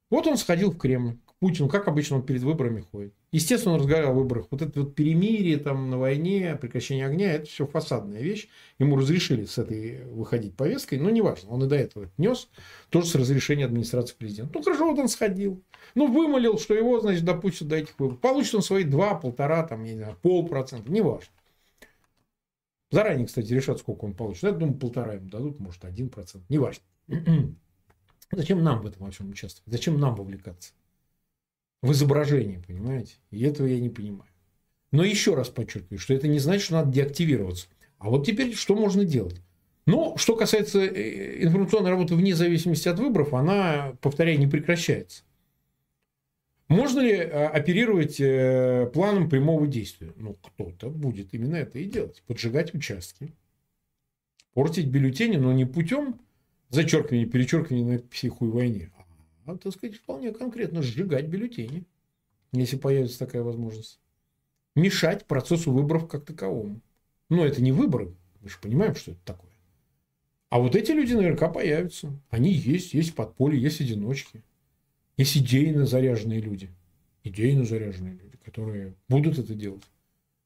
Вот 0.10 0.28
он 0.28 0.38
сходил 0.38 0.71
в 0.71 0.78
Кремль 0.78 1.17
Путину, 1.39 1.69
как 1.69 1.88
обычно 1.88 2.17
он 2.17 2.23
перед 2.23 2.41
выборами 2.41 2.82
ходит. 2.91 3.13
Естественно, 3.32 3.75
он 3.75 3.80
разговаривал 3.80 4.12
о 4.12 4.15
выборах. 4.15 4.47
Вот 4.52 4.62
это 4.62 4.82
вот 4.82 4.93
перемирие 4.93 5.58
там 5.58 5.89
на 5.89 5.97
войне, 5.97 6.58
прекращение 6.60 7.06
огня, 7.06 7.34
это 7.34 7.45
все 7.45 7.65
фасадная 7.65 8.21
вещь. 8.21 8.49
Ему 8.78 8.97
разрешили 8.97 9.45
с 9.45 9.58
этой 9.58 10.04
выходить 10.06 10.58
повесткой, 10.58 10.99
но 10.99 11.10
неважно, 11.10 11.49
он 11.49 11.63
и 11.63 11.67
до 11.67 11.78
этого 11.78 12.10
нес, 12.17 12.49
тоже 12.89 13.08
с 13.08 13.15
разрешения 13.15 13.65
администрации 13.65 14.15
президента. 14.15 14.52
Ну, 14.54 14.63
хорошо, 14.63 14.89
вот 14.89 14.99
он 14.99 15.08
сходил. 15.08 15.63
Ну, 15.95 16.12
вымолил, 16.12 16.60
что 16.60 16.73
его, 16.73 16.99
значит, 16.99 17.23
допустят 17.23 17.69
до 17.69 17.78
этих 17.78 17.97
выборов. 17.97 18.19
Получит 18.19 18.56
он 18.56 18.62
свои 18.62 18.84
2, 18.84 19.15
полтора, 19.15 19.63
там, 19.63 19.86
я 19.86 19.93
не 19.93 19.97
знаю, 19.99 20.17
полпроцента, 20.21 20.91
неважно. 20.91 21.32
Заранее, 22.91 23.28
кстати, 23.28 23.54
решат, 23.54 23.80
сколько 23.80 24.04
он 24.04 24.13
получит. 24.13 24.43
Я 24.43 24.52
думаю, 24.52 24.78
полтора 24.78 25.13
ему 25.13 25.30
дадут, 25.30 25.60
может, 25.60 25.86
один 25.86 26.10
процент, 26.10 26.43
неважно. 26.49 26.84
Зачем 28.32 28.62
нам 28.62 28.82
в 28.82 28.88
этом 28.88 29.06
во 29.06 29.12
всем 29.12 29.30
участвовать? 29.30 29.71
Зачем 29.71 29.99
нам 29.99 30.15
вовлекаться? 30.15 30.73
В 31.82 31.92
изображении, 31.92 32.62
понимаете? 32.65 33.15
И 33.32 33.44
этого 33.44 33.68
я 33.68 33.80
не 33.80 33.89
понимаю. 33.89 34.30
Но 34.92 35.04
еще 35.04 35.36
раз 35.36 35.50
подчеркиваю, 35.50 36.00
что 36.00 36.13
это 36.13 36.28
не 36.28 36.39
значит, 36.39 36.63
что 36.63 36.74
надо 36.74 36.92
деактивироваться. 36.92 37.68
А 38.00 38.10
вот 38.10 38.26
теперь 38.26 38.56
что 38.56 38.76
можно 38.76 39.06
делать? 39.06 39.42
Но 39.86 40.18
что 40.18 40.36
касается 40.36 40.80
э, 40.80 41.44
информационной 41.44 41.89
работы 41.89 42.15
вне 42.15 42.36
зависимости 42.36 42.88
от 42.88 43.00
выборов, 43.00 43.34
она, 43.34 43.94
повторяю, 44.02 44.39
не 44.39 44.48
прекращается. 44.48 45.24
Можно 46.68 47.00
ли 47.00 47.13
э, 47.13 47.46
оперировать 47.48 48.20
э, 48.20 48.89
планом 48.94 49.30
прямого 49.30 49.68
действия? 49.68 50.13
Ну, 50.15 50.36
кто-то 50.36 50.89
будет 50.89 51.34
именно 51.34 51.56
это 51.56 51.80
и 51.80 51.86
делать. 51.86 52.24
Поджигать 52.28 52.74
участки. 52.76 53.34
Портить 54.54 54.88
бюллетени, 54.88 55.38
но 55.38 55.52
не 55.54 55.65
путем 55.65 56.20
зачеркивания, 56.70 57.26
перечеркивания 57.26 57.94
на 57.94 58.00
психуй 58.00 58.50
войне, 58.50 58.92
а, 59.49 59.57
так 59.57 59.73
сказать, 59.73 59.95
вполне 59.95 60.31
конкретно 60.31 60.81
сжигать 60.81 61.27
бюллетени. 61.27 61.85
если 62.51 62.77
появится 62.77 63.19
такая 63.19 63.43
возможность. 63.43 63.99
Мешать 64.75 65.25
процессу 65.25 65.71
выборов 65.71 66.07
как 66.07 66.25
таковому. 66.25 66.81
Но 67.29 67.45
это 67.45 67.62
не 67.62 67.71
выборы. 67.71 68.15
Мы 68.41 68.49
же 68.49 68.57
понимаем, 68.62 68.95
что 68.95 69.12
это 69.12 69.19
такое. 69.25 69.51
А 70.49 70.59
вот 70.59 70.75
эти 70.75 70.91
люди 70.91 71.13
наверняка 71.13 71.47
появятся. 71.49 72.12
Они 72.29 72.51
есть, 72.51 72.93
есть 72.93 73.13
подполье, 73.13 73.62
есть 73.62 73.81
одиночки. 73.81 74.43
Есть 75.17 75.38
идейно 75.38 75.85
заряженные 75.85 76.41
люди. 76.41 76.69
Идейно 77.23 77.65
заряженные 77.65 78.13
люди, 78.13 78.38
которые 78.43 78.95
будут 79.09 79.38
это 79.38 79.53
делать. 79.53 79.83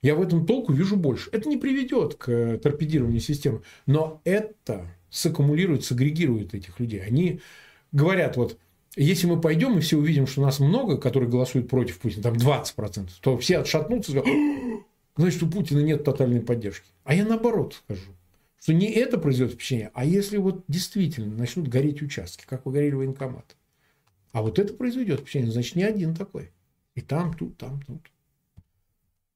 Я 0.01 0.15
в 0.15 0.21
этом 0.21 0.45
толку 0.45 0.73
вижу 0.73 0.97
больше. 0.97 1.29
Это 1.31 1.47
не 1.47 1.57
приведет 1.57 2.15
к 2.15 2.57
торпедированию 2.57 3.21
системы, 3.21 3.61
но 3.85 4.21
это 4.25 4.85
саккумулирует, 5.09 5.85
сагрегирует 5.85 6.53
этих 6.53 6.79
людей. 6.79 7.01
Они 7.01 7.39
говорят, 7.93 8.35
вот, 8.35 8.57
если 8.95 9.27
мы 9.27 9.41
пойдем 9.41 9.77
и 9.77 9.81
все 9.81 9.97
увидим, 9.97 10.27
что 10.27 10.41
нас 10.41 10.59
много, 10.59 10.97
которые 10.97 11.29
голосуют 11.29 11.69
против 11.69 11.99
Путина, 11.99 12.23
там 12.23 12.33
20%, 12.33 13.09
то 13.21 13.37
все 13.37 13.59
отшатнутся 13.59 14.11
и 14.11 14.19
скажут, 14.19 14.37
значит, 15.15 15.43
у 15.43 15.49
Путина 15.49 15.79
нет 15.79 16.03
тотальной 16.03 16.41
поддержки. 16.41 16.87
А 17.03 17.15
я 17.15 17.25
наоборот 17.25 17.81
скажу, 17.83 18.11
что 18.59 18.73
не 18.73 18.91
это 18.91 19.17
произведет 19.17 19.53
впечатление, 19.53 19.91
а 19.93 20.05
если 20.05 20.37
вот 20.37 20.63
действительно 20.67 21.35
начнут 21.35 21.67
гореть 21.67 22.01
участки, 22.01 22.45
как 22.47 22.63
погорели 22.63 22.93
военкоматы. 22.93 23.55
А 24.31 24.41
вот 24.41 24.59
это 24.59 24.73
произведет 24.73 25.21
впечатление, 25.21 25.51
значит, 25.51 25.75
не 25.75 25.83
один 25.83 26.15
такой. 26.15 26.51
И 26.95 27.01
там, 27.01 27.33
тут, 27.33 27.57
там, 27.57 27.81
тут. 27.81 28.11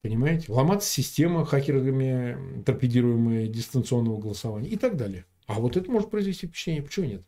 Понимаете? 0.02 0.52
Ломаться 0.52 0.90
система 0.90 1.46
хакерами, 1.46 2.64
торпедируемая 2.64 3.48
дистанционного 3.48 4.20
голосования 4.20 4.70
и 4.70 4.78
так 4.78 4.96
далее. 4.96 5.26
А 5.48 5.60
вот 5.60 5.78
это 5.78 5.90
может 5.92 6.10
произвести 6.10 6.48
впечатление. 6.48 6.84
Почему 6.84 7.06
нет? 7.06 7.22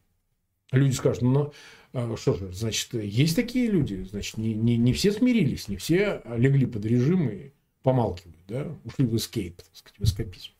Люди 0.71 0.93
скажут, 0.93 1.23
ну, 1.23 1.53
а, 1.93 2.15
что 2.17 2.35
же, 2.35 2.51
значит, 2.53 2.93
есть 2.93 3.35
такие 3.35 3.69
люди, 3.69 4.07
значит, 4.09 4.37
не, 4.37 4.53
не, 4.53 4.77
не 4.77 4.93
все 4.93 5.11
смирились, 5.11 5.67
не 5.67 5.77
все 5.77 6.21
легли 6.35 6.65
под 6.65 6.85
режим 6.85 7.29
и 7.29 7.51
помалкивают, 7.81 8.37
да, 8.47 8.67
ушли 8.85 9.05
в 9.05 9.15
эскейп, 9.15 9.57
так 9.57 9.75
сказать, 9.75 9.99
в 9.99 10.03
эскапизм. 10.03 10.51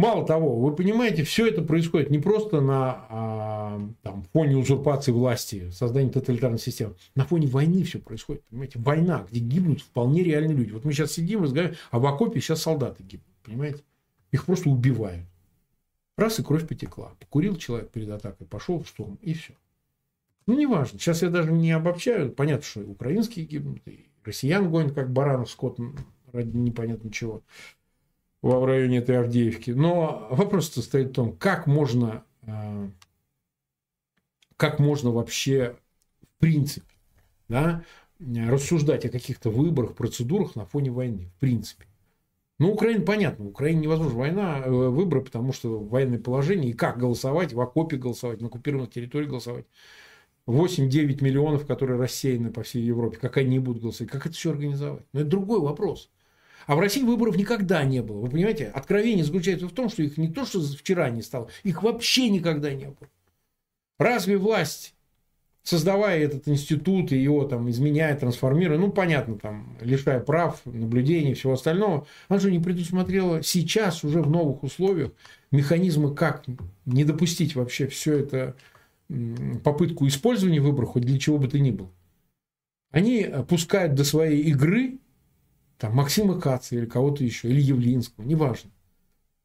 Мало 0.00 0.26
того, 0.26 0.58
вы 0.58 0.74
понимаете, 0.74 1.24
все 1.24 1.46
это 1.46 1.60
происходит 1.60 2.08
не 2.08 2.18
просто 2.18 2.62
на 2.62 3.04
а, 3.10 3.80
там, 4.00 4.24
фоне 4.32 4.56
узурпации 4.56 5.12
власти, 5.12 5.68
создания 5.72 6.08
тоталитарной 6.08 6.58
системы. 6.58 6.94
На 7.14 7.26
фоне 7.26 7.48
войны 7.48 7.82
все 7.82 7.98
происходит. 7.98 8.42
Понимаете, 8.44 8.78
война, 8.78 9.26
где 9.30 9.40
гибнут 9.40 9.82
вполне 9.82 10.22
реальные 10.22 10.56
люди. 10.56 10.70
Вот 10.70 10.86
мы 10.86 10.94
сейчас 10.94 11.12
сидим, 11.12 11.42
разговариваем, 11.42 11.78
а 11.90 11.98
в 11.98 12.06
окопе 12.06 12.40
сейчас 12.40 12.62
солдаты 12.62 13.02
гибнут. 13.02 13.28
Понимаете? 13.44 13.82
Их 14.32 14.46
просто 14.46 14.70
убивают. 14.70 15.26
Раз 16.20 16.38
и 16.38 16.42
кровь 16.42 16.68
потекла. 16.68 17.14
Покурил 17.18 17.56
человек 17.56 17.90
перед 17.90 18.10
атакой, 18.10 18.46
пошел 18.46 18.78
в 18.78 18.86
штурм, 18.86 19.18
и 19.22 19.32
все. 19.32 19.54
Ну, 20.44 20.58
неважно. 20.58 20.98
Сейчас 20.98 21.22
я 21.22 21.30
даже 21.30 21.50
не 21.50 21.72
обобщаю. 21.72 22.30
Понятно, 22.30 22.62
что 22.62 22.82
и 22.82 22.84
украинские 22.84 23.46
гибнут, 23.46 23.80
и 23.86 24.06
россиян 24.22 24.70
гонят, 24.70 24.92
как 24.92 25.10
баранов, 25.10 25.50
скот 25.50 25.78
ради 26.30 26.54
непонятно 26.54 27.10
чего 27.10 27.42
в 28.42 28.64
районе 28.66 28.98
этой 28.98 29.18
Авдеевки. 29.18 29.70
Но 29.70 30.28
вопрос 30.30 30.70
состоит 30.70 31.08
в 31.08 31.12
том, 31.14 31.36
как 31.36 31.66
можно, 31.66 32.22
э, 32.42 32.90
как 34.58 34.78
можно 34.78 35.10
вообще 35.10 35.78
в 36.22 36.40
принципе 36.40 36.94
да, 37.48 37.82
рассуждать 38.18 39.06
о 39.06 39.08
каких-то 39.08 39.48
выборах, 39.48 39.94
процедурах 39.94 40.54
на 40.54 40.66
фоне 40.66 40.90
войны. 40.90 41.30
В 41.36 41.40
принципе. 41.40 41.86
Ну, 42.60 42.72
Украина, 42.72 43.02
понятно, 43.06 43.46
Украине 43.46 43.80
невозможна 43.80 44.18
война, 44.18 44.62
э, 44.62 44.70
выборы, 44.70 45.22
потому 45.22 45.50
что 45.50 45.80
военное 45.80 46.18
положение, 46.18 46.70
и 46.70 46.74
как 46.74 46.98
голосовать, 46.98 47.54
в 47.54 47.60
окопе 47.60 47.96
голосовать, 47.96 48.42
на 48.42 48.48
оккупированных 48.48 48.90
территориях 48.90 49.30
голосовать. 49.30 49.64
8-9 50.44 51.22
миллионов, 51.22 51.66
которые 51.66 51.98
рассеяны 51.98 52.50
по 52.52 52.62
всей 52.62 52.82
Европе, 52.82 53.16
как 53.16 53.38
они 53.38 53.58
будут 53.58 53.80
голосовать, 53.80 54.12
как 54.12 54.26
это 54.26 54.34
все 54.34 54.50
организовать? 54.50 55.06
Но 55.14 55.20
это 55.20 55.30
другой 55.30 55.60
вопрос. 55.60 56.10
А 56.66 56.76
в 56.76 56.80
России 56.80 57.02
выборов 57.02 57.34
никогда 57.38 57.82
не 57.82 58.02
было. 58.02 58.20
Вы 58.20 58.28
понимаете, 58.28 58.66
откровение 58.66 59.24
заключается 59.24 59.66
в 59.66 59.72
том, 59.72 59.88
что 59.88 60.02
их 60.02 60.18
не 60.18 60.28
то, 60.28 60.44
что 60.44 60.60
вчера 60.60 61.08
не 61.08 61.22
стало, 61.22 61.48
их 61.62 61.82
вообще 61.82 62.28
никогда 62.28 62.74
не 62.74 62.88
было. 62.88 63.08
Разве 63.98 64.36
власть, 64.36 64.94
создавая 65.62 66.20
этот 66.20 66.48
институт 66.48 67.12
и 67.12 67.18
его 67.22 67.44
там 67.44 67.68
изменяя, 67.70 68.16
трансформируя, 68.16 68.78
ну, 68.78 68.90
понятно, 68.90 69.38
там, 69.38 69.76
лишая 69.80 70.20
прав, 70.20 70.60
наблюдений 70.64 71.34
всего 71.34 71.52
остального, 71.52 72.06
она 72.28 72.38
же 72.40 72.50
не 72.50 72.58
предусмотрела 72.58 73.42
сейчас 73.42 74.04
уже 74.04 74.22
в 74.22 74.30
новых 74.30 74.62
условиях 74.62 75.12
механизмы, 75.50 76.14
как 76.14 76.44
не 76.86 77.04
допустить 77.04 77.54
вообще 77.54 77.86
все 77.88 78.18
это 78.18 78.56
попытку 79.64 80.06
использования 80.06 80.60
выборов 80.60 80.90
хоть 80.90 81.02
для 81.02 81.18
чего 81.18 81.38
бы 81.38 81.48
то 81.48 81.58
ни 81.58 81.70
было. 81.70 81.90
Они 82.90 83.28
пускают 83.48 83.94
до 83.94 84.04
своей 84.04 84.42
игры 84.44 84.98
там, 85.78 85.94
Максима 85.94 86.40
Каца 86.40 86.76
или 86.76 86.86
кого-то 86.86 87.24
еще, 87.24 87.48
или 87.48 87.60
Явлинского, 87.60 88.24
неважно, 88.24 88.70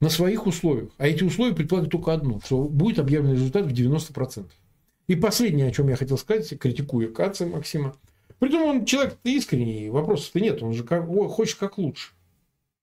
на 0.01 0.09
своих 0.09 0.47
условиях. 0.47 0.91
А 0.97 1.07
эти 1.07 1.23
условия 1.23 1.55
предполагают 1.55 1.91
только 1.91 2.13
одно, 2.13 2.39
что 2.43 2.63
будет 2.63 2.99
объявлен 2.99 3.33
результат 3.33 3.65
в 3.65 3.73
90%. 3.73 4.49
И 5.07 5.15
последнее, 5.15 5.67
о 5.67 5.71
чем 5.71 5.89
я 5.89 5.95
хотел 5.95 6.17
сказать, 6.17 6.57
критикуя 6.59 7.09
Каца 7.09 7.45
Максима. 7.45 7.95
Притом 8.39 8.63
он 8.63 8.85
человек 8.85 9.17
искренний, 9.23 9.89
вопросов-то 9.89 10.39
нет, 10.39 10.61
он 10.61 10.73
же 10.73 10.83
как, 10.83 11.07
о, 11.07 11.27
хочет 11.27 11.57
как 11.57 11.77
лучше. 11.77 12.13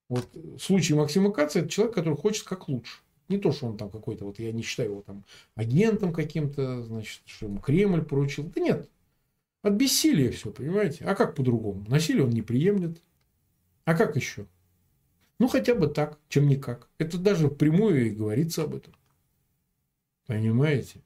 Вот 0.09 0.29
в 0.35 0.59
случае 0.59 0.99
Максима 0.99 1.33
Каца 1.33 1.61
это 1.61 1.69
человек, 1.69 1.95
который 1.95 2.17
хочет 2.17 2.45
как 2.45 2.69
лучше. 2.69 3.01
Не 3.29 3.39
то, 3.39 3.53
что 3.53 3.67
он 3.67 3.77
там 3.77 3.91
какой-то, 3.91 4.25
вот 4.25 4.39
я 4.39 4.53
не 4.53 4.63
считаю 4.63 4.91
его 4.91 5.03
там 5.03 5.25
агентом 5.55 6.13
каким-то, 6.13 6.83
значит, 6.83 7.23
что 7.27 7.47
ему 7.47 7.61
Кремль 7.61 8.05
поручил. 8.05 8.45
Да 8.55 8.61
нет. 8.61 8.89
От 9.63 9.75
бессилия 9.75 10.31
все, 10.33 10.51
понимаете? 10.51 11.05
А 11.05 11.15
как 11.15 11.35
по-другому? 11.35 11.85
Насилие 11.89 12.25
он 12.25 12.31
не 12.31 12.43
приемлет. 12.43 13.01
А 13.85 13.95
как 13.95 14.17
еще? 14.17 14.47
Ну, 15.39 15.49
хотя 15.49 15.75
бы 15.75 15.87
так, 15.87 16.19
чем 16.29 16.47
никак. 16.47 16.89
Это 16.99 17.19
даже 17.19 17.49
впрямую 17.49 18.07
и 18.07 18.11
говорится 18.11 18.65
об 18.65 18.75
этом. 18.75 18.95
Понимаете? 20.27 21.01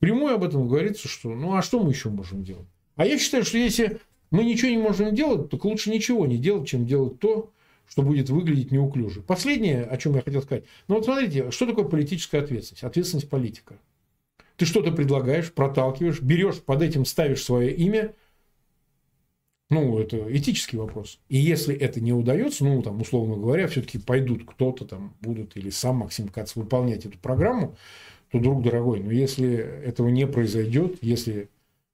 Впрямую 0.00 0.34
об 0.34 0.44
этом 0.44 0.66
говорится, 0.66 1.08
что 1.08 1.28
ну 1.28 1.54
а 1.54 1.60
что 1.60 1.78
мы 1.78 1.90
еще 1.90 2.08
можем 2.08 2.42
делать? 2.42 2.66
А 2.96 3.04
я 3.04 3.18
считаю, 3.18 3.44
что 3.44 3.58
если 3.58 4.00
мы 4.30 4.44
ничего 4.44 4.70
не 4.70 4.78
можем 4.78 5.14
делать, 5.14 5.50
то 5.50 5.60
лучше 5.62 5.90
ничего 5.90 6.24
не 6.24 6.38
делать, 6.38 6.66
чем 6.66 6.86
делать 6.86 7.18
то, 7.18 7.52
что 7.86 8.00
будет 8.00 8.30
выглядеть 8.30 8.72
неуклюже. 8.72 9.20
Последнее, 9.20 9.84
о 9.84 9.98
чем 9.98 10.14
я 10.14 10.22
хотел 10.22 10.40
сказать. 10.40 10.64
Ну 10.88 10.94
вот 10.94 11.04
смотрите, 11.04 11.50
что 11.50 11.66
такое 11.66 11.84
политическая 11.84 12.38
ответственность? 12.38 12.82
Ответственность 12.82 13.28
политика. 13.28 13.78
Ты 14.56 14.64
что-то 14.64 14.90
предлагаешь, 14.90 15.52
проталкиваешь, 15.52 16.22
берешь, 16.22 16.62
под 16.62 16.80
этим 16.80 17.04
ставишь 17.04 17.42
свое 17.44 17.74
имя, 17.74 18.14
ну, 19.68 19.98
это 19.98 20.16
этический 20.34 20.78
вопрос. 20.78 21.20
И 21.28 21.36
если 21.36 21.76
это 21.76 22.00
не 22.00 22.12
удается, 22.12 22.64
ну, 22.64 22.80
там, 22.82 23.02
условно 23.02 23.36
говоря, 23.36 23.68
все-таки 23.68 23.98
пойдут 23.98 24.44
кто-то 24.44 24.86
там, 24.86 25.14
будут 25.20 25.56
или 25.58 25.68
сам 25.68 25.96
Максим 25.96 26.28
Кац 26.28 26.56
выполнять 26.56 27.04
эту 27.04 27.18
программу, 27.18 27.76
то, 28.30 28.38
друг 28.38 28.62
дорогой, 28.62 29.00
но 29.00 29.10
если 29.10 29.52
этого 29.84 30.08
не 30.08 30.26
произойдет, 30.26 30.98
если 31.00 31.48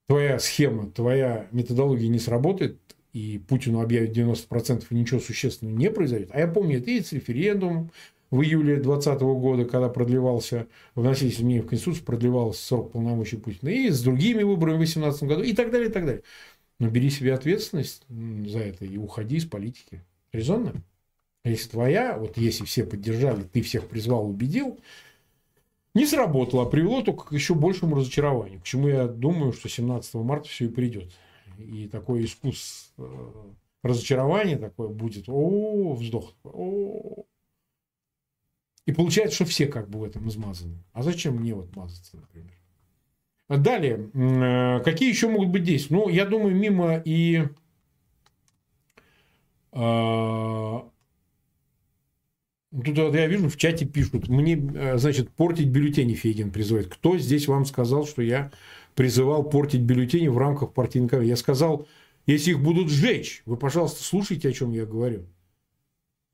твоя 0.07 0.39
схема, 0.39 0.91
твоя 0.91 1.47
методология 1.53 2.09
не 2.09 2.19
сработает, 2.19 2.79
и 3.13 3.41
Путину 3.49 3.81
объявят 3.81 4.17
90% 4.17 4.85
и 4.91 4.95
ничего 4.95 5.21
существенного 5.21 5.75
не 5.75 5.91
произойдет. 5.91 6.29
А 6.33 6.41
я 6.41 6.47
помню, 6.47 6.79
это 6.79 6.91
и 6.91 7.01
с 7.01 7.13
референдумом 7.13 7.91
в 8.31 8.43
июле 8.43 8.77
2020 8.77 9.21
года, 9.23 9.65
когда 9.65 9.89
продлевался, 9.89 10.67
вносились 10.95 11.37
изменения 11.37 11.63
в 11.63 11.67
Конституцию, 11.67 12.05
продлевался 12.05 12.63
срок 12.63 12.93
полномочий 12.93 13.37
Путина, 13.37 13.71
и 13.71 13.89
с 13.89 14.03
другими 14.03 14.43
выборами 14.43 14.75
в 14.75 14.79
2018 14.79 15.23
году, 15.23 15.43
и 15.43 15.55
так 15.55 15.71
далее, 15.71 15.89
и 15.89 15.93
так 15.93 16.05
далее. 16.05 16.23
Но 16.79 16.91
бери 16.91 17.09
себе 17.09 17.33
ответственность 17.33 18.05
за 18.09 18.59
это 18.59 18.85
и 18.85 18.99
уходи 18.99 19.37
из 19.37 19.47
политики. 19.47 20.03
Резонно? 20.33 20.75
Если 21.45 21.71
твоя, 21.71 22.19
вот 22.19 22.37
если 22.37 22.65
все 22.65 22.85
поддержали, 22.85 23.45
ты 23.45 23.63
всех 23.63 23.87
призвал, 23.87 24.29
убедил, 24.29 24.79
не 25.97 26.07
сработало, 26.07 26.65
а 26.65 26.67
привело 26.67 27.03
только 27.03 27.25
к 27.25 27.33
еще 27.33 27.55
большему 27.55 27.97
разочарованию. 27.97 28.61
К 28.61 28.65
чему 28.65 28.89
я 28.89 29.09
думаю, 29.09 29.53
что 29.53 29.69
17 29.69 30.15
марта 30.15 30.49
все 30.49 30.67
и 30.67 30.69
придет. 30.69 31.11
И 31.59 31.89
такой 31.89 32.25
искус 32.25 32.93
э, 32.99 33.33
разочарования 33.83 34.59
такое 34.59 34.89
будет. 34.89 35.25
О, 35.29 35.95
вздох. 35.95 36.35
О. 36.45 37.25
И 38.85 38.93
получается, 38.93 39.37
что 39.37 39.45
все 39.47 39.67
как 39.67 39.89
бы 39.89 40.01
в 40.01 40.05
этом 40.05 40.29
измазаны. 40.29 40.85
А 40.93 41.03
зачем 41.03 41.37
мне 41.37 41.55
вот 41.55 41.75
мазаться, 41.75 42.19
например? 42.19 42.53
Далее, 43.49 44.11
э, 44.13 44.85
какие 44.85 45.09
еще 45.09 45.29
могут 45.29 45.49
быть 45.49 45.65
действия? 45.65 45.97
Ну, 45.97 46.09
я 46.09 46.27
думаю, 46.27 46.55
мимо 46.55 47.01
и 47.03 47.45
а, 49.73 50.89
Тут 52.85 52.99
вот 52.99 53.15
я 53.15 53.27
вижу, 53.27 53.49
в 53.49 53.57
чате 53.57 53.87
пишут, 53.87 54.29
мне, 54.29 54.55
э, 54.57 54.99
значит, 54.99 55.31
портить 55.31 55.69
бюллетени 55.69 56.15
Фейгин 56.15 56.51
призывает. 56.51 56.89
Кто 56.89 57.17
здесь 57.17 57.49
вам 57.49 57.65
сказал, 57.65 58.07
что 58.07 58.21
я 58.21 58.53
призывал 58.95 59.45
портить 59.45 59.81
бюллетени 59.81 60.29
в 60.29 60.37
рамках 60.37 60.75
кампании? 60.75 61.27
Я 61.27 61.37
сказал, 61.37 61.87
если 62.27 62.51
их 62.51 62.61
будут 62.61 62.91
сжечь, 62.91 63.43
вы, 63.47 63.57
пожалуйста, 63.57 64.03
слушайте, 64.03 64.49
о 64.51 64.53
чем 64.53 64.73
я 64.73 64.85
говорю. 64.85 65.27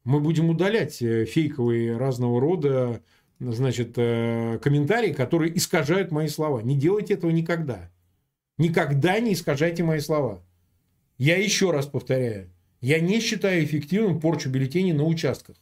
Мы 0.05 0.19
будем 0.21 0.51
удалять 0.51 1.01
э, 1.01 1.27
фейковые 1.27 1.97
разного 1.97 2.41
рода 2.41 3.03
значит, 3.39 3.93
э, 3.97 4.59
комментарии, 4.61 5.13
которые 5.13 5.57
искажают 5.57 6.11
мои 6.11 6.27
слова. 6.27 6.61
Не 6.61 6.77
делайте 6.77 7.15
этого 7.15 7.31
никогда. 7.31 7.91
Никогда 8.59 9.21
не 9.21 9.35
искажайте 9.35 9.85
мои 9.85 10.01
слова. 10.01 10.43
Я 11.19 11.37
еще 11.37 11.71
раз 11.71 11.87
повторяю, 11.87 12.51
я 12.81 12.99
не 12.99 13.21
считаю 13.21 13.65
эффективным 13.65 14.19
порчу 14.19 14.51
бюллетеней 14.51 14.93
на 14.93 15.05
участках. 15.05 15.57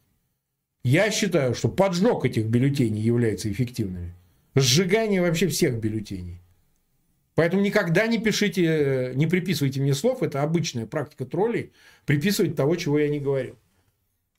Я 0.82 1.10
считаю, 1.10 1.54
что 1.54 1.68
поджог 1.68 2.24
этих 2.24 2.46
бюллетеней 2.46 3.02
является 3.02 3.50
эффективным. 3.50 4.12
Сжигание 4.54 5.20
вообще 5.20 5.48
всех 5.48 5.78
бюллетеней. 5.78 6.40
Поэтому 7.34 7.62
никогда 7.62 8.06
не 8.06 8.18
пишите, 8.18 9.12
не 9.14 9.26
приписывайте 9.26 9.80
мне 9.80 9.94
слов. 9.94 10.22
Это 10.22 10.42
обычная 10.42 10.86
практика 10.86 11.24
троллей. 11.24 11.72
Приписывать 12.06 12.56
того, 12.56 12.76
чего 12.76 12.98
я 12.98 13.08
не 13.08 13.20
говорил. 13.20 13.56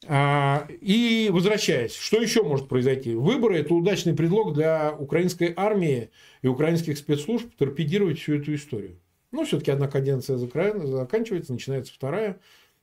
А, 0.07 0.67
и 0.69 1.29
возвращаясь, 1.31 1.95
что 1.95 2.19
еще 2.19 2.43
может 2.43 2.67
произойти? 2.67 3.13
Выборы– 3.13 3.57
это 3.59 3.73
удачный 3.73 4.15
предлог 4.15 4.53
для 4.53 4.93
украинской 4.93 5.53
армии 5.55 6.09
и 6.41 6.47
украинских 6.47 6.97
спецслужб 6.97 7.53
торпедировать 7.55 8.19
всю 8.19 8.35
эту 8.35 8.55
историю. 8.55 8.99
Ну, 9.31 9.45
все-таки 9.45 9.71
одна 9.71 9.87
каденция 9.87 10.37
заканчивается, 10.37 11.53
начинается 11.53 11.93
вторая. 11.93 12.39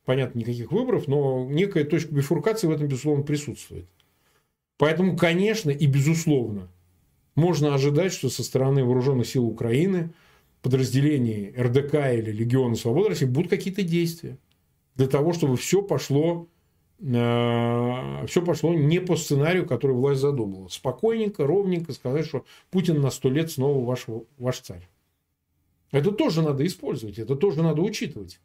Понятно, 0.09 0.39
никаких 0.39 0.73
выборов, 0.73 1.07
но 1.07 1.45
некая 1.45 1.85
точка 1.85 2.15
бифуркации 2.15 2.67
в 2.67 2.71
этом, 2.71 2.89
безусловно, 2.89 3.25
присутствует. 3.25 3.85
Поэтому, 4.79 5.19
конечно 5.19 5.69
и 5.69 5.87
безусловно, 5.87 6.69
можно 7.35 7.75
ожидать, 7.75 8.15
что 8.15 8.31
со 8.31 8.43
стороны 8.43 8.83
вооруженных 8.85 9.27
сил 9.27 9.45
Украины, 9.45 10.15
подразделений 10.63 11.53
РДК 11.55 11.95
или 12.15 12.33
Легиона 12.33 12.75
Свободы 12.75 13.11
России 13.11 13.27
будут 13.27 13.51
какие-то 13.51 13.83
действия 13.83 14.39
для 14.95 15.09
того, 15.09 15.35
чтобы 15.35 15.59
все 15.59 15.83
пошло 15.83 16.49
Э, 17.01 18.27
все 18.27 18.43
пошло 18.43 18.75
не 18.75 19.01
по 19.01 19.15
сценарию, 19.15 19.67
который 19.67 19.95
власть 19.95 20.21
задумала. 20.21 20.69
Спокойненько, 20.69 21.47
ровненько 21.47 21.93
сказать, 21.93 22.27
что 22.27 22.45
Путин 22.71 23.01
на 23.01 23.11
сто 23.11 23.31
лет 23.31 23.53
снова 23.53 23.85
ваш, 23.85 24.07
ваш 24.39 24.61
царь. 24.61 24.89
Это 25.93 26.11
тоже 26.11 26.43
надо 26.43 26.67
использовать, 26.67 27.19
это 27.19 27.37
тоже 27.37 27.63
надо 27.63 27.83
учитывать. 27.83 28.41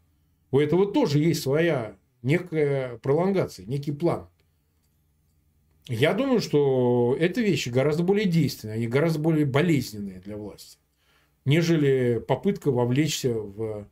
У 0.53 0.59
этого 0.59 0.85
тоже 0.85 1.17
есть 1.17 1.41
своя 1.41 1.97
некая 2.21 2.99
пролонгация, 2.99 3.65
некий 3.65 3.91
план. 3.91 4.29
Я 5.87 6.13
думаю, 6.13 6.41
что 6.41 7.17
эти 7.19 7.39
вещи 7.39 7.69
гораздо 7.69 8.03
более 8.03 8.27
действенные, 8.27 8.75
они 8.75 8.87
гораздо 8.87 9.17
более 9.17 9.47
болезненные 9.47 10.19
для 10.19 10.37
власти, 10.37 10.77
нежели 11.43 12.23
попытка 12.27 12.69
вовлечься 12.69 13.33
в 13.33 13.87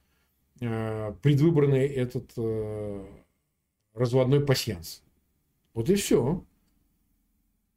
э, 0.62 1.14
предвыборный 1.24 1.88
этот 1.88 2.32
э, 2.38 3.06
разводной 3.96 4.46
пасьянс. 4.46 5.02
Вот 5.74 5.90
и 5.90 5.96
все. 5.96 6.46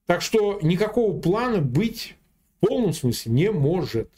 Так 0.05 0.20
что 0.20 0.59
никакого 0.61 1.18
плана 1.18 1.62
быть 1.62 2.16
в 2.59 2.66
полном 2.66 2.92
смысле 2.92 3.33
не 3.33 3.51
может. 3.51 4.11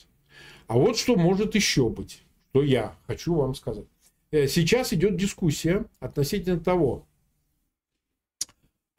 А 0.66 0.76
вот 0.76 0.98
что 0.98 1.14
может 1.14 1.55
еще 1.55 1.88
быть, 1.88 2.24
что 2.50 2.64
я 2.64 2.96
хочу 3.07 3.37
вам 3.37 3.55
сказать. 3.55 3.87
Э, 4.30 4.46
сейчас 4.48 4.92
идет 4.92 5.16
дискуссия 5.16 5.86
относительно 6.00 6.58
того, 6.58 7.06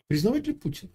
признавать 0.07 0.47
ли 0.47 0.53
Путина 0.53 0.91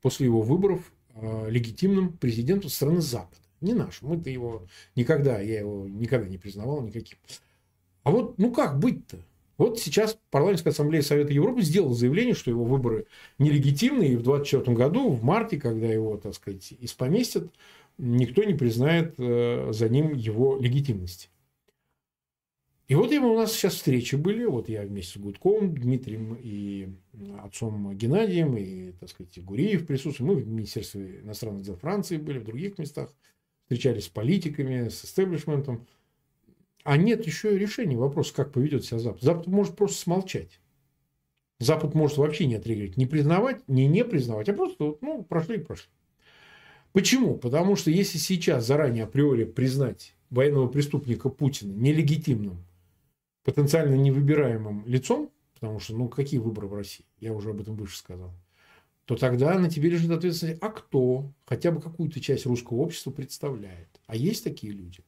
после 0.00 0.26
его 0.26 0.42
выборов 0.42 0.92
э, 1.14 1.50
легитимным 1.50 2.16
президентом 2.16 2.70
страны 2.70 3.00
Запада. 3.00 3.40
Не 3.60 3.74
наш. 3.74 4.02
Мы-то 4.02 4.28
его 4.28 4.66
никогда, 4.96 5.40
я 5.40 5.60
его 5.60 5.86
никогда 5.86 6.28
не 6.28 6.38
признавал 6.38 6.82
никаким. 6.82 7.18
А 8.02 8.10
вот, 8.10 8.38
ну 8.38 8.52
как 8.52 8.78
быть-то? 8.80 9.18
Вот 9.58 9.78
сейчас 9.78 10.18
парламентская 10.30 10.72
ассамблея 10.72 11.02
Совета 11.02 11.32
Европы 11.32 11.62
сделала 11.62 11.94
заявление, 11.94 12.34
что 12.34 12.50
его 12.50 12.64
выборы 12.64 13.06
нелегитимны, 13.38 14.04
и 14.04 14.16
в 14.16 14.22
2024 14.22 14.76
году, 14.76 15.10
в 15.10 15.22
марте, 15.22 15.58
когда 15.58 15.86
его, 15.86 16.16
так 16.16 16.34
сказать, 16.34 16.74
испоместят, 16.80 17.52
никто 17.98 18.42
не 18.42 18.54
признает 18.54 19.14
э, 19.18 19.70
за 19.72 19.88
ним 19.88 20.14
его 20.14 20.58
легитимности. 20.58 21.28
И 22.92 22.94
вот 22.94 23.10
у 23.10 23.36
нас 23.38 23.54
сейчас 23.54 23.76
встречи 23.76 24.16
были, 24.16 24.44
вот 24.44 24.68
я 24.68 24.82
вместе 24.82 25.18
с 25.18 25.22
Гудковым, 25.22 25.74
Дмитрием 25.74 26.36
и 26.38 26.90
отцом 27.42 27.96
Геннадием, 27.96 28.54
и, 28.58 28.92
так 28.92 29.08
сказать, 29.08 29.42
Гуриев 29.42 29.86
присутствовали, 29.86 30.34
мы 30.34 30.42
в 30.42 30.46
Министерстве 30.46 31.20
иностранных 31.20 31.62
дел 31.62 31.76
Франции 31.76 32.18
были, 32.18 32.38
в 32.38 32.44
других 32.44 32.76
местах, 32.76 33.08
встречались 33.62 34.04
с 34.04 34.08
политиками, 34.10 34.90
с 34.90 35.06
истеблишментом, 35.06 35.86
а 36.84 36.98
нет 36.98 37.26
еще 37.26 37.54
и 37.54 37.58
решения 37.58 37.96
вопроса, 37.96 38.34
как 38.34 38.52
поведет 38.52 38.84
себя 38.84 38.98
Запад. 38.98 39.22
Запад 39.22 39.46
может 39.46 39.74
просто 39.74 39.98
смолчать. 39.98 40.60
Запад 41.60 41.94
может 41.94 42.18
вообще 42.18 42.44
не 42.44 42.56
отреагировать. 42.56 42.98
Не 42.98 43.06
признавать, 43.06 43.66
не 43.68 43.86
не 43.86 44.04
признавать, 44.04 44.50
а 44.50 44.52
просто, 44.52 44.98
ну, 45.00 45.24
прошли 45.24 45.56
и 45.56 45.60
прошли. 45.60 45.88
Почему? 46.92 47.38
Потому 47.38 47.74
что 47.74 47.90
если 47.90 48.18
сейчас 48.18 48.66
заранее 48.66 49.04
априори 49.04 49.44
признать 49.44 50.14
военного 50.28 50.68
преступника 50.68 51.30
Путина 51.30 51.72
нелегитимным, 51.72 52.66
потенциально 53.44 53.94
невыбираемым 53.94 54.86
лицом, 54.86 55.30
потому 55.54 55.80
что, 55.80 55.96
ну, 55.96 56.08
какие 56.08 56.40
выборы 56.40 56.66
в 56.66 56.74
России? 56.74 57.06
Я 57.20 57.32
уже 57.32 57.50
об 57.50 57.60
этом 57.60 57.76
выше 57.76 57.96
сказал. 57.96 58.32
То 59.04 59.16
тогда 59.16 59.58
на 59.58 59.68
тебе 59.68 59.90
лежит 59.90 60.10
ответственность, 60.10 60.62
а 60.62 60.68
кто 60.68 61.32
хотя 61.44 61.72
бы 61.72 61.80
какую-то 61.80 62.20
часть 62.20 62.46
русского 62.46 62.78
общества 62.78 63.10
представляет. 63.10 63.88
А 64.06 64.16
есть 64.16 64.44
такие 64.44 64.72
люди 64.72 65.00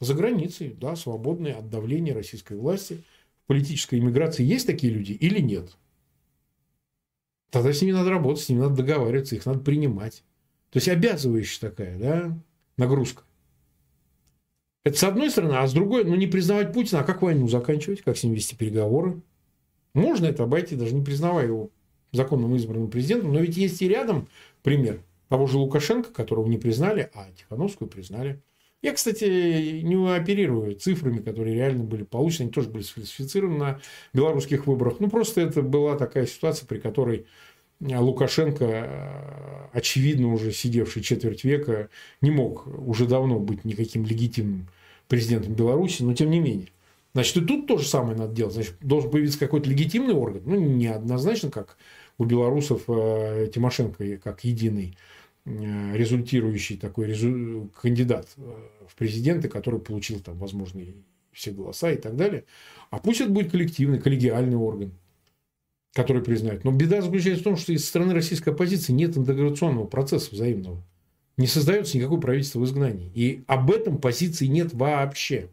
за 0.00 0.14
границей, 0.14 0.74
да, 0.80 0.96
свободные 0.96 1.54
от 1.54 1.68
давления 1.68 2.14
российской 2.14 2.56
власти. 2.56 3.02
В 3.44 3.46
политической 3.46 3.98
иммиграции 3.98 4.42
есть 4.42 4.66
такие 4.66 4.92
люди 4.92 5.12
или 5.12 5.40
нет? 5.40 5.76
Тогда 7.50 7.72
с 7.72 7.82
ними 7.82 7.92
надо 7.92 8.10
работать, 8.10 8.42
с 8.42 8.48
ними 8.48 8.60
надо 8.60 8.76
договариваться, 8.76 9.36
их 9.36 9.46
надо 9.46 9.60
принимать. 9.60 10.24
То 10.70 10.78
есть 10.78 10.88
обязывающая 10.88 11.70
такая 11.70 11.98
да, 11.98 12.38
нагрузка. 12.76 13.22
Это 14.84 14.98
с 14.98 15.04
одной 15.04 15.30
стороны, 15.30 15.54
а 15.54 15.66
с 15.66 15.72
другой, 15.72 16.04
ну 16.04 16.14
не 16.14 16.26
признавать 16.26 16.72
Путина, 16.72 17.00
а 17.00 17.04
как 17.04 17.22
войну 17.22 17.48
заканчивать, 17.48 18.02
как 18.02 18.18
с 18.18 18.22
ним 18.22 18.34
вести 18.34 18.54
переговоры? 18.54 19.20
Можно 19.94 20.26
это 20.26 20.42
обойти, 20.42 20.76
даже 20.76 20.94
не 20.94 21.02
признавая 21.02 21.46
его 21.46 21.70
законным 22.12 22.54
избранным 22.54 22.90
президентом, 22.90 23.32
но 23.32 23.40
ведь 23.40 23.56
есть 23.56 23.80
и 23.80 23.88
рядом 23.88 24.28
пример 24.62 25.00
того 25.28 25.46
же 25.46 25.58
Лукашенко, 25.58 26.12
которого 26.12 26.46
не 26.46 26.58
признали, 26.58 27.10
а 27.14 27.26
Тихановскую 27.36 27.88
признали. 27.88 28.42
Я, 28.82 28.92
кстати, 28.92 29.80
не 29.80 30.14
оперирую 30.14 30.74
цифрами, 30.74 31.18
которые 31.18 31.54
реально 31.54 31.84
были 31.84 32.02
получены. 32.02 32.44
Они 32.44 32.52
тоже 32.52 32.68
были 32.68 32.82
сфальсифицированы 32.82 33.56
на 33.56 33.80
белорусских 34.12 34.66
выборах. 34.66 35.00
Ну, 35.00 35.08
просто 35.08 35.40
это 35.40 35.62
была 35.62 35.96
такая 35.96 36.26
ситуация, 36.26 36.66
при 36.66 36.78
которой 36.78 37.24
Лукашенко, 37.84 38.64
э, 38.64 39.68
очевидно 39.72 40.32
уже 40.32 40.52
сидевший 40.52 41.02
четверть 41.02 41.44
века, 41.44 41.88
не 42.20 42.30
мог 42.30 42.66
уже 42.66 43.06
давно 43.06 43.38
быть 43.38 43.64
никаким 43.64 44.04
легитимным 44.04 44.68
президентом 45.08 45.54
Беларуси, 45.54 46.02
но 46.02 46.14
тем 46.14 46.30
не 46.30 46.40
менее. 46.40 46.68
Значит, 47.12 47.36
и 47.36 47.46
тут 47.46 47.66
то 47.66 47.78
же 47.78 47.86
самое 47.86 48.16
надо 48.16 48.34
делать. 48.34 48.54
Значит, 48.54 48.74
должен 48.80 49.10
появиться 49.10 49.38
какой-то 49.38 49.70
легитимный 49.70 50.14
орган. 50.14 50.42
Ну, 50.46 50.58
не 50.58 50.88
однозначно, 50.88 51.50
как 51.50 51.76
у 52.18 52.24
белорусов 52.24 52.82
э, 52.88 53.48
Тимошенко, 53.52 54.16
как 54.16 54.44
единый 54.44 54.96
Э, 55.46 55.94
результирующий 55.94 56.78
такой 56.78 57.08
резу... 57.08 57.70
кандидат 57.80 58.28
э, 58.38 58.40
в 58.88 58.94
президенты, 58.96 59.48
который 59.48 59.78
получил 59.78 60.20
там 60.20 60.38
возможные 60.38 60.94
все 61.32 61.50
голоса 61.50 61.90
и 61.90 61.96
так 61.96 62.16
далее. 62.16 62.44
А 62.90 62.98
пусть 62.98 63.20
это 63.20 63.30
будет 63.30 63.50
коллективный, 63.50 64.00
коллегиальный 64.00 64.56
орган, 64.56 64.92
который 65.94 66.22
признает. 66.22 66.64
Но 66.64 66.72
беда 66.72 67.00
заключается 67.00 67.40
в 67.40 67.44
том, 67.44 67.56
что 67.56 67.72
из 67.72 67.86
стороны 67.86 68.12
российской 68.12 68.50
оппозиции 68.50 68.92
нет 68.92 69.16
интеграционного 69.16 69.86
процесса 69.86 70.30
взаимного. 70.32 70.82
Не 71.36 71.46
создается 71.46 71.96
никакое 71.96 72.20
правительство 72.20 72.60
в 72.60 72.64
изгнании. 72.64 73.10
И 73.14 73.44
об 73.46 73.70
этом 73.70 73.98
позиции 73.98 74.46
нет 74.46 74.74
вообще. 74.74 75.48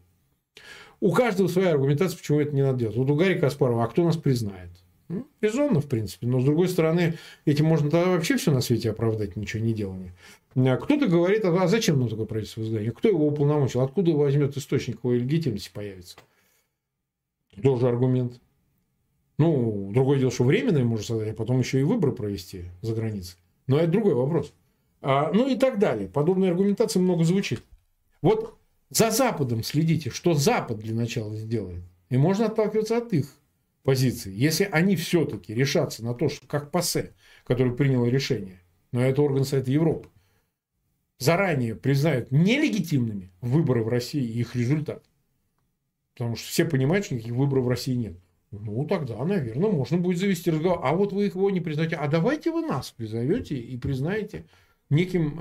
У 1.00 1.12
каждого 1.12 1.48
своя 1.48 1.70
аргументация, 1.70 2.18
почему 2.18 2.40
это 2.40 2.54
не 2.54 2.62
надо 2.62 2.78
делать. 2.78 2.96
Вот 2.96 3.10
у 3.10 3.14
Гарри 3.14 3.38
Каспарова, 3.38 3.84
а 3.84 3.86
кто 3.88 4.04
нас 4.04 4.16
признает? 4.16 4.70
Ну, 5.08 5.26
резонно, 5.40 5.80
в 5.80 5.86
принципе. 5.86 6.26
Но, 6.26 6.40
с 6.40 6.44
другой 6.44 6.68
стороны, 6.68 7.18
этим 7.44 7.66
можно 7.66 7.90
тогда 7.90 8.10
вообще 8.10 8.36
все 8.36 8.52
на 8.52 8.60
свете 8.60 8.90
оправдать, 8.90 9.36
ничего 9.36 9.62
не 9.62 9.74
делание. 9.74 10.12
А 10.56 10.76
кто-то 10.76 11.06
говорит, 11.06 11.44
а 11.44 11.66
зачем 11.66 12.00
нам 12.00 12.08
такое 12.08 12.26
правительство 12.26 12.62
издания? 12.62 12.90
Кто 12.92 13.08
его 13.08 13.26
уполномочил? 13.26 13.80
Откуда 13.80 14.12
возьмет 14.12 14.56
источник 14.56 14.98
его 15.02 15.14
легитимности 15.14 15.70
появится? 15.72 16.16
Тоже 17.62 17.88
аргумент. 17.88 18.40
Ну, 19.38 19.90
другое 19.92 20.18
дело, 20.18 20.30
что 20.30 20.44
временное 20.44 20.84
может 20.84 21.06
создать, 21.06 21.30
а 21.30 21.34
потом 21.34 21.58
еще 21.58 21.80
и 21.80 21.84
выборы 21.84 22.12
провести 22.12 22.64
за 22.80 22.94
границей. 22.94 23.38
Но 23.66 23.78
это 23.78 23.88
другой 23.88 24.14
вопрос. 24.14 24.52
А, 25.00 25.32
ну 25.32 25.48
и 25.48 25.56
так 25.56 25.78
далее. 25.78 26.08
Подобной 26.08 26.50
аргументации 26.50 27.00
много 27.00 27.24
звучит. 27.24 27.62
Вот 28.20 28.58
за 28.90 29.10
Западом 29.10 29.62
следите, 29.62 30.10
что 30.10 30.34
Запад 30.34 30.78
для 30.78 30.94
начала 30.94 31.34
сделает. 31.36 31.82
И 32.10 32.16
можно 32.16 32.46
отталкиваться 32.46 32.98
от 32.98 33.12
их 33.12 33.34
позиции, 33.82 34.32
если 34.32 34.68
они 34.70 34.96
все-таки 34.96 35.54
решатся 35.54 36.04
на 36.04 36.14
то, 36.14 36.28
что 36.28 36.46
как 36.46 36.70
ПАСЕ, 36.70 37.12
который 37.44 37.74
принял 37.74 38.06
решение, 38.06 38.60
но 38.92 39.02
это 39.02 39.22
орган 39.22 39.44
Совета 39.44 39.70
Европы, 39.70 40.08
заранее 41.18 41.74
признают 41.74 42.30
нелегитимными 42.30 43.32
выборы 43.40 43.82
в 43.82 43.88
России 43.88 44.22
и 44.22 44.40
их 44.40 44.54
результат, 44.54 45.02
потому 46.14 46.36
что 46.36 46.48
все 46.48 46.64
понимают, 46.64 47.06
что 47.06 47.14
никаких 47.14 47.34
выборов 47.34 47.64
в 47.64 47.68
России 47.68 47.94
нет, 47.94 48.16
ну, 48.52 48.84
тогда, 48.86 49.24
наверное, 49.24 49.70
можно 49.70 49.96
будет 49.96 50.18
завести 50.18 50.50
разговор. 50.50 50.80
А 50.82 50.94
вот 50.94 51.12
вы 51.12 51.24
его 51.24 51.50
не 51.50 51.60
признаете. 51.60 51.96
А 51.96 52.06
давайте 52.06 52.50
вы 52.50 52.60
нас 52.60 52.90
призовете 52.90 53.56
и 53.56 53.78
признаете 53.78 54.44
неким 54.90 55.40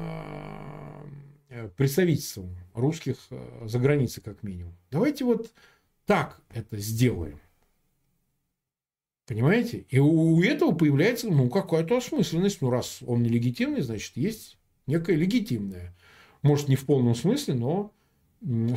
э, 1.49 1.69
представительством 1.75 2.55
русских 2.73 3.17
э, 3.29 3.67
за 3.67 3.79
границей, 3.79 4.23
как 4.23 4.43
минимум. 4.43 4.77
Давайте 4.91 5.25
вот 5.25 5.51
так 6.05 6.39
это 6.53 6.77
сделаем. 6.77 7.39
Понимаете? 9.27 9.85
И 9.89 9.99
у 9.99 10.41
этого 10.41 10.71
появляется, 10.71 11.27
ну, 11.29 11.49
какая-то 11.49 11.97
осмысленность. 11.97 12.61
Ну, 12.61 12.69
раз 12.69 12.99
он 13.05 13.23
нелегитимный, 13.23 13.81
значит, 13.81 14.15
есть 14.15 14.57
некая 14.87 15.17
легитимная. 15.17 15.93
Может, 16.43 16.69
не 16.69 16.77
в 16.77 16.85
полном 16.85 17.15
смысле, 17.15 17.55
но 17.55 17.93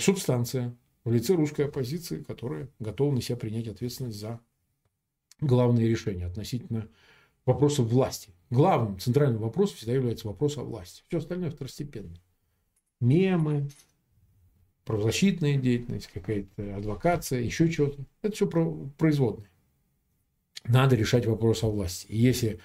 субстанция 0.00 0.74
в 1.04 1.12
лице 1.12 1.34
русской 1.34 1.66
оппозиции, 1.66 2.22
которая 2.22 2.68
готова 2.78 3.14
на 3.14 3.20
себя 3.20 3.36
принять 3.36 3.68
ответственность 3.68 4.18
за 4.18 4.40
главные 5.40 5.88
решения 5.88 6.26
относительно 6.26 6.88
вопросов 7.44 7.86
власти. 7.86 8.30
Главным, 8.50 8.98
центральным 8.98 9.42
вопросом 9.42 9.76
всегда 9.76 9.92
является 9.92 10.28
вопрос 10.28 10.56
о 10.56 10.62
власти. 10.62 11.02
Все 11.08 11.18
остальное 11.18 11.50
второстепенно. 11.50 12.14
Мемы, 13.00 13.68
правозащитная 14.84 15.56
деятельность, 15.56 16.08
какая-то 16.12 16.76
адвокация, 16.76 17.40
еще 17.40 17.70
что-то. 17.70 18.04
Это 18.22 18.34
все 18.34 18.46
производное. 18.96 19.50
Надо 20.64 20.96
решать 20.96 21.26
вопрос 21.26 21.62
о 21.62 21.68
власти. 21.68 22.06
И 22.06 22.16
если 22.16 22.60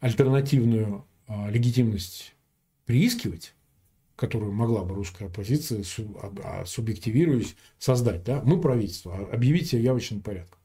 альтернативную 0.00 1.04
а, 1.26 1.50
легитимность 1.50 2.34
приискивать, 2.86 3.54
которую 4.22 4.52
могла 4.52 4.84
бы 4.84 4.94
русская 4.94 5.24
оппозиция, 5.24 5.82
а, 6.44 6.62
субъективируясь, 6.64 7.56
создать, 7.80 8.22
да, 8.22 8.40
мы 8.44 8.60
правительство, 8.60 9.16
а, 9.16 9.34
объявить 9.34 9.70
себя 9.70 9.80
явочным 9.80 10.20
порядком, 10.20 10.60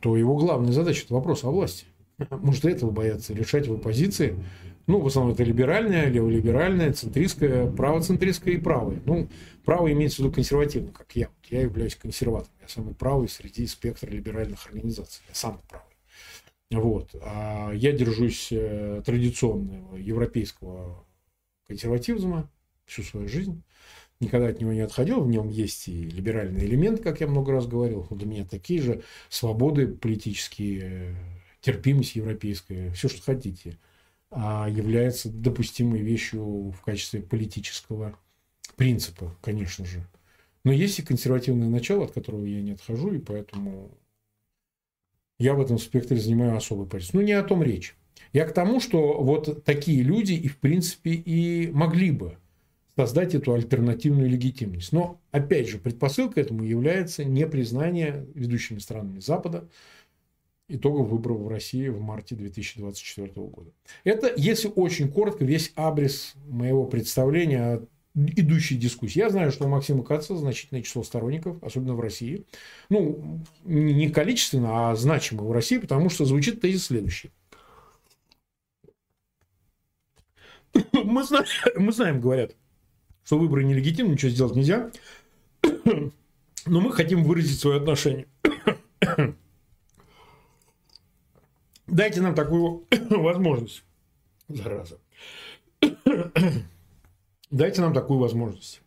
то 0.00 0.16
его 0.16 0.36
главная 0.36 0.70
задача– 0.70 1.02
это 1.06 1.14
вопрос 1.14 1.42
о 1.42 1.50
власти. 1.50 1.86
Может, 2.30 2.66
этого 2.66 2.92
боятся 2.92 3.34
решать 3.34 3.66
в 3.66 3.72
оппозиции. 3.72 4.36
Ну, 4.86 5.00
в 5.00 5.08
основном 5.08 5.34
это 5.34 5.42
либеральная, 5.42 6.08
леволиберальная, 6.08 6.92
центристская, 6.92 7.68
правоцентристская 7.68 8.54
и 8.54 8.58
правая. 8.58 9.00
Ну, 9.06 9.28
право 9.64 9.90
имеется 9.90 10.18
в 10.18 10.18
виду 10.20 10.32
консервативно, 10.32 10.92
как 10.92 11.10
я. 11.16 11.30
Я 11.48 11.62
являюсь 11.62 11.96
консерватором. 11.96 12.54
Я 12.62 12.68
самый 12.68 12.94
правый 12.94 13.28
среди 13.28 13.66
спектра 13.66 14.08
либеральных 14.08 14.64
организаций. 14.66 15.24
Я 15.28 15.34
самый 15.34 15.62
правый. 15.68 15.90
Вот. 16.70 17.10
А 17.22 17.72
я 17.72 17.90
держусь 17.90 18.48
э, 18.52 19.02
традиционного 19.04 19.96
европейского 19.96 21.04
консерватизма 21.70 22.50
всю 22.84 23.02
свою 23.04 23.28
жизнь. 23.28 23.62
Никогда 24.18 24.48
от 24.48 24.60
него 24.60 24.72
не 24.72 24.80
отходил. 24.80 25.22
В 25.22 25.28
нем 25.28 25.48
есть 25.48 25.86
и 25.88 26.02
либеральный 26.02 26.66
элемент, 26.66 27.00
как 27.00 27.20
я 27.20 27.28
много 27.28 27.52
раз 27.52 27.66
говорил. 27.66 28.06
Для 28.10 28.26
меня 28.26 28.44
такие 28.44 28.82
же 28.82 29.02
свободы 29.28 29.86
политические, 29.86 31.16
терпимость 31.60 32.16
европейская, 32.16 32.90
все, 32.90 33.08
что 33.08 33.22
хотите, 33.22 33.78
а 34.30 34.68
является 34.68 35.30
допустимой 35.30 36.00
вещью 36.00 36.70
в 36.70 36.80
качестве 36.82 37.22
политического 37.22 38.18
принципа, 38.76 39.34
конечно 39.40 39.86
же. 39.86 40.04
Но 40.64 40.72
есть 40.72 40.98
и 40.98 41.02
консервативное 41.02 41.68
начало, 41.68 42.04
от 42.04 42.10
которого 42.10 42.44
я 42.44 42.60
не 42.60 42.72
отхожу, 42.72 43.14
и 43.14 43.18
поэтому 43.18 43.96
я 45.38 45.54
в 45.54 45.60
этом 45.60 45.78
спектре 45.78 46.18
занимаю 46.18 46.56
особую 46.56 46.88
позицию. 46.88 47.20
Ну, 47.20 47.26
не 47.26 47.32
о 47.32 47.42
том 47.44 47.62
речь. 47.62 47.96
Я 48.32 48.44
к 48.44 48.52
тому, 48.52 48.80
что 48.80 49.22
вот 49.22 49.64
такие 49.64 50.02
люди 50.02 50.32
и, 50.32 50.48
в 50.48 50.58
принципе, 50.58 51.12
и 51.12 51.70
могли 51.72 52.10
бы 52.10 52.36
создать 52.96 53.34
эту 53.34 53.54
альтернативную 53.54 54.28
легитимность. 54.28 54.92
Но, 54.92 55.18
опять 55.30 55.68
же, 55.68 55.78
предпосылкой 55.78 56.42
этому 56.42 56.64
является 56.64 57.24
непризнание 57.24 58.26
ведущими 58.34 58.78
странами 58.78 59.20
Запада 59.20 59.68
итогов 60.68 61.08
выборов 61.08 61.40
в 61.40 61.48
России 61.48 61.88
в 61.88 62.00
марте 62.00 62.34
2024 62.36 63.32
года. 63.34 63.70
Это, 64.04 64.32
если 64.36 64.68
очень 64.68 65.10
коротко, 65.10 65.44
весь 65.44 65.72
абрис 65.74 66.34
моего 66.46 66.84
представления 66.84 67.60
о 67.60 67.86
идущей 68.14 68.76
дискуссии. 68.76 69.18
Я 69.18 69.30
знаю, 69.30 69.52
что 69.52 69.64
у 69.64 69.68
Максима 69.68 70.02
Каца 70.02 70.36
значительное 70.36 70.82
число 70.82 71.02
сторонников, 71.02 71.62
особенно 71.62 71.94
в 71.94 72.00
России. 72.00 72.44
Ну, 72.88 73.40
не 73.64 74.10
количественно, 74.10 74.90
а 74.90 74.96
значимо 74.96 75.44
в 75.44 75.52
России, 75.52 75.78
потому 75.78 76.10
что 76.10 76.24
звучит 76.24 76.60
тезис 76.60 76.86
следующий. 76.86 77.30
Мы 80.92 81.24
знаем, 81.24 81.46
мы 81.76 81.92
знаем, 81.92 82.20
говорят, 82.20 82.56
что 83.24 83.38
выборы 83.38 83.64
нелегитимны, 83.64 84.12
ничего 84.12 84.30
сделать 84.30 84.56
нельзя. 84.56 84.90
Но 86.66 86.80
мы 86.80 86.92
хотим 86.92 87.24
выразить 87.24 87.58
свое 87.58 87.78
отношение. 87.78 88.26
Дайте 91.86 92.20
нам 92.20 92.34
такую 92.34 92.86
возможность. 93.10 93.82
Зараза. 94.48 94.98
Дайте 97.50 97.80
нам 97.80 97.94
такую 97.94 98.20
возможность. 98.20 98.80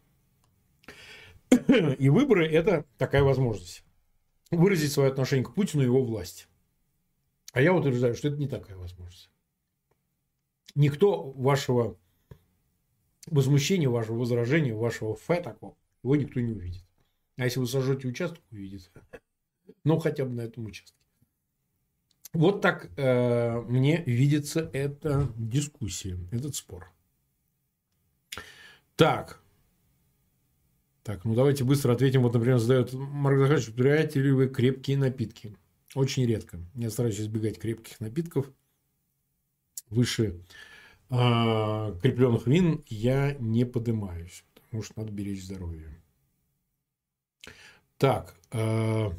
И 1.68 2.10
выборы– 2.10 2.48
это 2.52 2.86
такая 2.98 3.24
возможность. 3.24 3.84
Выразить 4.52 4.92
свое 4.92 5.10
отношение 5.10 5.46
к 5.46 5.54
Путину 5.54 5.84
и 5.84 5.86
его 5.86 6.04
власти. 6.04 6.46
А 7.52 7.62
я 7.62 7.74
утверждаю, 7.74 8.16
что 8.16 8.30
это 8.30 8.38
не 8.38 8.48
такая 8.48 8.78
возможность. 8.78 9.30
Никто 10.76 11.32
вашего 11.32 11.98
возмущения, 13.28 13.90
вашего 13.90 14.18
возражения, 14.18 14.74
вашего 14.74 15.16
фе 15.16 15.42
такого, 15.42 15.76
его 16.04 16.16
никто 16.16 16.40
не 16.40 16.52
увидит. 16.52 16.84
А 17.38 17.46
если 17.46 17.60
вы 17.60 17.68
сожжете 17.68 18.08
участок, 18.08 18.42
увидит. 18.52 18.92
Ну, 19.84 20.00
хотя 20.00 20.26
бы 20.26 20.34
на 20.34 20.42
этом 20.42 20.66
участке. 20.66 20.98
Вот 22.34 22.62
так 22.62 22.90
э, 22.98 23.62
мне 23.62 24.04
видится 24.06 24.70
эта 24.74 25.32
дискуссия, 25.38 26.18
этот 26.32 26.56
спор. 26.56 26.92
Так. 28.96 29.40
Так, 31.04 31.26
ну 31.26 31.36
давайте 31.36 31.64
быстро 31.64 31.94
ответим. 31.94 32.24
Вот, 32.24 32.34
например, 32.34 32.58
задает 32.58 32.94
Марк 32.94 33.38
Захарович, 33.38 33.68
употребляете 33.70 34.22
ли 34.22 34.32
вы 34.32 34.48
крепкие 34.48 34.98
напитки? 34.98 35.56
Очень 35.96 36.26
редко. 36.26 36.60
Я 36.74 36.90
стараюсь 36.90 37.20
избегать 37.20 37.60
крепких 37.60 38.00
напитков. 38.00 38.52
Выше 39.94 40.42
э, 41.10 41.96
крепленных 42.02 42.48
вин 42.48 42.84
я 42.88 43.36
не 43.40 43.66
поднимаюсь, 43.66 44.44
потому 44.56 44.84
что 44.84 44.94
надо 44.98 45.12
беречь 45.12 45.44
здоровье. 45.44 45.88
Так. 47.98 48.36
Э, 48.52 49.12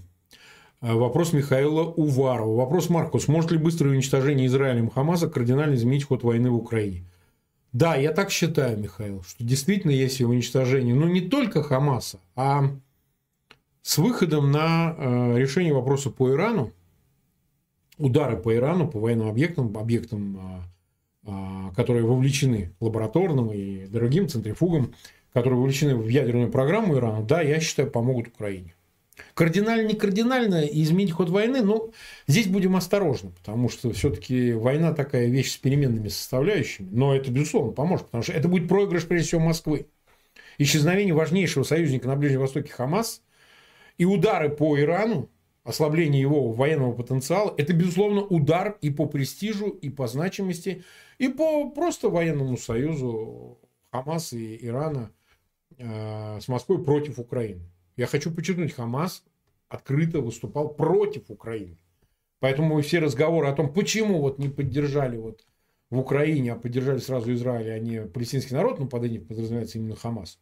Вопрос 0.81 1.33
Михаила 1.33 1.85
Уварова. 1.85 2.57
Вопрос 2.57 2.91
Маркус. 2.91 3.27
Может 3.27 3.53
ли 3.53 3.57
быстрое 3.57 3.95
уничтожение 3.95 4.47
Израилем 4.47 4.91
Хамаса 4.91 5.31
кардинально 5.31 5.77
изменить 5.77 6.05
ход 6.05 6.23
войны 6.23 6.51
в 6.51 6.57
Украине? 6.57 7.07
Да, 7.73 7.97
я 7.97 8.13
так 8.13 8.31
считаю, 8.31 8.79
Михаил, 8.79 9.23
что 9.23 9.43
действительно 9.43 9.93
есть 9.93 10.21
уничтожение, 10.21 10.95
но 10.95 11.09
не 11.09 11.23
только 11.23 11.63
Хамаса, 11.63 12.21
а 12.37 12.65
с 13.81 13.97
выходом 13.97 14.51
на 14.51 14.95
решение 15.39 15.73
вопроса 15.73 16.11
по 16.11 16.31
Ирану, 16.31 16.71
удары 17.99 18.37
по 18.37 18.55
Ирану, 18.55 18.89
по 18.89 18.99
военным 18.99 19.29
объектам, 19.29 19.77
объектам, 19.77 20.67
э, 21.25 21.31
э, 21.31 21.75
которые 21.77 22.05
вовлечены 22.05 22.73
лабораторным 22.81 23.53
и 23.53 23.87
другим 23.87 24.29
центрифугам, 24.29 24.95
которые 25.33 25.59
вовлечены 25.59 25.97
в 25.97 26.09
ядерную 26.09 26.51
программу 26.51 26.97
Ирана, 26.97 27.25
да, 27.25 27.43
я 27.43 27.61
считаю, 27.61 27.91
помогут 27.91 28.29
Украине. 28.29 28.75
Кардинально, 29.35 29.89
не 29.89 29.95
кардинально 29.95 30.65
изменить 30.65 31.13
ход 31.13 31.29
войны, 31.29 31.63
но 31.63 31.91
здесь 32.27 32.47
будем 32.49 32.75
осторожны, 32.77 33.31
потому 33.31 33.69
что 33.69 33.93
все-таки 33.93 34.53
война 34.53 34.93
такая 34.93 35.27
вещь 35.27 35.53
с 35.53 35.57
переменными 35.57 36.09
составляющими, 36.09 36.89
но 36.91 37.15
это, 37.15 37.31
безусловно, 37.31 37.73
поможет, 37.73 38.07
потому 38.07 38.23
что 38.25 38.33
это 38.33 38.49
будет 38.49 38.69
проигрыш, 38.69 39.07
прежде 39.07 39.29
всего, 39.29 39.41
Москвы. 39.41 39.87
Исчезновение 40.59 41.15
важнейшего 41.15 41.63
союзника 41.65 42.09
на 42.09 42.17
Ближнем 42.17 42.41
Востоке 42.41 42.73
Хамас 42.73 43.23
и 43.99 44.05
удары 44.05 44.51
по 44.51 44.79
Ирану, 44.79 45.29
ослабление 45.65 46.21
его 46.21 46.53
военного 46.53 46.93
потенциала, 46.93 47.55
это, 47.57 47.73
безусловно, 47.73 48.23
удар 48.23 48.79
и 48.83 48.91
по 48.91 49.07
престижу, 49.07 49.69
и 49.69 49.89
по 49.89 50.07
значимости, 50.07 50.85
и 51.19 51.29
по 51.29 51.71
просто 51.71 52.11
военному 52.11 52.57
союзу 52.57 53.59
Хамас 53.91 54.33
и 54.33 54.65
Ирана 54.65 55.11
э, 55.79 56.39
с 56.41 56.49
Москвой 56.49 56.85
против 56.85 57.19
Украины. 57.19 57.63
Я 57.97 58.07
хочу 58.07 58.31
подчеркнуть, 58.31 58.75
Хамас 58.75 59.25
открыто 59.69 60.21
выступал 60.21 60.69
против 60.69 61.31
Украины. 61.31 61.79
Поэтому 62.41 62.81
все 62.83 62.99
разговоры 62.99 63.49
о 63.49 63.55
том, 63.55 63.73
почему 63.73 64.21
вот 64.21 64.39
не 64.39 64.49
поддержали 64.49 65.17
вот 65.17 65.47
в 65.91 65.99
Украине, 65.99 66.53
а 66.53 66.57
поддержали 66.57 66.99
сразу 66.99 67.33
Израиль, 67.33 67.71
а 67.71 67.79
не 67.79 68.03
палестинский 68.03 68.55
народ, 68.55 68.79
ну, 68.79 68.87
под 68.87 69.05
этим 69.05 69.25
подразумевается 69.25 69.79
именно 69.79 69.97
Хамас. 69.97 70.39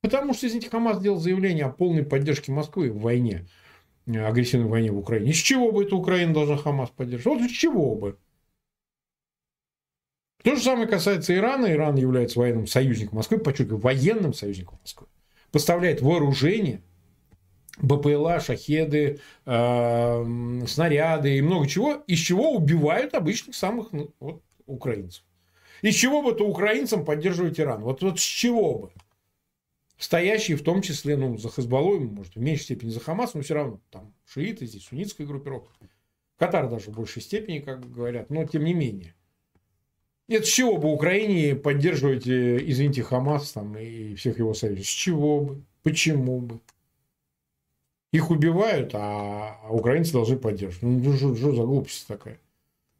Потому 0.00 0.34
что, 0.34 0.46
извините, 0.46 0.70
Хамас 0.70 0.98
сделал 0.98 1.18
заявление 1.18 1.66
о 1.66 1.70
полной 1.70 2.04
поддержке 2.04 2.52
Москвы 2.52 2.90
в 2.90 3.00
войне, 3.00 3.46
агрессивной 4.06 4.68
войне 4.68 4.90
в 4.90 4.98
Украине. 4.98 5.30
Из 5.30 5.36
чего 5.36 5.72
бы 5.72 5.84
эта 5.84 5.96
Украина 5.96 6.34
должна 6.34 6.56
Хамас 6.56 6.90
поддерживать? 6.90 7.40
Вот 7.40 7.50
из 7.50 7.56
чего 7.56 7.94
бы? 7.94 8.18
То 10.42 10.56
же 10.56 10.62
самое 10.62 10.86
касается 10.86 11.34
Ирана. 11.34 11.72
Иран 11.72 11.96
является 11.96 12.38
военным 12.38 12.66
союзником 12.66 13.16
Москвы, 13.16 13.38
подчеркиваю, 13.38 13.80
военным 13.80 14.34
союзником 14.34 14.78
Москвы. 14.82 15.06
Поставляет 15.50 16.02
вооружение– 16.02 16.82
БПЛА, 17.78 18.40
шахеды, 18.40 19.20
э, 19.46 20.24
снаряды 20.66 21.36
и 21.36 21.42
много 21.42 21.66
чего, 21.66 21.94
из 22.06 22.18
чего 22.18 22.52
убивают 22.52 23.14
обычных 23.14 23.56
самых 23.56 23.92
ну, 23.92 24.10
вот, 24.20 24.42
украинцев. 24.66 25.24
Из 25.82 25.94
чего 25.94 26.22
бы 26.22 26.32
то 26.32 26.46
украинцам 26.46 27.04
поддерживать 27.04 27.58
Иран? 27.58 27.82
Вот, 27.82 28.02
вот 28.02 28.20
с 28.20 28.22
чего 28.22 28.78
бы? 28.78 28.90
Стоящие 29.98 30.56
в 30.56 30.62
том 30.62 30.82
числе, 30.82 31.16
ну, 31.16 31.36
за 31.38 31.48
Хазбалой, 31.48 32.00
может, 32.00 32.34
в 32.34 32.40
меньшей 32.40 32.64
степени 32.64 32.90
за 32.90 33.00
Хамас, 33.00 33.34
но 33.34 33.42
все 33.42 33.54
равно 33.54 33.80
там 33.90 34.14
шииты, 34.24 34.66
здесь 34.66 34.84
суннитская 34.84 35.26
группировка. 35.26 35.72
Катар 36.36 36.68
даже 36.68 36.90
в 36.90 36.94
большей 36.94 37.22
степени, 37.22 37.60
как 37.60 37.90
говорят, 37.90 38.30
но 38.30 38.44
тем 38.44 38.64
не 38.64 38.74
менее. 38.74 39.14
Это 40.26 40.44
с 40.44 40.48
чего 40.48 40.78
бы 40.78 40.90
Украине 40.90 41.54
поддерживать, 41.54 42.26
э, 42.26 42.58
извините, 42.66 43.02
Хамас 43.02 43.52
там 43.52 43.76
и 43.76 44.14
всех 44.14 44.38
его 44.38 44.54
союзников? 44.54 44.88
С 44.88 44.92
чего 44.92 45.40
бы? 45.40 45.62
Почему 45.82 46.40
бы? 46.40 46.60
Их 48.10 48.30
убивают, 48.30 48.92
а, 48.94 49.60
а 49.62 49.70
украинцы 49.70 50.12
должны 50.12 50.36
поддерживать. 50.36 50.82
Ну, 50.82 51.16
что, 51.16 51.34
что 51.34 51.52
за 51.54 51.62
глупость 51.62 52.06
такая? 52.06 52.40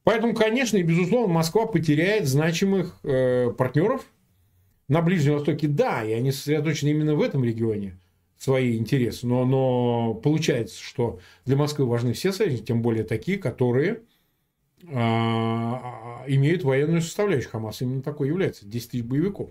Поэтому, 0.02 0.34
конечно, 0.34 0.76
и 0.76 0.82
безусловно, 0.82 1.32
Москва 1.32 1.66
потеряет 1.66 2.28
значимых 2.28 2.98
э, 3.04 3.50
партнеров 3.56 4.04
на 4.88 5.02
Ближнем 5.02 5.34
Востоке. 5.34 5.68
Да, 5.68 6.04
и 6.04 6.12
они 6.12 6.32
сосредоточены 6.32 6.90
именно 6.90 7.14
в 7.14 7.22
этом 7.22 7.44
регионе 7.44 7.98
свои 8.36 8.76
интересы. 8.76 9.26
Но, 9.26 9.44
но 9.44 10.14
получается, 10.14 10.82
что 10.82 11.18
для 11.44 11.56
Москвы 11.56 11.86
важны 11.86 12.12
все 12.12 12.32
союзники, 12.32 12.66
тем 12.66 12.82
более 12.82 13.04
такие, 13.04 13.38
которые 13.38 14.02
а, 14.92 16.24
имеют 16.26 16.64
военную 16.64 17.00
составляющую. 17.00 17.50
Хамас 17.50 17.80
именно 17.82 18.02
такой 18.02 18.28
является. 18.28 18.66
10 18.66 18.90
тысяч 18.90 19.04
боевиков. 19.04 19.50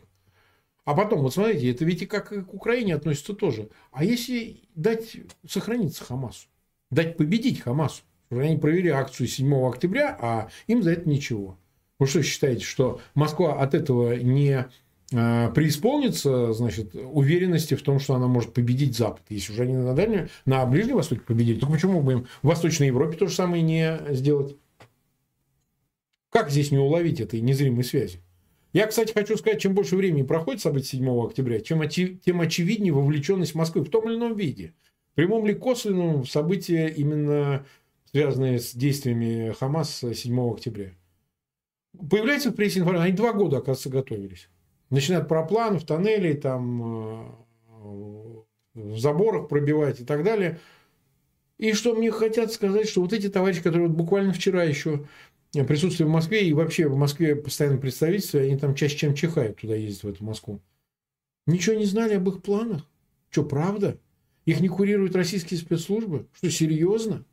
А 0.86 0.94
потом, 0.96 1.22
вот 1.22 1.34
смотрите, 1.34 1.72
это 1.72 1.86
ведь 1.86 2.02
и 2.02 2.06
как 2.06 2.34
и 2.34 2.42
к 2.42 2.54
Украине 2.54 2.94
относится 2.94 3.34
тоже. 3.34 3.70
А 3.92 4.04
если 4.04 4.62
дать 4.76 5.16
сохраниться 5.48 6.04
Хамасу? 6.04 6.48
Дать 6.92 7.16
победить 7.16 7.62
Хамасу? 7.62 8.04
Они 8.30 8.58
провели 8.58 8.90
акцию 8.90 9.28
7 9.28 9.54
октября, 9.66 10.18
а 10.20 10.50
им 10.68 10.84
за 10.84 10.92
это 10.92 11.08
ничего. 11.08 11.58
Вы 12.00 12.08
что 12.08 12.22
считаете, 12.22 12.66
что 12.66 13.00
Москва 13.14 13.62
от 13.62 13.74
этого 13.76 14.16
не 14.16 14.68
преисполнится, 15.14 16.54
значит, 16.54 16.96
уверенности 16.96 17.76
в 17.76 17.82
том, 17.82 18.00
что 18.00 18.16
она 18.16 18.28
может 18.28 18.54
победить 18.54 18.98
Запад. 18.98 19.24
Если 19.30 19.54
уже 19.54 19.64
они 19.64 19.74
на 19.74 19.94
Дальнем, 19.94 20.30
на 20.46 20.66
Ближнем 20.66 20.96
Востоке 20.96 21.22
победили, 21.22 21.60
то 21.60 21.68
почему 21.68 22.02
бы 22.02 22.14
им 22.14 22.28
в 22.42 22.48
Восточной 22.48 22.88
Европе 22.88 23.18
то 23.18 23.28
же 23.28 23.34
самое 23.34 23.62
не 23.62 24.00
сделать? 24.10 24.58
Как 26.30 26.50
здесь 26.50 26.72
не 26.72 26.80
уловить 26.80 27.22
этой 27.22 27.42
незримой 27.42 27.84
связи? 27.84 28.20
Я, 28.74 28.88
кстати, 28.88 29.14
хочу 29.14 29.38
сказать, 29.38 29.62
чем 29.62 29.76
больше 29.76 29.96
времени 29.96 30.24
проходит 30.24 30.62
события 30.62 30.98
7 30.98 31.26
октября, 31.26 31.60
чем 31.60 31.88
тем 31.88 32.42
очевиднее 32.42 32.92
вовлеченность 32.92 33.54
Москвы 33.54 33.84
в 33.84 33.90
том 33.90 34.10
или 34.10 34.18
ином 34.18 34.36
виде. 34.36 34.74
Прямом 35.14 35.46
ли 35.46 35.54
косвенном 35.54 36.26
события 36.26 36.88
именно 36.88 37.66
связанные 38.14 38.60
с 38.60 38.74
действиями 38.74 39.54
Хамас 39.60 40.04
7 40.14 40.52
октября. 40.52 40.94
Появляется 42.10 42.52
в 42.52 42.56
прессе 42.56 42.80
информация, 42.80 43.08
они 43.08 43.16
два 43.16 43.34
года, 43.34 43.58
оказывается, 43.58 43.90
готовились. 43.90 44.50
Начинают 44.94 45.28
про 45.28 45.44
планов, 45.44 45.86
тоннелей, 45.86 46.36
там, 46.36 47.26
э, 47.84 48.42
в 48.76 49.00
заборах 49.00 49.50
пробивать 49.50 50.00
и 50.00 50.06
так 50.06 50.24
далее. 50.24 50.60
И 51.58 51.74
что 51.74 51.96
мне 51.96 52.12
хотят 52.12 52.52
сказать, 52.52 52.88
что 52.88 53.02
вот 53.02 53.12
эти 53.12 53.28
товарищи, 53.28 53.64
которые 53.64 53.88
вот 53.88 53.98
буквально 53.98 54.34
вчера 54.34 54.64
еще 54.64 55.08
присутствовали 55.52 56.12
в 56.12 56.14
Москве, 56.14 56.48
и 56.48 56.54
вообще 56.54 56.88
в 56.88 56.96
Москве 56.96 57.36
постоянно 57.36 57.80
представительство, 57.80 58.40
они 58.40 58.56
там 58.56 58.76
чаще, 58.76 58.96
чем 58.96 59.16
чихают 59.16 59.58
туда 59.58 59.74
ездят, 59.74 60.04
в 60.04 60.10
эту 60.10 60.24
Москву. 60.26 60.60
Ничего 61.48 61.76
не 61.76 61.86
знали 61.86 62.14
об 62.14 62.30
их 62.30 62.44
планах. 62.44 62.88
Что, 63.32 63.44
правда? 63.44 63.98
Их 64.46 64.60
не 64.60 64.68
курируют 64.68 65.16
российские 65.16 65.60
спецслужбы? 65.60 66.28
Что, 66.34 66.52
серьезно? 66.52 67.26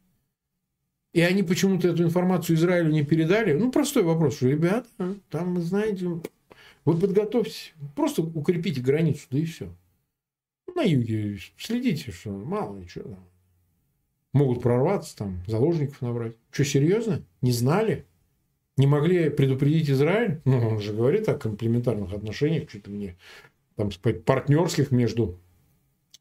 И 1.13 1.21
они 1.21 1.43
почему-то 1.43 1.89
эту 1.89 2.05
информацию 2.05 2.57
Израилю 2.57 2.91
не 2.91 3.05
передали. 3.05 3.53
Ну, 3.53 3.71
простой 3.71 4.03
вопрос, 4.03 4.41
ребята, 4.41 4.89
там, 5.29 5.61
знаете, 5.61 6.23
вы 6.85 6.99
подготовьтесь, 6.99 7.75
просто 7.95 8.23
укрепите 8.23 8.81
границу, 8.81 9.27
да 9.31 9.39
и 9.39 9.45
все. 9.45 9.75
На 10.75 10.83
юге 10.83 11.39
следите, 11.59 12.11
что 12.11 12.31
мало 12.31 12.77
ничего. 12.77 13.19
Могут 14.33 14.63
прорваться, 14.63 15.17
там, 15.17 15.43
заложников 15.47 16.01
набрать. 16.01 16.37
Что, 16.51 16.65
серьезно? 16.65 17.23
Не 17.43 17.53
знали? 17.53 18.07
Не 18.77 18.87
могли 18.87 19.29
предупредить 19.29 19.91
Израиль? 19.91 20.41
Ну, 20.45 20.59
он 20.59 20.81
же 20.81 20.93
говорит 20.93 21.29
о 21.29 21.35
комплементарных 21.35 22.13
отношениях, 22.13 22.71
что-то 22.71 22.91
мне, 22.91 23.17
там 23.77 23.91
сказать, 23.91 24.25
партнерских 24.25 24.91
между 24.91 25.39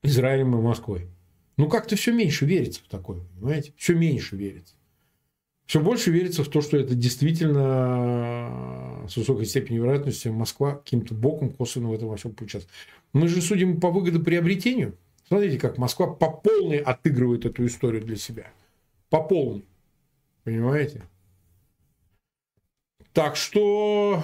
Израилем 0.01 0.57
и 0.57 0.61
Москвой. 0.61 1.07
Ну, 1.57 1.69
как-то 1.69 1.95
все 1.95 2.11
меньше 2.11 2.45
верится 2.45 2.81
в 2.83 2.89
такое, 2.89 3.21
понимаете? 3.35 3.73
Все 3.77 3.93
меньше 3.93 4.35
верится 4.35 4.75
все 5.69 5.79
больше 5.79 6.09
верится 6.09 6.43
в 6.43 6.47
то, 6.47 6.61
что 6.61 6.77
это 6.77 6.95
действительно 6.95 8.78
с 9.09 9.17
высокой 9.17 9.45
степенью 9.45 9.83
вероятности 9.83 10.27
Москва 10.27 10.75
каким-то 10.75 11.13
боком 11.13 11.49
косвенно 11.51 11.89
в 11.89 11.93
этом 11.93 12.09
во 12.09 12.17
всем 12.17 12.33
поучаствует. 12.33 12.73
Мы 13.13 13.27
же 13.27 13.41
судим 13.41 13.79
по 13.79 13.89
выгодоприобретению. 13.89 14.95
Смотрите, 15.27 15.59
как 15.59 15.77
Москва 15.77 16.07
по 16.07 16.31
полной 16.31 16.77
отыгрывает 16.77 17.45
эту 17.45 17.65
историю 17.65 18.03
для 18.03 18.15
себя. 18.15 18.51
По 19.09 19.21
полной. 19.21 19.65
Понимаете? 20.43 21.03
Так 23.13 23.35
что, 23.35 24.23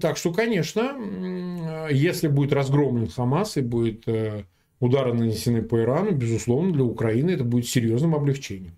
так 0.00 0.16
что, 0.16 0.32
конечно, 0.32 1.88
если 1.90 2.28
будет 2.28 2.52
разгромлен 2.52 3.08
Хамас 3.08 3.56
и 3.56 3.62
будет 3.62 4.06
э, 4.08 4.44
удары 4.80 5.14
нанесены 5.14 5.62
по 5.62 5.80
Ирану, 5.80 6.12
безусловно, 6.12 6.72
для 6.72 6.84
Украины 6.84 7.30
это 7.30 7.44
будет 7.44 7.68
серьезным 7.68 8.14
облегчением. 8.14 8.76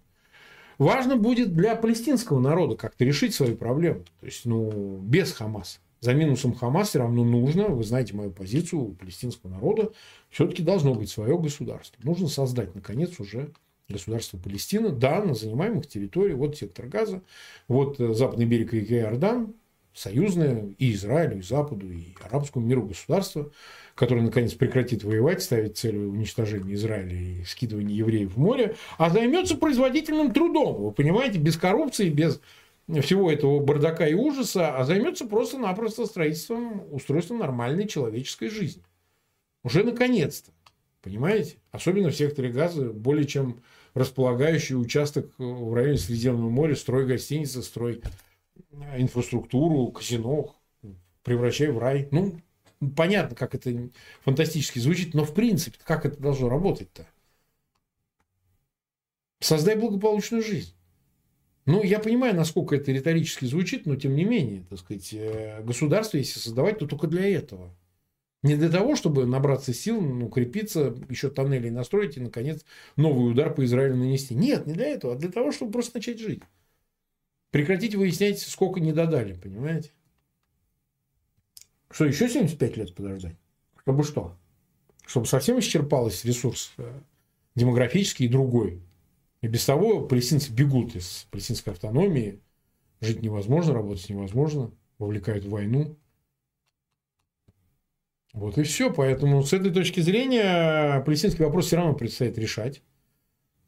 Важно 0.78 1.16
будет 1.16 1.54
для 1.54 1.74
палестинского 1.74 2.40
народа 2.40 2.76
как-то 2.76 3.04
решить 3.04 3.34
свою 3.34 3.56
проблему. 3.56 4.04
То 4.20 4.26
есть, 4.26 4.44
ну, 4.44 4.98
без 4.98 5.32
Хамаса. 5.32 5.78
За 6.00 6.12
минусом 6.12 6.54
Хамас 6.54 6.90
все 6.90 6.98
равно 6.98 7.24
нужно, 7.24 7.68
вы 7.68 7.82
знаете 7.82 8.14
мою 8.14 8.30
позицию, 8.30 8.82
у 8.82 8.92
палестинского 8.92 9.50
народа 9.50 9.92
все-таки 10.28 10.62
должно 10.62 10.94
быть 10.94 11.08
свое 11.08 11.38
государство. 11.38 11.98
Нужно 12.04 12.28
создать, 12.28 12.74
наконец, 12.74 13.18
уже 13.18 13.50
государство 13.88 14.36
Палестина, 14.38 14.90
да, 14.90 15.22
на 15.22 15.34
занимаемых 15.34 15.86
территориях, 15.86 16.38
вот 16.38 16.56
сектор 16.56 16.86
Газа, 16.86 17.22
вот 17.68 18.00
э, 18.00 18.14
западный 18.14 18.44
берег 18.44 18.72
реки 18.72 18.94
Иордан, 18.94 19.54
союзное 19.94 20.74
и 20.78 20.92
Израилю, 20.92 21.38
и 21.38 21.42
Западу, 21.42 21.90
и 21.90 22.14
арабскому 22.22 22.66
миру 22.66 22.86
государство, 22.86 23.50
которое, 23.97 24.20
наконец, 24.20 24.53
прекратит 24.53 25.03
воевать, 25.03 25.42
ставит 25.42 25.76
целью 25.76 26.11
уничтожения 26.11 26.74
Израиля 26.74 27.16
и 27.16 27.44
скидывания 27.44 27.97
евреев 27.97 28.34
в 28.34 28.38
море, 28.38 28.76
а 28.99 29.11
займется 29.11 29.57
производительным 29.57 30.32
трудом, 30.32 30.76
вы 30.84 30.92
понимаете, 30.92 31.38
без 31.38 31.57
коррупции, 31.57 32.11
без 32.11 32.40
всего 33.03 33.32
этого 33.32 33.59
бардака 33.59 34.07
и 34.07 34.14
ужаса, 34.14 34.76
а 34.76 34.84
займется 34.84 35.26
просто-напросто 35.26 36.07
строительством, 36.07 36.84
устройством 36.92 37.38
нормальной 37.38 37.88
человеческой 37.88 38.51
жизни. 38.51 38.84
Уже 39.64 39.82
наконец-то. 39.82 40.53
Понимаете? 41.03 41.57
Особенно 41.70 42.11
в 42.11 42.16
секторе 42.16 42.51
газа, 42.51 42.90
более 42.90 43.26
чем 43.26 43.62
располагающий 43.94 44.74
участок 44.74 45.32
в 45.38 45.72
районе 45.72 45.99
Средиземного 45.99 46.51
моря, 46.51 46.74
строй 46.74 47.07
гостиницы, 47.07 47.62
строй 47.62 48.03
инфраструктуру, 48.97 49.86
казино, 49.88 50.55
превращай 51.22 51.68
в 51.68 51.78
рай. 51.78 52.09
Ну, 52.11 52.36
понятно, 52.96 53.36
как 53.36 53.54
это 53.54 53.90
фантастически 54.22 54.78
звучит, 54.78 55.14
но 55.14 55.24
в 55.24 55.34
принципе, 55.34 55.78
как 55.84 56.06
это 56.06 56.20
должно 56.20 56.48
работать-то? 56.48 57.06
Создай 59.40 59.76
благополучную 59.76 60.42
жизнь. 60.42 60.74
Ну, 61.66 61.82
я 61.82 61.98
понимаю, 61.98 62.34
насколько 62.36 62.76
это 62.76 62.92
риторически 62.92 63.44
звучит, 63.44 63.86
но 63.86 63.96
тем 63.96 64.14
не 64.14 64.24
менее, 64.24 64.64
так 64.70 64.78
сказать, 64.78 65.12
э, 65.12 65.62
государство, 65.62 66.16
если 66.16 66.38
создавать, 66.38 66.78
то 66.78 66.86
только 66.86 67.08
для 67.08 67.28
этого. 67.28 67.76
Не 68.42 68.54
для 68.54 68.68
того, 68.68 68.94
чтобы 68.94 69.26
набраться 69.26 69.74
сил, 69.74 70.00
ну, 70.00 70.26
укрепиться, 70.26 70.94
еще 71.08 71.28
тоннели 71.28 71.68
настроить 71.68 72.16
и, 72.16 72.20
наконец, 72.20 72.64
новый 72.94 73.30
удар 73.32 73.52
по 73.52 73.64
Израилю 73.64 73.96
нанести. 73.96 74.36
Нет, 74.36 74.66
не 74.66 74.74
для 74.74 74.86
этого, 74.86 75.14
а 75.14 75.16
для 75.16 75.30
того, 75.30 75.50
чтобы 75.50 75.72
просто 75.72 75.98
начать 75.98 76.20
жить. 76.20 76.42
Прекратить 77.50 77.96
выяснять, 77.96 78.38
сколько 78.40 78.78
не 78.78 78.92
додали, 78.92 79.34
понимаете? 79.34 79.90
Что, 81.91 82.05
еще 82.05 82.28
75 82.28 82.76
лет 82.76 82.95
подождать? 82.95 83.37
Чтобы 83.80 84.03
что? 84.03 84.37
Чтобы 85.07 85.26
совсем 85.26 85.59
исчерпался 85.59 86.26
ресурс 86.26 86.72
э, 86.78 87.01
демографический 87.55 88.26
и 88.26 88.30
другой. 88.30 88.82
И 89.41 89.49
без 89.49 89.64
того 89.64 90.01
палестинцы 90.01 90.53
бегут 90.53 90.97
из 90.97 91.26
палестинской 91.30 91.72
автономии. 91.72 92.41
Жить 93.01 93.22
невозможно, 93.22 93.74
работать 93.74 94.09
невозможно. 94.09 94.72
Вовлекают 94.99 95.45
в 95.45 95.51
войну. 95.51 95.97
Вот 98.32 98.59
и 98.59 98.62
все. 98.64 98.93
Поэтому 98.93 99.43
с 99.43 99.53
этой 99.53 99.72
точки 99.72 100.01
зрения 100.01 101.01
палестинский 101.05 101.45
вопрос 101.45 101.66
все 101.66 101.76
равно 101.76 101.95
предстоит 101.95 102.39
решать. 102.39 102.82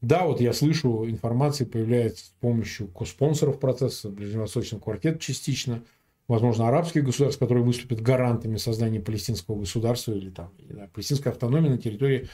Да, 0.01 0.25
вот 0.25 0.39
я 0.39 0.53
слышу, 0.53 1.09
информация 1.09 1.67
появляется 1.67 2.25
с 2.25 2.29
помощью 2.39 2.87
коспонсоров 2.87 3.59
процесса, 3.59 4.09
Ближневосточный 4.09 4.79
квартет 4.79 5.19
частично, 5.19 5.83
возможно, 6.29 6.67
арабских 6.67 7.03
государств, 7.03 7.39
которые 7.39 7.65
выступят 7.65 8.01
гарантами 8.01 8.55
создания 8.55 9.01
палестинского 9.01 9.59
государства 9.59 10.13
или 10.13 10.29
там, 10.29 10.51
знаю, 10.69 10.89
палестинской 10.93 11.31
автономии 11.31 11.69
на 11.69 11.77
территории 11.79 12.29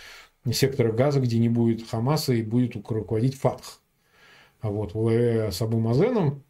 сектора 0.52 0.92
Газа, 0.92 1.22
где 1.22 1.40
не 1.40 1.50
будет 1.50 1.88
Хамаса 1.88 2.34
и 2.34 2.44
будет 2.44 2.76
руководить 2.76 3.36
Фатх. 3.36 3.82
А 4.60 4.70
вот 4.70 4.94
в 4.94 5.10
с 5.10 5.62
Абу 5.62 5.80
Мазеном. 5.80 6.44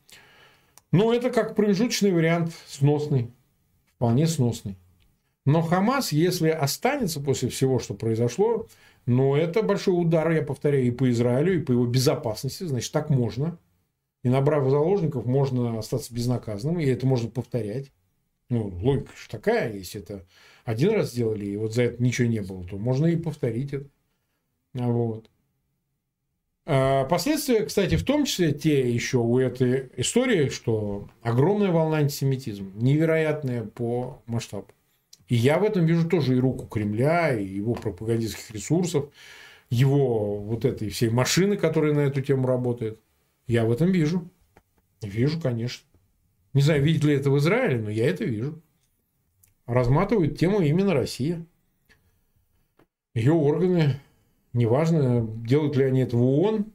Но 0.92 1.14
это 1.14 1.30
как 1.30 1.56
промежуточный 1.56 2.12
вариант 2.12 2.52
сносный, 2.68 3.32
вполне 3.96 4.28
сносный. 4.28 4.78
Но 5.46 5.62
Хамас, 5.62 6.12
если 6.12 6.50
останется 6.50 7.22
после 7.22 7.50
всего, 7.50 7.78
что 7.78 7.94
произошло, 7.94 8.68
но 9.06 9.38
это 9.38 9.62
большой 9.62 10.02
удар, 10.02 10.32
я 10.32 10.42
повторяю, 10.42 10.88
и 10.88 10.92
по 10.92 11.12
Израилю, 11.12 11.56
и 11.56 11.62
по 11.64 11.74
его 11.74 11.86
безопасности. 11.86 12.64
Значит, 12.64 12.92
так 12.92 13.12
можно. 13.12 13.60
И 14.26 14.30
набрав 14.30 14.68
заложников, 14.68 15.28
можно 15.28 15.78
остаться 15.78 16.12
безнаказанным, 16.12 16.80
и 16.80 16.86
это 16.88 17.06
можно 17.06 17.30
повторять. 17.30 17.92
Ну, 18.50 18.70
логика 18.82 19.12
же 19.16 19.30
такая, 19.30 19.72
если 19.72 20.02
это 20.02 20.26
один 20.64 20.94
раз 20.94 21.12
сделали, 21.12 21.46
и 21.46 21.56
вот 21.58 21.76
за 21.76 21.84
это 21.84 22.02
ничего 22.02 22.28
не 22.28 22.42
было, 22.42 22.66
то 22.66 22.76
можно 22.78 23.06
и 23.06 23.18
повторить 23.18 23.74
это. 23.74 23.86
Вот. 24.74 25.30
А 26.66 27.06
последствия, 27.06 27.66
кстати, 27.66 27.98
в 27.98 28.04
том 28.04 28.26
числе 28.26 28.52
те 28.52 28.92
еще 28.92 29.20
у 29.20 29.38
этой 29.38 29.92
истории, 29.96 30.50
что 30.50 31.08
огромная 31.22 31.70
волна 31.70 31.98
антисемитизма, 31.98 32.72
невероятная 32.74 33.64
по 33.64 34.24
масштабу. 34.26 34.70
И 35.28 35.36
я 35.36 35.60
в 35.60 35.64
этом 35.64 35.86
вижу 35.86 36.10
тоже 36.10 36.36
и 36.36 36.40
руку 36.40 36.66
Кремля, 36.66 37.38
и 37.38 37.46
его 37.46 37.76
пропагандистских 37.76 38.50
ресурсов, 38.50 39.12
его 39.70 40.40
вот 40.40 40.66
этой 40.66 40.90
всей 40.90 41.12
машины, 41.12 41.58
которая 41.58 41.94
на 41.94 42.00
эту 42.00 42.24
тему 42.24 42.48
работает. 42.48 43.00
Я 43.48 43.66
в 43.66 43.72
этом 43.72 43.92
вижу. 43.92 44.30
Вижу, 45.02 45.40
конечно. 45.40 45.86
Не 46.54 46.62
знаю, 46.62 46.84
видит 46.84 47.04
ли 47.04 47.14
это 47.14 47.30
в 47.30 47.38
Израиле, 47.38 47.80
но 47.80 47.90
я 47.90 48.10
это 48.10 48.24
вижу. 48.24 48.62
Разматывают 49.66 50.38
тему 50.38 50.62
именно 50.62 50.94
Россия. 50.94 51.46
Ее 53.14 53.34
органы, 53.34 54.00
неважно, 54.54 55.28
делают 55.46 55.76
ли 55.76 55.84
они 55.86 56.02
это 56.02 56.18
в 56.18 56.24
ООН, 56.24 56.66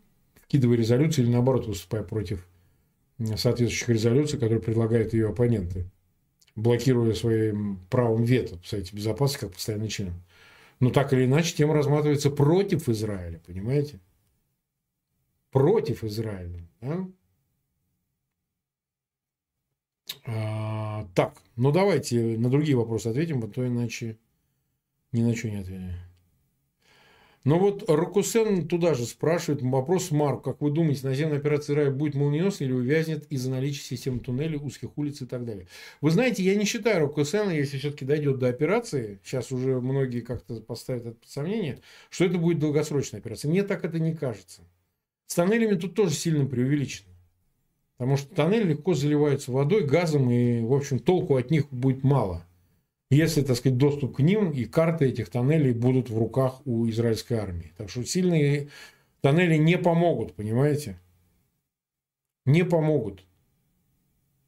вкидывая 0.42 0.76
резолюции 0.76 1.22
или 1.22 1.30
наоборот 1.30 1.66
выступая 1.66 2.02
против 2.02 2.46
соответствующих 3.18 3.88
резолюций, 3.88 4.38
которые 4.38 4.60
предлагают 4.60 5.12
ее 5.12 5.28
оппоненты, 5.28 5.90
блокируя 6.56 7.14
своим 7.14 7.80
правом 7.90 8.24
вето 8.24 8.58
в 8.62 8.66
Совете 8.66 8.96
Безопасности 8.96 9.40
как 9.40 9.52
постоянный 9.52 9.88
член. 9.88 10.14
Но 10.80 10.90
так 10.90 11.12
или 11.12 11.26
иначе 11.26 11.54
тема 11.54 11.74
разматывается 11.74 12.30
против 12.30 12.88
Израиля, 12.88 13.40
понимаете? 13.46 14.00
Против 15.50 16.04
Израиля. 16.04 16.68
Да? 16.80 17.08
А, 20.26 21.06
так, 21.14 21.34
ну 21.56 21.72
давайте 21.72 22.38
на 22.38 22.50
другие 22.50 22.76
вопросы 22.76 23.08
ответим, 23.08 23.42
а 23.44 23.48
то 23.48 23.66
иначе 23.66 24.18
ни 25.12 25.22
на 25.22 25.34
что 25.34 25.50
не 25.50 25.56
ответим. 25.56 25.94
Но 27.42 27.58
вот 27.58 27.88
Рокусен 27.88 28.68
туда 28.68 28.92
же 28.92 29.06
спрашивает 29.06 29.62
вопрос 29.62 30.10
Марк, 30.10 30.44
как 30.44 30.60
вы 30.60 30.70
думаете, 30.70 31.06
наземная 31.06 31.38
операция 31.38 31.72
Израиля 31.72 31.90
будет 31.90 32.14
молниеносной 32.14 32.68
или 32.68 32.74
увязнет 32.74 33.24
из-за 33.32 33.50
наличия 33.50 33.82
систем 33.82 34.20
туннелей, 34.20 34.58
узких 34.58 34.98
улиц 34.98 35.22
и 35.22 35.26
так 35.26 35.46
далее? 35.46 35.66
Вы 36.02 36.10
знаете, 36.10 36.42
я 36.42 36.54
не 36.54 36.66
считаю 36.66 37.00
Рокусена, 37.00 37.50
если 37.50 37.78
все-таки 37.78 38.04
дойдет 38.04 38.38
до 38.38 38.48
операции, 38.48 39.20
сейчас 39.24 39.52
уже 39.52 39.80
многие 39.80 40.20
как-то 40.20 40.60
поставят 40.60 41.06
это 41.06 41.16
под 41.16 41.30
сомнение, 41.30 41.80
что 42.10 42.26
это 42.26 42.36
будет 42.36 42.58
долгосрочная 42.58 43.20
операция. 43.20 43.50
Мне 43.50 43.62
так 43.62 43.86
это 43.86 43.98
не 43.98 44.14
кажется. 44.14 44.60
С 45.30 45.36
тоннелями 45.36 45.76
тут 45.76 45.94
тоже 45.94 46.12
сильно 46.12 46.44
преувеличено. 46.44 47.06
Потому 47.96 48.16
что 48.16 48.34
тоннели 48.34 48.70
легко 48.70 48.94
заливаются 48.94 49.52
водой, 49.52 49.86
газом, 49.86 50.28
и, 50.28 50.60
в 50.60 50.72
общем, 50.72 50.98
толку 50.98 51.36
от 51.36 51.52
них 51.52 51.70
будет 51.70 52.02
мало. 52.02 52.44
Если, 53.10 53.42
так 53.42 53.56
сказать, 53.56 53.78
доступ 53.78 54.16
к 54.16 54.18
ним 54.18 54.50
и 54.50 54.64
карты 54.64 55.04
этих 55.04 55.30
тоннелей 55.30 55.72
будут 55.72 56.10
в 56.10 56.18
руках 56.18 56.66
у 56.66 56.88
израильской 56.88 57.36
армии. 57.38 57.72
Так 57.76 57.90
что 57.90 58.02
сильные 58.02 58.70
тоннели 59.20 59.54
не 59.54 59.78
помогут, 59.78 60.34
понимаете? 60.34 60.98
Не 62.44 62.64
помогут. 62.64 63.22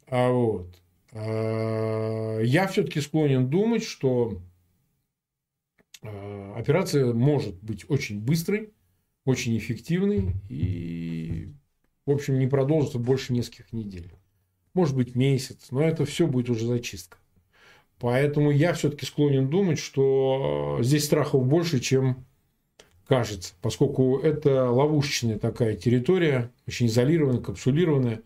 А 0.09 0.33
вот. 0.33 0.83
А, 1.13 2.41
я 2.41 2.67
все-таки 2.67 3.01
склонен 3.01 3.49
думать, 3.49 3.85
что 3.85 4.41
а, 6.03 6.57
операция 6.57 7.13
может 7.13 7.55
быть 7.63 7.89
очень 7.89 8.21
быстрой, 8.21 8.73
очень 9.25 9.57
эффективной 9.57 10.35
и 10.49 11.53
в 12.07 12.11
общем, 12.11 12.39
не 12.39 12.47
продолжится 12.47 12.99
больше 12.99 13.33
нескольких 13.33 13.73
недель. 13.73 14.13
Может 14.75 14.97
быть, 14.97 15.15
месяц, 15.15 15.69
но 15.71 15.83
это 15.83 16.05
все 16.05 16.27
будет 16.27 16.51
уже 16.51 16.67
зачистка. 16.67 17.19
Поэтому 17.99 18.51
я 18.51 18.73
все-таки 18.73 19.07
склонен 19.07 19.49
думать, 19.49 19.79
что 19.79 20.79
э, 20.81 20.83
здесь 20.83 21.05
страхов 21.05 21.47
больше, 21.47 21.79
чем 21.79 22.25
кажется, 23.07 23.55
поскольку 23.61 24.19
это 24.19 24.71
ловушечная 24.71 25.39
такая 25.39 25.77
территория, 25.77 26.51
очень 26.67 26.87
изолированная, 26.87 27.41
капсулированная. 27.41 28.23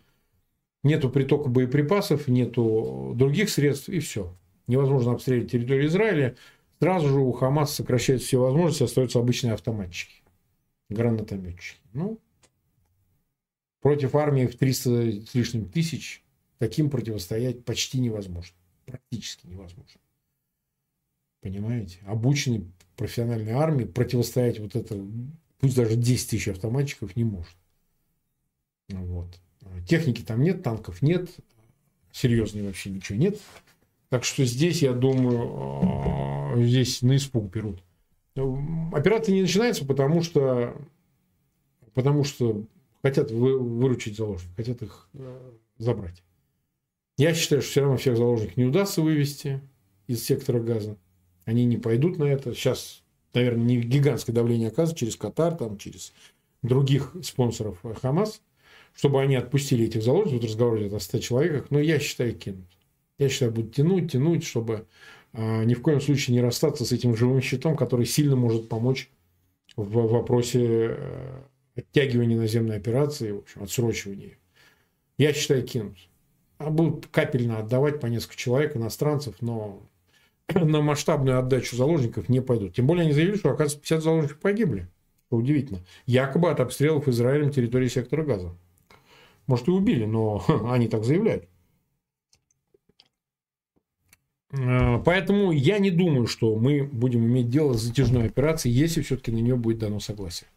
Нету 0.82 1.10
притока 1.10 1.50
боеприпасов, 1.50 2.28
нету 2.28 3.12
других 3.16 3.50
средств, 3.50 3.88
и 3.88 3.98
все. 3.98 4.32
Невозможно 4.68 5.12
обстрелить 5.12 5.50
территорию 5.50 5.86
Израиля. 5.86 6.36
Сразу 6.80 7.08
же 7.08 7.18
у 7.18 7.32
Хамаса 7.32 7.74
сокращаются 7.74 8.28
все 8.28 8.40
возможности, 8.40 8.84
остаются 8.84 9.18
обычные 9.18 9.54
автоматчики, 9.54 10.22
гранатометчики. 10.88 11.80
Ну, 11.92 12.20
Против 13.86 14.16
армии 14.16 14.46
в 14.46 14.56
300 14.56 15.26
с 15.26 15.34
лишним 15.34 15.68
тысяч 15.68 16.24
таким 16.58 16.90
противостоять 16.90 17.64
почти 17.64 18.00
невозможно. 18.00 18.56
Практически 18.84 19.46
невозможно. 19.46 20.00
Понимаете? 21.40 22.00
Обученной 22.04 22.66
профессиональной 22.96 23.52
армии 23.52 23.84
противостоять 23.84 24.58
вот 24.58 24.74
это, 24.74 25.00
пусть 25.58 25.76
даже 25.76 25.94
10 25.94 26.30
тысяч 26.30 26.48
автоматчиков 26.48 27.14
не 27.14 27.22
может. 27.22 27.54
Вот. 28.88 29.38
Техники 29.88 30.22
там 30.22 30.42
нет, 30.42 30.64
танков 30.64 31.00
нет, 31.00 31.30
серьезной 32.10 32.64
вообще 32.64 32.90
ничего 32.90 33.16
нет. 33.16 33.38
Так 34.08 34.24
что 34.24 34.44
здесь, 34.44 34.82
я 34.82 34.94
думаю, 34.94 36.60
здесь 36.64 37.02
на 37.02 37.14
испуг 37.14 37.52
берут. 37.52 37.84
Операция 38.92 39.34
не 39.34 39.42
начинается, 39.42 39.84
потому 39.86 40.22
что, 40.22 40.76
потому 41.94 42.24
что 42.24 42.64
хотят 43.02 43.30
вы, 43.30 43.58
выручить 43.58 44.16
заложников, 44.16 44.54
хотят 44.56 44.82
их 44.82 45.08
забрать. 45.78 46.22
Я 47.16 47.32
считаю, 47.32 47.62
что 47.62 47.70
все 47.70 47.80
равно 47.80 47.96
всех 47.96 48.16
заложников 48.16 48.58
не 48.58 48.64
удастся 48.64 49.00
вывести 49.00 49.62
из 50.06 50.22
сектора 50.22 50.60
газа. 50.60 50.98
Они 51.46 51.64
не 51.64 51.78
пойдут 51.78 52.18
на 52.18 52.24
это. 52.24 52.52
Сейчас, 52.54 53.02
наверное, 53.32 53.64
не 53.64 53.80
гигантское 53.80 54.34
давление 54.34 54.68
оказывается 54.68 54.98
через 54.98 55.16
Катар, 55.16 55.54
там, 55.54 55.78
через 55.78 56.12
других 56.62 57.14
спонсоров 57.22 57.78
Хамас, 58.02 58.42
чтобы 58.94 59.22
они 59.22 59.36
отпустили 59.36 59.86
этих 59.86 60.02
заложников. 60.02 60.42
Тут 60.42 60.50
разговор 60.50 60.78
идет 60.80 60.92
о 60.92 61.00
100 61.00 61.18
человеках, 61.20 61.70
но 61.70 61.78
я 61.78 61.98
считаю, 61.98 62.34
кинут. 62.34 62.66
Я 63.18 63.30
считаю, 63.30 63.52
будут 63.52 63.74
тянуть, 63.74 64.12
тянуть, 64.12 64.44
чтобы 64.44 64.86
ни 65.36 65.74
в 65.74 65.82
коем 65.82 66.00
случае 66.00 66.34
не 66.34 66.42
расстаться 66.42 66.84
с 66.84 66.92
этим 66.92 67.16
живым 67.16 67.40
щитом, 67.40 67.76
который 67.76 68.06
сильно 68.06 68.36
может 68.36 68.68
помочь 68.68 69.10
в 69.76 70.08
вопросе 70.08 70.96
э, 70.98 71.42
оттягивание 71.76 72.38
наземной 72.38 72.76
операции, 72.76 73.32
в 73.32 73.38
общем, 73.38 73.62
отсрочивание. 73.62 74.38
Я 75.18 75.32
считаю, 75.32 75.64
кинут. 75.64 75.96
А 76.58 76.70
будут 76.70 77.06
капельно 77.08 77.58
отдавать 77.58 78.00
по 78.00 78.06
несколько 78.06 78.36
человек, 78.36 78.76
иностранцев, 78.76 79.36
но 79.40 79.82
на 80.54 80.80
масштабную 80.80 81.38
отдачу 81.38 81.76
заложников 81.76 82.28
не 82.28 82.40
пойдут. 82.40 82.74
Тем 82.74 82.86
более 82.86 83.02
они 83.02 83.12
заявили, 83.12 83.36
что, 83.36 83.50
оказывается, 83.50 83.80
50 83.80 84.02
заложников 84.02 84.38
погибли. 84.38 84.88
Удивительно. 85.28 85.80
Якобы 86.06 86.50
от 86.50 86.60
обстрелов 86.60 87.08
Израилем 87.08 87.50
территории 87.50 87.88
сектора 87.88 88.22
газа. 88.24 88.56
Может, 89.46 89.68
и 89.68 89.70
убили, 89.70 90.04
но 90.06 90.44
они 90.70 90.88
так 90.88 91.04
заявляют. 91.04 91.46
Э, 94.45 94.45
поэтому 95.04 95.52
я 95.52 95.78
не 95.78 95.90
думаю, 95.90 96.26
что 96.26 96.56
мы 96.56 96.84
будем 96.84 97.24
иметь 97.26 97.48
дело 97.48 97.74
с 97.74 97.82
затяжной 97.82 98.26
операцией, 98.26 98.74
если 98.74 99.02
все-таки 99.02 99.30
на 99.30 99.38
нее 99.38 99.56
будет 99.56 99.78
дано 99.78 100.00
согласие. 100.00 100.48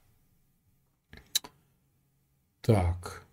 Так. 2.62 3.24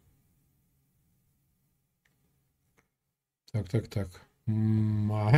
Так, 3.53 3.69
так, 3.69 3.89
так. 3.89 4.09
А, 4.49 5.33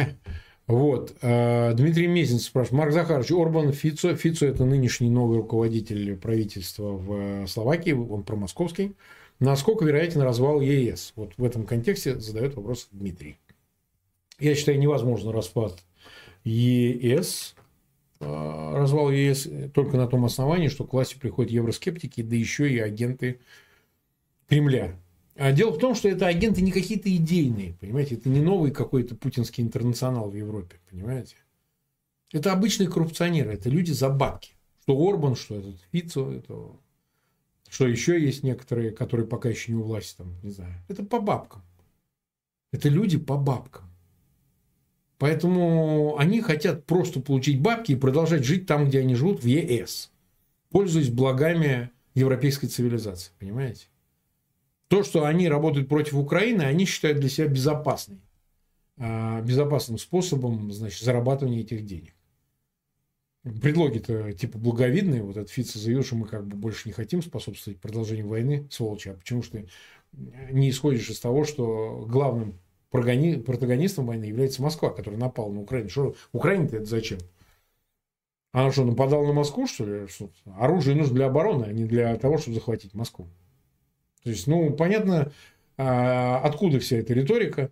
вот. 0.66 1.16
А, 1.22 1.72
Дмитрий 1.74 2.07
Мезенцев 2.07 2.47
спрашивает. 2.47 2.79
Марк 2.79 2.93
Захарович, 2.93 3.33
Орбан 3.33 3.72
Фицо. 3.72 4.14
Фицо– 4.14 4.47
это 4.49 4.64
нынешний 4.64 5.11
новый 5.11 5.39
руководитель 5.39 6.16
правительства 6.16 6.93
в 6.93 7.47
Словакии. 7.47 7.93
Он 7.93 8.22
промосковский. 8.22 8.95
Насколько 9.41 9.85
вероятен 9.85 10.20
развал 10.20 10.61
ЕС? 10.61 11.12
Вот 11.16 11.33
в 11.37 11.45
этом 11.45 11.64
контексте 11.64 12.18
задает 12.18 12.55
вопрос 12.55 12.89
Дмитрий. 12.91 13.39
Я 14.39 14.55
считаю, 14.55 14.78
невозможно 14.78 15.32
распад 15.32 15.82
ЕС, 16.45 17.55
а, 18.20 18.76
развал 18.76 19.11
ЕС 19.11 19.49
только 19.74 19.97
на 19.97 20.07
том 20.07 20.24
основании, 20.24 20.68
что 20.68 20.84
к 20.84 20.93
власти 20.93 21.18
приходят 21.18 21.51
евроскептики, 21.51 22.22
да 22.22 22.36
еще 22.36 22.70
и 22.70 22.78
агенты 22.78 23.41
Кремля. 24.49 24.99
А 25.36 25.53
дело 25.53 25.70
в 25.70 25.78
том, 25.78 25.95
что 25.95 26.09
это 26.09 26.26
агенты 26.26 26.62
не 26.62 26.72
какие-то 26.72 27.14
идейные, 27.14 27.74
понимаете, 27.74 28.16
это 28.16 28.28
не 28.28 28.41
новый 28.41 28.72
какой-то 28.72 29.14
путинский 29.14 29.62
интернационал 29.62 30.30
в 30.30 30.34
Европе, 30.34 30.76
понимаете. 30.91 31.36
Это 32.32 32.53
обычные 32.53 32.89
коррупционеры, 32.89 33.53
это 33.53 33.70
люди 33.70 33.93
за 33.93 34.09
бабки. 34.09 34.53
Что 34.82 34.97
Орбан, 34.97 35.36
что 35.36 35.57
этот 35.57 35.76
Фицо, 35.93 36.32
это... 36.32 36.72
что 37.68 37.86
еще 37.86 38.20
есть 38.20 38.43
некоторые, 38.43 38.91
которые 38.91 39.26
пока 39.26 39.49
еще 39.49 39.72
не 39.72 39.78
у 39.78 39.82
власти, 39.82 40.16
там, 40.16 40.34
не 40.43 40.51
знаю. 40.51 40.74
Это 40.89 41.05
по 41.05 41.20
бабкам. 41.20 41.62
Это 42.72 42.89
люди 42.89 43.16
по 43.16 43.36
бабкам. 43.36 43.88
Поэтому 45.19 46.16
они 46.16 46.41
хотят 46.41 46.87
просто 46.87 47.21
получить 47.21 47.61
бабки 47.61 47.93
и 47.93 47.97
продолжать 47.97 48.45
жить 48.45 48.66
там, 48.66 48.87
где 48.87 49.01
они 49.01 49.16
живут, 49.16 49.43
в 49.43 49.47
ЕС, 49.47 50.12
пользуясь 50.71 51.11
благами 51.11 51.91
европейской 52.14 52.69
цивилизации. 52.69 53.33
Понимаете? 53.39 53.87
То, 54.87 55.03
что 55.03 55.25
они 55.25 55.49
работают 55.49 55.89
против 55.89 56.14
Украины, 56.14 56.62
они 56.62 56.85
считают 56.85 57.19
для 57.19 57.29
себя 57.29 57.49
безопасной, 57.49 58.21
а, 58.97 59.43
безопасным 59.43 59.99
способом 59.99 60.71
значит, 60.73 61.03
зарабатывания 61.03 61.61
этих 61.61 61.85
денег. 61.85 62.14
Предлоги-то 63.43 64.33
типа 64.33 64.59
благовидные. 64.59 65.23
Вот 65.23 65.37
этот 65.37 65.51
Фица 65.51 65.79
заявил, 65.79 66.05
что 66.05 66.16
мы 66.16 66.27
как 66.27 66.47
бы 66.47 66.57
больше 66.57 66.89
не 66.89 66.93
хотим 66.93 67.23
способствовать 67.23 67.81
продолжению 67.81 68.29
войны, 68.29 68.69
сволочи. 68.71 69.09
А 69.09 69.14
почему 69.14 69.43
что 69.43 69.64
не 70.51 70.71
исходишь 70.71 71.11
из 71.11 71.21
того, 71.21 71.45
что 71.45 72.07
главным 72.09 72.59
протагонистом 72.91 74.07
войны 74.07 74.24
является 74.24 74.62
Москва, 74.62 74.91
которая 74.91 75.20
напала 75.20 75.53
на 75.53 75.61
Украину. 75.61 75.89
Что 75.89 76.14
Украине-то 76.32 76.76
это 76.76 76.86
зачем? 76.86 77.18
Она 78.53 78.72
что, 78.72 78.84
нападала 78.84 79.26
на 79.26 79.32
Москву, 79.32 79.66
что 79.66 79.84
ли? 79.84 80.07
Что 80.09 80.30
оружие 80.57 80.97
нужно 80.97 81.14
для 81.14 81.26
обороны, 81.26 81.64
а 81.64 81.72
не 81.72 81.84
для 81.84 82.16
того, 82.16 82.39
чтобы 82.39 82.55
захватить 82.55 82.95
Москву. 82.95 83.28
То 84.24 84.30
есть, 84.30 84.47
ну, 84.47 84.72
понятно, 84.72 85.32
а, 85.76 86.41
откуда 86.43 86.80
вся 86.80 86.97
эта 86.97 87.12
риторика. 87.12 87.70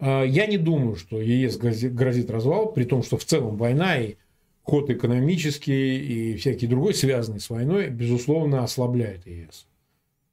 А, 0.00 0.24
я 0.24 0.46
не 0.46 0.58
думаю, 0.58 0.96
что 0.96 1.20
ЕС 1.20 1.56
грозит 1.56 2.30
развал, 2.30 2.72
при 2.72 2.84
том, 2.84 3.02
что 3.02 3.16
в 3.16 3.24
целом 3.24 3.56
война 3.56 3.98
и 3.98 4.16
ход 4.62 4.90
экономический 4.90 6.32
и 6.32 6.36
всякий 6.36 6.66
другой, 6.66 6.94
связанный 6.94 7.40
с 7.40 7.48
войной, 7.48 7.88
безусловно, 7.88 8.64
ослабляет 8.64 9.26
ЕС 9.26 9.66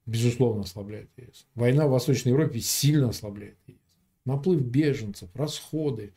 безусловно, 0.05 0.63
ослабляет 0.63 1.09
ЕС. 1.17 1.47
Война 1.55 1.87
в 1.87 1.91
Восточной 1.91 2.29
Европе 2.29 2.59
сильно 2.59 3.09
ослабляет 3.09 3.57
ЕС. 3.67 3.77
Наплыв 4.25 4.61
беженцев, 4.61 5.29
расходы, 5.35 6.13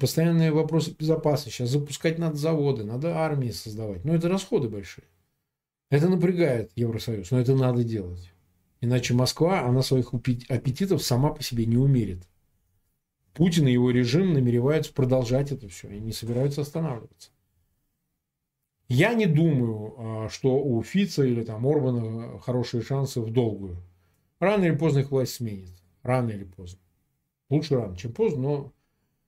постоянные 0.00 0.52
вопросы 0.52 0.94
безопасности. 0.98 1.58
Сейчас 1.58 1.70
запускать 1.70 2.18
надо 2.18 2.36
заводы, 2.36 2.84
надо 2.84 3.16
армии 3.16 3.50
создавать. 3.50 4.04
Но 4.04 4.14
это 4.14 4.28
расходы 4.28 4.68
большие. 4.68 5.04
Это 5.90 6.08
напрягает 6.08 6.72
Евросоюз, 6.74 7.30
но 7.30 7.38
это 7.38 7.54
надо 7.54 7.84
делать. 7.84 8.32
Иначе 8.80 9.14
Москва, 9.14 9.62
она 9.62 9.82
своих 9.82 10.12
аппетитов 10.12 11.02
сама 11.02 11.30
по 11.30 11.42
себе 11.42 11.66
не 11.66 11.76
умерит. 11.76 12.22
Путин 13.32 13.68
и 13.68 13.72
его 13.72 13.90
режим 13.90 14.32
намереваются 14.32 14.92
продолжать 14.92 15.52
это 15.52 15.68
все 15.68 15.88
и 15.88 16.00
не 16.00 16.12
собираются 16.12 16.62
останавливаться. 16.62 17.30
Я 18.88 19.14
не 19.14 19.26
думаю, 19.26 19.94
а, 19.98 20.28
что 20.28 20.62
у 20.62 20.82
Фица 20.82 21.24
или 21.24 21.42
там 21.42 21.66
Орбана 21.66 22.38
хорошие 22.40 22.82
шансы 22.82 23.20
в 23.20 23.32
долгую. 23.32 23.76
Рано 24.38 24.64
или 24.64 24.76
поздно 24.76 25.00
их 25.00 25.10
власть 25.10 25.34
сменит. 25.34 25.72
Рано 26.02 26.30
или 26.30 26.44
поздно. 26.44 26.78
Лучше 27.50 27.76
рано, 27.76 27.96
чем 27.96 28.12
поздно, 28.12 28.42
но 28.42 28.72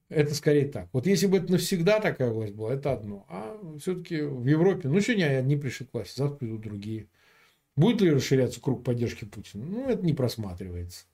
это 0.08 0.34
скорее 0.34 0.66
так. 0.66 0.88
Вот 0.92 1.06
если 1.06 1.26
бы 1.26 1.38
это 1.38 1.52
навсегда 1.52 2.00
такая 2.00 2.30
власть 2.30 2.54
была, 2.54 2.74
это 2.74 2.92
одно. 2.92 3.26
А 3.28 3.60
все-таки 3.80 4.20
в 4.22 4.46
Европе, 4.46 4.88
ну, 4.88 5.00
сегодня 5.00 5.38
одни 5.38 5.56
пришли 5.56 5.86
к 5.86 5.94
власти, 5.94 6.18
завтра 6.18 6.36
придут 6.36 6.60
другие. 6.60 7.06
Будет 7.76 8.00
ли 8.00 8.10
расширяться 8.10 8.60
круг 8.60 8.84
поддержки 8.84 9.24
Путина? 9.24 9.64
Ну, 9.64 9.88
это 9.88 10.04
не 10.04 10.12
просматривается. 10.12 11.04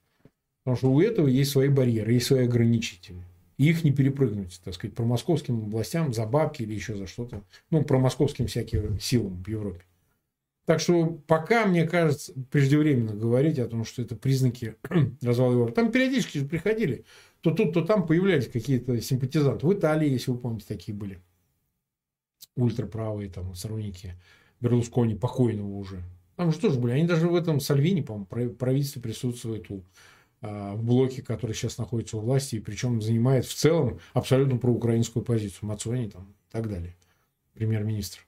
Потому 0.63 0.77
что 0.77 0.93
у 0.93 1.01
этого 1.01 1.29
есть 1.29 1.51
свои 1.51 1.69
барьеры, 1.69 2.13
есть 2.13 2.27
свои 2.27 2.45
ограничители 2.45 3.23
их 3.57 3.85
не 3.85 3.93
перепрыгнуть, 3.93 4.61
так 4.65 4.75
сказать, 4.75 4.95
про 4.95 5.05
московским 5.05 5.65
областям 5.65 6.13
за 6.13 6.27
бабки 6.27 6.63
или 6.63 6.75
еще 6.75 6.97
за 6.97 7.07
что-то. 7.07 7.45
Ну, 7.71 7.85
про 7.85 7.99
московским 7.99 8.47
всяким 8.47 8.99
силам 8.99 9.43
в 9.43 9.49
Европе. 9.49 9.85
Так 10.65 10.81
что 10.81 11.07
пока, 11.27 11.67
мне 11.67 11.87
кажется, 11.87 12.33
преждевременно 12.51 13.15
говорить 13.15 13.59
о 13.59 13.69
том, 13.69 13.85
что 13.85 14.03
это 14.03 14.17
признаки 14.17 14.77
развала 15.23 15.53
Европы. 15.53 15.73
Там 15.73 15.93
периодически 15.93 16.39
же 16.39 16.47
приходили. 16.47 17.05
То 17.43 17.51
тут, 17.51 17.75
то 17.75 17.85
там 17.85 18.07
появлялись 18.07 18.49
какие-то 18.49 19.01
симпатизанты. 19.01 19.67
В 19.67 19.75
Италии, 19.75 20.09
если 20.09 20.31
вы 20.31 20.39
помните, 20.39 20.65
такие 20.67 20.97
были. 20.97 21.21
Ультраправые 22.57 23.29
там 23.29 23.55
сторонники 23.55 24.15
Берлускони, 24.61 25.15
покойного 25.15 25.77
уже. 25.77 26.03
Там 26.37 26.51
же 26.51 26.59
тоже 26.59 26.81
были. 26.81 26.93
Они 26.93 27.07
даже 27.07 27.29
в 27.29 27.35
этом 27.35 27.61
Сальвини, 27.61 28.01
по-моему, 28.01 28.55
правительстве 28.55 29.03
присутствуют 29.03 29.71
у 29.71 29.85
в 30.45 30.83
блоке, 30.83 31.23
который 31.23 31.55
сейчас 31.55 31.79
находится 31.79 32.17
у 32.17 32.21
власти, 32.21 32.57
и 32.57 32.61
причем 32.61 33.01
занимает 33.01 33.47
в 33.47 33.55
целом 33.55 34.01
абсолютно 34.13 34.59
проукраинскую 34.59 35.25
позицию. 35.25 35.69
Мацони 35.69 36.11
там 36.11 36.35
и 36.49 36.53
так 36.53 36.69
далее. 36.69 36.97
Премьер-министр. 37.55 38.27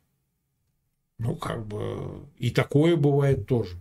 Ну, 1.19 1.35
как 1.37 1.67
бы 1.67 2.27
и 2.39 2.51
такое 2.51 2.97
бывает 2.97 3.47
тоже. 3.47 3.77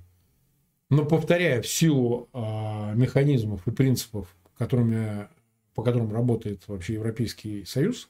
Но 0.89 1.05
повторяю, 1.05 1.63
в 1.63 1.67
силу 1.67 2.29
э, 2.31 2.95
механизмов 2.95 3.67
и 3.67 3.71
принципов, 3.71 4.33
которыми, 4.57 5.27
по 5.73 5.83
которым 5.83 6.13
работает 6.13 6.67
вообще 6.67 6.93
Европейский 6.93 7.65
Союз, 7.65 8.09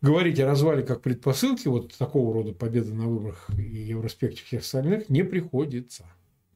говорить 0.00 0.38
о 0.40 0.46
развале 0.46 0.82
как 0.82 1.02
предпосылке 1.02 1.70
вот 1.70 1.94
такого 1.96 2.34
рода 2.34 2.52
победы 2.52 2.92
на 2.92 3.06
выборах 3.06 3.48
и 3.56 3.62
Евроспекте 3.62 4.44
всех 4.44 4.60
остальных 4.60 5.08
не 5.08 5.24
приходится. 5.24 6.04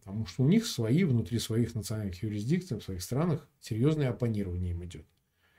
Потому 0.06 0.24
что 0.24 0.44
у 0.44 0.46
них 0.46 0.66
свои, 0.66 1.02
внутри 1.02 1.40
своих 1.40 1.74
национальных 1.74 2.22
юрисдикций, 2.22 2.78
в 2.78 2.84
своих 2.84 3.02
странах 3.02 3.44
серьезное 3.60 4.08
оппонирование 4.08 4.70
им 4.70 4.84
идет. 4.84 5.04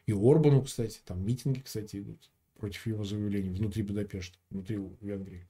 И 0.05 0.13
Орбану, 0.13 0.61
кстати, 0.61 1.01
там 1.05 1.23
митинги, 1.25 1.59
кстати, 1.59 1.97
идут 1.97 2.29
против 2.57 2.87
его 2.87 3.03
заявлений 3.03 3.49
внутри 3.49 3.83
Будапешта, 3.83 4.37
внутри 4.49 4.79
Венгрии. 5.01 5.45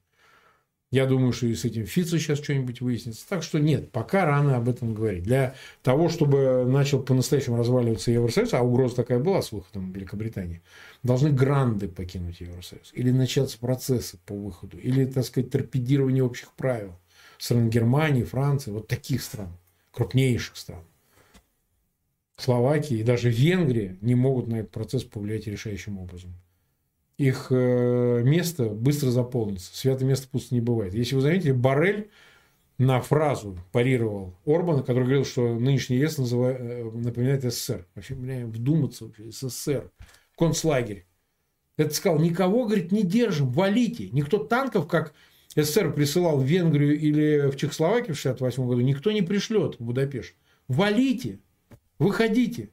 Я 0.90 1.06
думаю, 1.06 1.32
что 1.32 1.46
и 1.46 1.54
с 1.54 1.64
этим 1.64 1.86
Фицо 1.86 2.18
сейчас 2.18 2.38
что-нибудь 2.38 2.80
выяснится. 2.80 3.24
Так 3.28 3.44
что 3.44 3.60
нет, 3.60 3.92
пока 3.92 4.24
рано 4.24 4.56
об 4.56 4.68
этом 4.68 4.94
говорить. 4.94 5.22
Для 5.22 5.54
того, 5.82 6.08
чтобы 6.08 6.64
начал 6.66 7.00
по-настоящему 7.00 7.56
разваливаться 7.56 8.10
Евросоюз, 8.10 8.52
а 8.52 8.62
угроза 8.62 8.96
такая 8.96 9.20
была 9.20 9.42
с 9.42 9.52
выходом 9.52 9.92
Великобритании, 9.92 10.60
должны 11.04 11.30
гранды 11.30 11.86
покинуть 11.86 12.40
Евросоюз. 12.40 12.90
Или 12.94 13.12
начаться 13.12 13.60
процессы 13.60 14.18
по 14.26 14.34
выходу. 14.34 14.76
Или, 14.76 15.04
так 15.04 15.24
сказать, 15.24 15.50
торпедирование 15.50 16.24
общих 16.24 16.50
правил 16.54 16.98
стран 17.38 17.70
Германии, 17.70 18.24
Франции, 18.24 18.70
вот 18.70 18.88
таких 18.88 19.22
стран, 19.22 19.56
крупнейших 19.92 20.56
стран. 20.56 20.82
Словакия 22.36 22.96
и 22.96 23.02
даже 23.02 23.30
Венгрия 23.30 23.96
не 24.00 24.14
могут 24.14 24.46
на 24.46 24.56
этот 24.56 24.70
процесс 24.70 25.04
повлиять 25.04 25.46
решающим 25.46 25.98
образом. 25.98 26.34
Их 27.16 27.48
э, 27.50 28.22
место 28.24 28.68
быстро 28.68 29.10
заполнится. 29.10 29.76
Святое 29.76 30.08
место 30.08 30.28
пусто 30.28 30.54
не 30.54 30.60
бывает. 30.60 30.94
Если 30.94 31.16
вы 31.16 31.20
заметили, 31.20 31.50
Барель 31.50 32.10
на 32.78 33.00
фразу 33.00 33.58
парировал 33.72 34.34
Орбана, 34.46 34.82
который 34.82 35.02
говорил, 35.02 35.24
что 35.24 35.58
нынешний 35.58 35.96
ЕС 35.96 36.16
называет, 36.18 36.60
э, 36.60 36.84
напоминает 36.84 37.42
СССР. 37.42 37.88
Вообще, 37.96 38.14
бля, 38.14 38.46
вдуматься 38.46 39.06
вообще, 39.06 39.32
СССР. 39.32 39.90
Концлагерь. 40.36 41.06
Это 41.76 41.92
сказал, 41.92 42.20
никого, 42.20 42.66
говорит, 42.66 42.92
не 42.92 43.02
держим, 43.02 43.50
валите. 43.50 44.10
Никто 44.10 44.38
танков, 44.38 44.86
как 44.86 45.12
СССР 45.62 45.92
присылал 45.92 46.38
в 46.38 46.44
Венгрию 46.44 46.96
или 46.96 47.50
в 47.50 47.56
Чехословакию 47.56 48.14
в 48.14 48.20
1968 48.20 48.68
году, 48.68 48.80
никто 48.80 49.10
не 49.10 49.22
пришлет 49.22 49.74
в 49.78 49.84
Будапешт. 49.84 50.34
Валите, 50.68 51.40
выходите. 51.98 52.70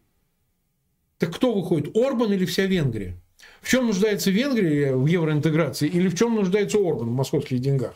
Так 1.17 1.33
кто 1.33 1.53
выходит, 1.53 1.95
Орбан 1.97 2.33
или 2.33 2.45
вся 2.45 2.65
Венгрия? 2.65 3.17
В 3.61 3.69
чем 3.69 3.87
нуждается 3.87 4.29
Венгрия 4.29 4.95
в 4.95 5.07
евроинтеграции 5.07 5.87
или 5.87 6.07
в 6.09 6.15
чем 6.15 6.35
нуждается 6.35 6.77
Орбан 6.77 7.09
в 7.09 7.13
московских 7.13 7.59
деньгах? 7.59 7.95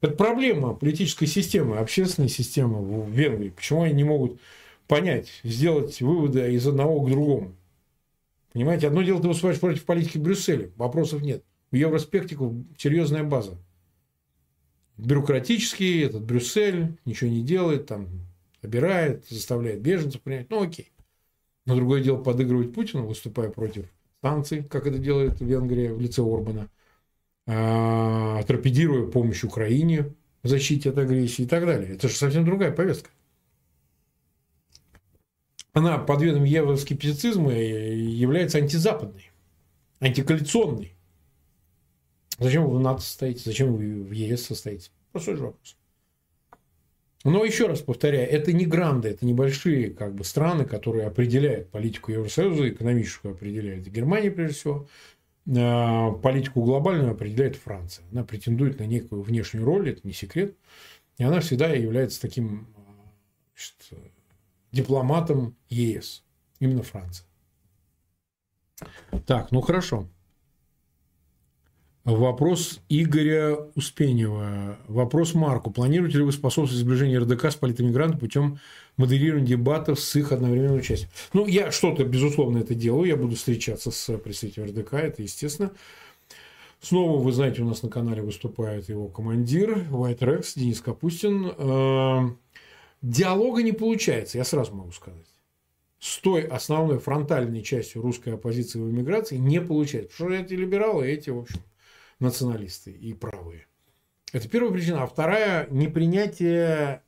Это 0.00 0.14
проблема 0.14 0.74
политической 0.74 1.26
системы, 1.26 1.76
общественной 1.76 2.28
системы 2.28 2.80
в 2.80 3.10
Венгрии. 3.10 3.50
Почему 3.50 3.82
они 3.82 3.94
не 3.94 4.04
могут 4.04 4.40
понять, 4.88 5.28
сделать 5.44 6.00
выводы 6.00 6.54
из 6.54 6.66
одного 6.66 7.00
к 7.02 7.10
другому? 7.10 7.54
Понимаете, 8.52 8.86
одно 8.86 9.02
дело 9.02 9.20
ты 9.20 9.28
выступаешь 9.28 9.60
против 9.60 9.84
политики 9.84 10.16
Брюсселя, 10.16 10.70
вопросов 10.76 11.22
нет. 11.22 11.44
У 11.70 11.76
евроспектиков 11.76 12.52
серьезная 12.78 13.24
база 13.24 13.58
бюрократический, 14.96 16.04
этот 16.04 16.22
Брюссель 16.22 16.96
ничего 17.04 17.30
не 17.30 17.42
делает, 17.42 17.86
там 17.86 18.08
обирает, 18.62 19.26
заставляет 19.28 19.80
беженцев 19.80 20.20
принять, 20.22 20.50
ну 20.50 20.62
окей. 20.62 20.92
Но 21.66 21.76
другое 21.76 22.02
дело 22.02 22.22
подыгрывать 22.22 22.74
Путину, 22.74 23.06
выступая 23.06 23.50
против 23.50 23.86
санкций, 24.20 24.62
как 24.64 24.86
это 24.86 24.98
делает 24.98 25.40
Венгрия 25.40 25.92
в 25.92 26.00
лице 26.00 26.22
Орбана, 26.22 26.68
а, 27.46 28.42
торпедируя 28.44 29.06
помощь 29.06 29.44
Украине 29.44 30.14
в 30.42 30.48
защите 30.48 30.90
от 30.90 30.98
агрессии 30.98 31.42
и 31.42 31.46
так 31.46 31.66
далее. 31.66 31.94
Это 31.94 32.08
же 32.08 32.14
совсем 32.14 32.44
другая 32.44 32.72
повестка. 32.72 33.10
Она 35.72 35.98
под 35.98 36.20
видом 36.20 36.44
евроскептицизма 36.44 37.52
является 37.52 38.58
антизападной, 38.58 39.30
антикоалиционной. 40.00 40.94
Зачем 42.42 42.66
вы 42.66 42.78
в 42.78 42.80
НАТО 42.80 43.00
состоите? 43.00 43.42
Зачем 43.44 43.74
вы 43.74 44.02
в 44.02 44.10
ЕС 44.10 44.46
состоите? 44.46 44.90
Простой 45.12 45.36
же 45.36 45.44
вопрос. 45.44 45.76
Но 47.24 47.44
еще 47.44 47.68
раз 47.68 47.80
повторяю, 47.80 48.28
это 48.28 48.52
не 48.52 48.66
гранды, 48.66 49.10
это 49.10 49.24
небольшие 49.24 49.90
как 49.90 50.14
бы, 50.14 50.24
страны, 50.24 50.64
которые 50.64 51.06
определяют 51.06 51.70
политику 51.70 52.10
Евросоюза, 52.10 52.68
экономическую 52.68 53.34
определяет 53.34 53.86
Германия, 53.86 54.30
прежде 54.30 54.54
всего. 54.56 54.88
А, 55.56 56.12
политику 56.12 56.62
глобальную 56.62 57.12
определяет 57.12 57.56
Франция. 57.56 58.04
Она 58.10 58.24
претендует 58.24 58.80
на 58.80 58.84
некую 58.84 59.22
внешнюю 59.22 59.64
роль, 59.64 59.90
это 59.90 60.00
не 60.04 60.12
секрет. 60.12 60.56
И 61.18 61.24
она 61.24 61.40
всегда 61.40 61.68
является 61.68 62.20
таким 62.20 62.66
значит, 63.54 64.02
дипломатом 64.72 65.56
ЕС. 65.68 66.24
Именно 66.58 66.82
Франция. 66.82 67.26
Так, 69.26 69.52
ну 69.52 69.60
хорошо. 69.60 70.08
Вопрос 72.04 72.80
Игоря 72.88 73.54
Успенева. 73.76 74.76
Вопрос 74.88 75.34
Марку. 75.34 75.70
Планируете 75.70 76.18
ли 76.18 76.24
вы 76.24 76.32
способствовать 76.32 76.84
сближению 76.84 77.22
РДК 77.22 77.44
с 77.44 77.54
политэмигрантами 77.54 78.18
путем 78.18 78.58
модерирования 78.96 79.46
дебатов 79.46 80.00
с 80.00 80.16
их 80.16 80.32
одновременным 80.32 80.78
участием? 80.78 81.10
Ну, 81.32 81.46
я 81.46 81.70
что-то, 81.70 82.02
безусловно, 82.02 82.58
это 82.58 82.74
делаю. 82.74 83.06
Я 83.06 83.16
буду 83.16 83.36
встречаться 83.36 83.92
с 83.92 84.18
представителем 84.18 84.70
РДК, 84.70 84.94
это 84.94 85.22
естественно. 85.22 85.70
Снова, 86.80 87.22
вы 87.22 87.30
знаете, 87.30 87.62
у 87.62 87.66
нас 87.66 87.84
на 87.84 87.88
канале 87.88 88.20
выступает 88.20 88.88
его 88.88 89.06
командир 89.06 89.86
White 89.88 90.18
Rex, 90.18 90.54
Денис 90.56 90.80
Капустин. 90.80 91.52
Эм, 91.56 92.38
диалога 93.00 93.62
не 93.62 93.70
получается, 93.70 94.38
я 94.38 94.44
сразу 94.44 94.74
могу 94.74 94.90
сказать. 94.90 95.26
С 96.00 96.18
той 96.18 96.42
основной 96.42 96.98
фронтальной 96.98 97.62
частью 97.62 98.02
русской 98.02 98.34
оппозиции 98.34 98.80
в 98.80 98.90
эмиграции 98.90 99.36
не 99.36 99.60
получается. 99.60 100.10
Потому 100.10 100.34
что 100.34 100.44
эти 100.44 100.54
либералы, 100.54 101.06
эти, 101.06 101.30
в 101.30 101.38
общем, 101.38 101.60
националисты 102.22 102.90
и 102.90 103.12
правые. 103.12 103.66
Это 104.32 104.48
первая 104.48 104.72
причина. 104.72 105.02
А 105.02 105.06
вторая– 105.06 105.66
непринятие 105.70 107.02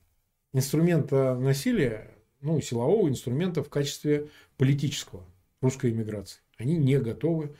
инструмента 0.53 1.35
насилия, 1.37 2.11
ну, 2.41 2.61
силового 2.61 3.09
инструмента 3.09 3.63
в 3.63 3.71
качестве 3.71 4.29
политического 4.59 5.25
русской 5.63 5.91
иммиграции. 5.91 6.41
Они 6.59 6.77
не 6.77 6.99
готовы 6.99 7.55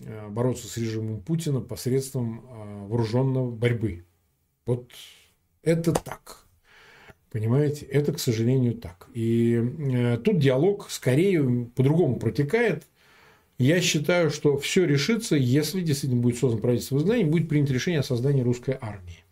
э, 0.00 0.28
бороться 0.28 0.66
с 0.66 0.76
режимом 0.76 1.20
Путина 1.20 1.60
посредством 1.60 2.40
э, 2.40 2.86
вооруженной 2.88 3.50
борьбы. 3.50 4.04
Вот 4.66 4.90
это 5.62 5.92
так. 5.92 6.44
Понимаете? 7.30 7.86
Это, 7.86 8.12
к 8.12 8.18
сожалению, 8.18 8.74
так. 8.74 9.08
И 9.14 9.54
э, 9.54 10.18
тут 10.18 10.40
диалог 10.40 10.90
скорее 10.90 11.66
по-другому 11.76 12.18
протекает– 12.18 12.84
я 13.58 13.80
считаю, 13.80 14.30
что 14.30 14.56
все 14.56 14.84
решится, 14.84 15.36
если 15.36 15.80
действительно 15.80 16.22
будет 16.22 16.38
создан 16.38 16.60
правительство 16.60 16.96
в 16.96 16.98
изгнании, 16.98 17.24
будет 17.24 17.48
принято 17.48 17.72
решение 17.72 18.00
о 18.00 18.04
создании 18.04 18.42
русской 18.42 18.78
армии. 18.80 19.24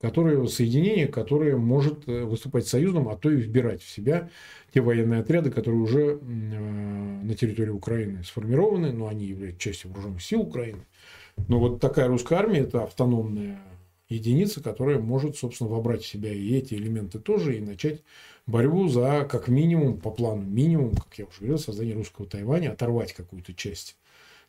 Которое, 0.00 0.46
соединение, 0.46 1.08
которое 1.08 1.56
может 1.56 2.06
э, 2.06 2.24
выступать 2.24 2.68
союзным, 2.68 3.08
а 3.08 3.16
то 3.16 3.30
и 3.30 3.36
вбирать 3.36 3.82
в 3.82 3.90
себя 3.90 4.30
те 4.72 4.82
военные 4.82 5.20
отряды, 5.20 5.50
которые 5.50 5.80
уже 5.80 6.00
э, 6.00 6.16
на 6.20 7.34
территории 7.34 7.70
Украины 7.70 8.22
сформированы, 8.22 8.92
но 8.92 9.08
они 9.08 9.24
являются 9.24 9.60
частью 9.60 9.90
вооруженных 9.90 10.22
сил 10.22 10.42
Украины. 10.42 10.86
Но 11.48 11.58
вот 11.58 11.80
такая 11.80 12.08
русская 12.08 12.38
армия– 12.38 12.58
это 12.60 12.84
автономная 12.84 13.58
единица, 14.08 14.62
которая 14.62 14.98
может, 14.98 15.36
собственно, 15.36 15.70
вобрать 15.70 16.02
в 16.02 16.06
себя 16.06 16.32
и 16.32 16.54
эти 16.54 16.74
элементы 16.74 17.18
тоже 17.18 17.56
и 17.56 17.60
начать 17.60 18.02
борьбу 18.46 18.88
за, 18.88 19.26
как 19.28 19.48
минимум, 19.48 19.98
по 19.98 20.10
плану 20.10 20.42
минимум, 20.42 20.94
как 20.94 21.18
я 21.18 21.24
уже 21.26 21.38
говорил, 21.38 21.58
создание 21.58 21.94
русского 21.94 22.26
Тайваня, 22.26 22.72
оторвать 22.72 23.12
какую-то 23.12 23.54
часть 23.54 23.96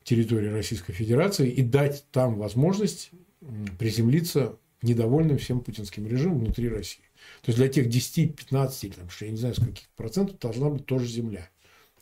территории 0.03 0.47
Российской 0.47 0.93
Федерации 0.93 1.49
и 1.49 1.61
дать 1.61 2.05
там 2.11 2.37
возможность 2.37 3.11
приземлиться 3.77 4.57
недовольным 4.81 5.37
всем 5.37 5.59
путинским 5.61 6.07
режимом 6.07 6.39
внутри 6.39 6.69
России. 6.69 7.03
То 7.41 7.49
есть 7.49 7.57
для 7.57 7.67
тех 7.67 7.89
10, 7.89 8.35
15 8.35 8.83
или 8.83 8.91
там, 8.93 9.07
я 9.21 9.31
не 9.31 9.37
знаю, 9.37 9.55
с 9.55 9.59
каких 9.59 9.89
процентов 9.95 10.39
должна 10.39 10.69
быть 10.69 10.85
тоже 10.85 11.07
земля. 11.07 11.49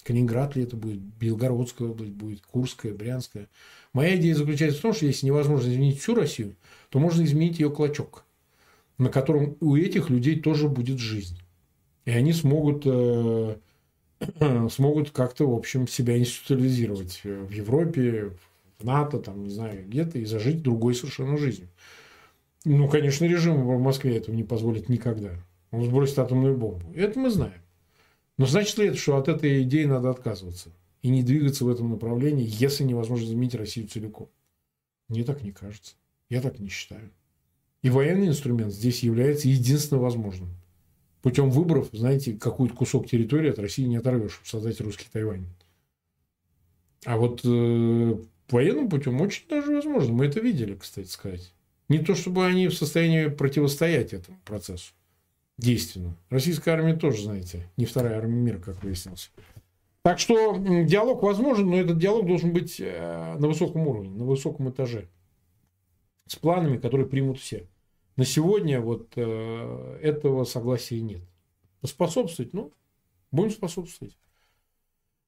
Калининград 0.04 0.56
ли 0.56 0.64
это 0.64 0.76
будет, 0.76 1.00
Белгородская 1.00 1.88
область 1.88 2.12
будет, 2.12 2.42
Курская, 2.42 2.94
Брянская. 2.94 3.48
Моя 3.92 4.16
идея 4.18 4.36
заключается 4.36 4.78
в 4.78 4.82
том, 4.84 4.94
что 4.94 5.08
если 5.08 5.26
невозможно 5.26 5.68
изменить 5.68 6.00
всю 6.00 6.14
Россию, 6.14 6.56
то 6.90 7.00
можно 7.00 7.24
изменить 7.24 7.60
ее 7.60 7.72
клочок, 7.72 8.24
на 9.00 9.10
котором 9.10 9.58
у 9.62 9.76
этих 9.76 10.12
людей 10.12 10.40
тоже 10.40 10.68
будет 10.68 11.00
жизнь. 11.00 11.40
И 12.06 12.12
они 12.12 12.34
смогут, 12.34 12.84
э, 12.86 13.58
смогут 14.70 15.10
как-то, 15.10 15.50
в 15.50 15.56
общем, 15.56 15.88
себя 15.88 16.18
институализировать 16.18 17.22
в 17.24 17.50
Европе, 17.50 18.32
в 18.80 18.84
НАТО, 18.84 19.20
там, 19.20 19.44
не 19.44 19.50
знаю, 19.50 19.86
где-то, 19.88 20.20
и 20.20 20.26
зажить 20.26 20.62
другой 20.62 20.96
совершенно 20.96 21.38
жизнью. 21.38 21.70
Ну, 22.64 22.88
конечно, 22.90 23.26
режим 23.26 23.66
в 23.66 23.80
Москве 23.80 24.18
этого 24.18 24.36
не 24.36 24.44
позволит 24.44 24.90
никогда. 24.90 25.32
Он 25.72 25.84
сбросит 25.84 26.20
атомную 26.20 26.56
бомбу. 26.56 26.94
Это 26.96 27.20
мы 27.20 27.30
знаем. 27.30 27.62
Но 28.38 28.46
значит 28.46 28.78
ли 28.78 28.88
это, 28.88 28.98
что 28.98 29.18
от 29.18 29.28
этой 29.28 29.64
идеи 29.64 29.86
надо 29.86 30.10
отказываться 30.10 30.70
и 31.02 31.10
не 31.10 31.24
двигаться 31.24 31.66
в 31.66 31.70
этом 31.70 31.90
направлении, 31.90 32.48
если 32.48 32.84
невозможно 32.84 33.28
заменить 33.28 33.56
Россию 33.56 33.88
целиком? 33.88 34.30
Мне 35.08 35.24
так 35.24 35.44
не 35.44 35.52
кажется. 35.52 35.96
Я 36.30 36.42
так 36.42 36.60
не 36.60 36.70
считаю. 36.70 37.12
И 37.82 37.90
военный 37.90 38.28
инструмент 38.28 38.74
здесь 38.74 39.04
является 39.04 39.48
единственно 39.48 40.02
возможным 40.02 40.50
путем 41.26 41.50
выборов, 41.50 41.90
знаете, 41.92 42.34
какой-то 42.34 42.76
кусок 42.76 43.08
территории 43.08 43.50
от 43.50 43.58
России 43.58 43.82
не 43.86 43.96
оторвешь, 43.96 44.34
чтобы 44.34 44.48
создать 44.48 44.80
русский 44.80 45.08
Тайвань. 45.12 45.48
А 47.04 47.18
вот 47.18 47.42
э, 47.44 48.16
военным 48.48 48.90
путем 48.90 49.20
очень 49.20 49.48
даже 49.50 49.74
возможно. 49.74 50.14
Мы 50.14 50.28
это 50.28 50.40
видели, 50.40 50.76
кстати 50.76 51.08
сказать. 51.08 51.52
Не 51.90 51.98
то, 51.98 52.14
чтобы 52.14 52.46
они 52.46 52.68
в 52.68 52.76
состоянии 52.76 53.30
противостоять 53.30 54.14
этому 54.14 54.38
процессу 54.46 54.94
действенно. 55.58 56.16
Российская 56.30 56.74
армия 56.74 56.96
тоже, 56.96 57.24
знаете, 57.24 57.68
не 57.76 57.86
вторая 57.86 58.20
армия 58.20 58.40
мира, 58.40 58.60
как 58.60 58.84
выяснилось. 58.84 59.32
Так 60.04 60.20
что 60.20 60.58
диалог 60.58 61.24
возможен, 61.24 61.72
но 61.72 61.78
этот 61.78 61.98
диалог 61.98 62.28
должен 62.28 62.54
быть 62.54 62.80
э, 62.80 63.36
на 63.40 63.48
высоком 63.48 63.88
уровне, 63.88 64.12
на 64.12 64.26
высоком 64.26 64.70
этаже. 64.70 65.08
С 66.28 66.36
планами, 66.36 66.78
которые 66.78 67.08
примут 67.08 67.40
все. 67.40 67.66
На 68.16 68.26
сегодня 68.26 68.80
вот 68.80 69.14
э, 69.16 70.00
этого 70.02 70.46
согласия 70.46 71.02
нет. 71.02 71.22
Способствовать, 71.84 72.54
ну, 72.54 72.72
будем 73.32 73.52
способствовать. 73.52 74.18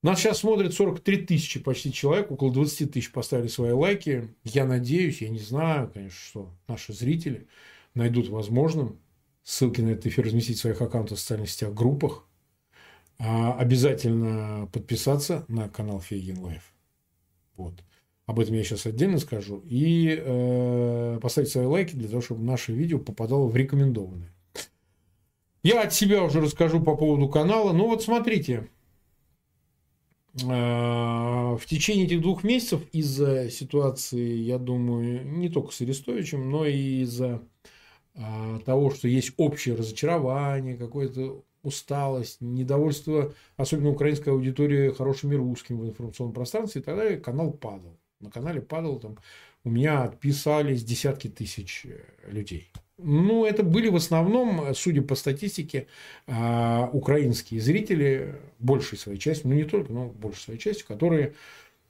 Нас 0.04 0.20
сейчас 0.20 0.40
смотрит 0.40 0.74
43 0.74 1.26
тысячи 1.26 1.60
почти 1.60 1.92
человек, 1.92 2.32
около 2.32 2.54
20 2.54 2.94
тысяч 2.94 3.12
поставили 3.12 3.48
свои 3.48 3.72
лайки. 3.72 4.34
Я 4.44 4.66
надеюсь, 4.66 5.22
я 5.22 5.30
не 5.30 5.40
знаю, 5.40 5.92
конечно, 5.92 6.20
что 6.20 6.54
наши 6.68 6.94
зрители 6.94 7.48
найдут 7.94 8.30
возможным 8.30 9.00
ссылки 9.44 9.82
на 9.82 9.90
этот 9.90 10.06
эфир 10.08 10.26
разместить 10.26 10.58
в 10.58 10.62
своих 10.62 10.82
аккаунтах 10.82 11.18
в 11.18 11.22
социальных 11.22 11.50
сетях, 11.50 11.74
группах. 11.74 12.26
А 13.20 13.54
обязательно 13.54 14.70
подписаться 14.72 15.44
на 15.48 15.68
канал 15.68 16.00
Фейгин 16.00 16.40
Live. 16.40 16.72
Вот. 17.56 17.74
Об 18.28 18.42
этом 18.42 18.56
я 18.56 18.64
сейчас 18.64 18.86
отдельно 18.86 19.20
скажу. 19.20 19.64
И 19.66 20.22
э, 20.22 21.20
поставить 21.22 21.50
свои 21.50 21.66
лайки 21.66 21.96
для 21.96 22.10
того, 22.10 22.22
чтобы 22.22 22.44
наше 22.44 22.74
видео 22.74 23.00
попадало 23.00 23.48
в 23.48 23.56
рекомендованные. 23.56 24.30
Я 25.64 25.84
от 25.84 25.94
себя 25.94 26.22
уже 26.24 26.42
расскажу 26.42 26.82
по 26.82 26.98
поводу 26.98 27.30
канала. 27.30 27.72
Ну 27.72 27.88
вот 27.88 28.04
смотрите. 28.04 28.68
Э, 30.44 31.56
в 31.56 31.62
течение 31.66 32.06
этих 32.06 32.22
двух 32.22 32.44
месяцев 32.44 32.82
из-за 32.92 33.50
ситуации, 33.50 34.36
я 34.36 34.58
думаю, 34.58 35.26
не 35.26 35.48
только 35.48 35.72
с 35.72 35.80
Арестовичем, 35.80 36.52
но 36.52 36.66
и 36.66 37.04
из-за 37.04 37.42
э, 38.14 38.60
того, 38.66 38.92
что 38.92 39.08
есть 39.08 39.32
общее 39.38 39.76
разочарование, 39.76 40.76
какое-то 40.76 41.46
усталость, 41.64 42.42
недовольство, 42.42 43.34
особенно 43.56 43.92
украинской 43.92 44.30
аудитории, 44.30 44.92
хорошими 44.92 45.36
русскими 45.36 45.80
в 45.80 45.88
информационном 45.88 46.34
пространстве 46.34 46.82
и 46.82 46.84
так 46.84 47.24
канал 47.24 47.52
падал 47.52 47.98
на 48.20 48.30
канале 48.30 48.62
падал, 48.62 49.00
там 49.00 49.18
у 49.64 49.70
меня 49.70 50.04
отписались 50.04 50.84
десятки 50.84 51.28
тысяч 51.28 51.86
э, 51.86 52.00
людей. 52.30 52.72
Ну, 52.98 53.46
это 53.46 53.62
были 53.62 53.90
в 53.90 53.96
основном, 53.96 54.74
судя 54.74 55.04
по 55.04 55.14
статистике, 55.14 55.86
а, 56.26 56.90
украинские 56.92 57.62
зрители, 57.62 58.42
большей 58.58 58.98
своей 58.98 59.20
частью, 59.20 59.50
ну 59.50 59.56
не 59.56 59.66
только, 59.66 59.94
но 59.94 60.08
большей 60.08 60.42
своей 60.42 60.60
частью, 60.60 60.88
которые 60.88 61.36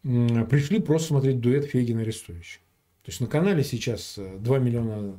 пришли 0.01 0.80
просто 0.80 1.09
смотреть 1.09 1.39
дуэт 1.39 1.65
Фейгина 1.65 2.01
Арестовича. 2.01 2.59
То 3.03 3.11
есть 3.11 3.21
на 3.21 3.28
канале 3.28 3.63
сейчас 3.63 4.17
2 4.17 4.59
миллиона 4.59 5.17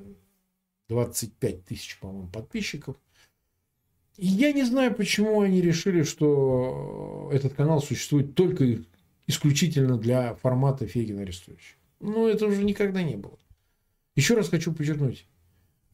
25 0.89 1.65
тысяч, 1.65 1.99
по-моему, 1.99 2.29
подписчиков. 2.29 2.97
И 4.19 4.27
я 4.27 4.53
не 4.53 4.65
знаю, 4.65 4.95
почему 4.95 5.41
они 5.41 5.63
решили, 5.63 6.03
что 6.03 7.31
этот 7.33 7.55
канал 7.55 7.81
существует 7.81 8.35
только 8.35 8.79
исключительно 9.29 9.97
для 9.97 10.35
формата 10.35 10.87
Фегина 10.87 11.23
Арестовича. 11.23 11.77
Ну, 12.01 12.27
это 12.27 12.47
уже 12.47 12.65
никогда 12.65 13.03
не 13.03 13.17
было. 13.17 13.39
Еще 14.17 14.35
раз 14.35 14.49
хочу 14.49 14.73
подчеркнуть. 14.73 15.27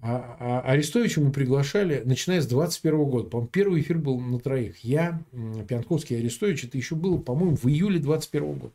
А, 0.00 0.36
а 0.38 0.72
Арестовича 0.72 1.20
мы 1.20 1.32
приглашали, 1.32 2.02
начиная 2.04 2.40
с 2.40 2.46
21 2.46 3.04
года. 3.04 3.28
По-моему, 3.28 3.50
первый 3.50 3.80
эфир 3.82 3.98
был 3.98 4.20
на 4.20 4.38
троих. 4.38 4.78
Я, 4.78 5.22
Пьянковский 5.68 6.16
и 6.16 6.18
Арестович. 6.20 6.64
Это 6.64 6.78
еще 6.78 6.94
было, 6.94 7.18
по-моему, 7.18 7.56
в 7.56 7.66
июле 7.66 7.98
21 7.98 8.52
года. 8.54 8.74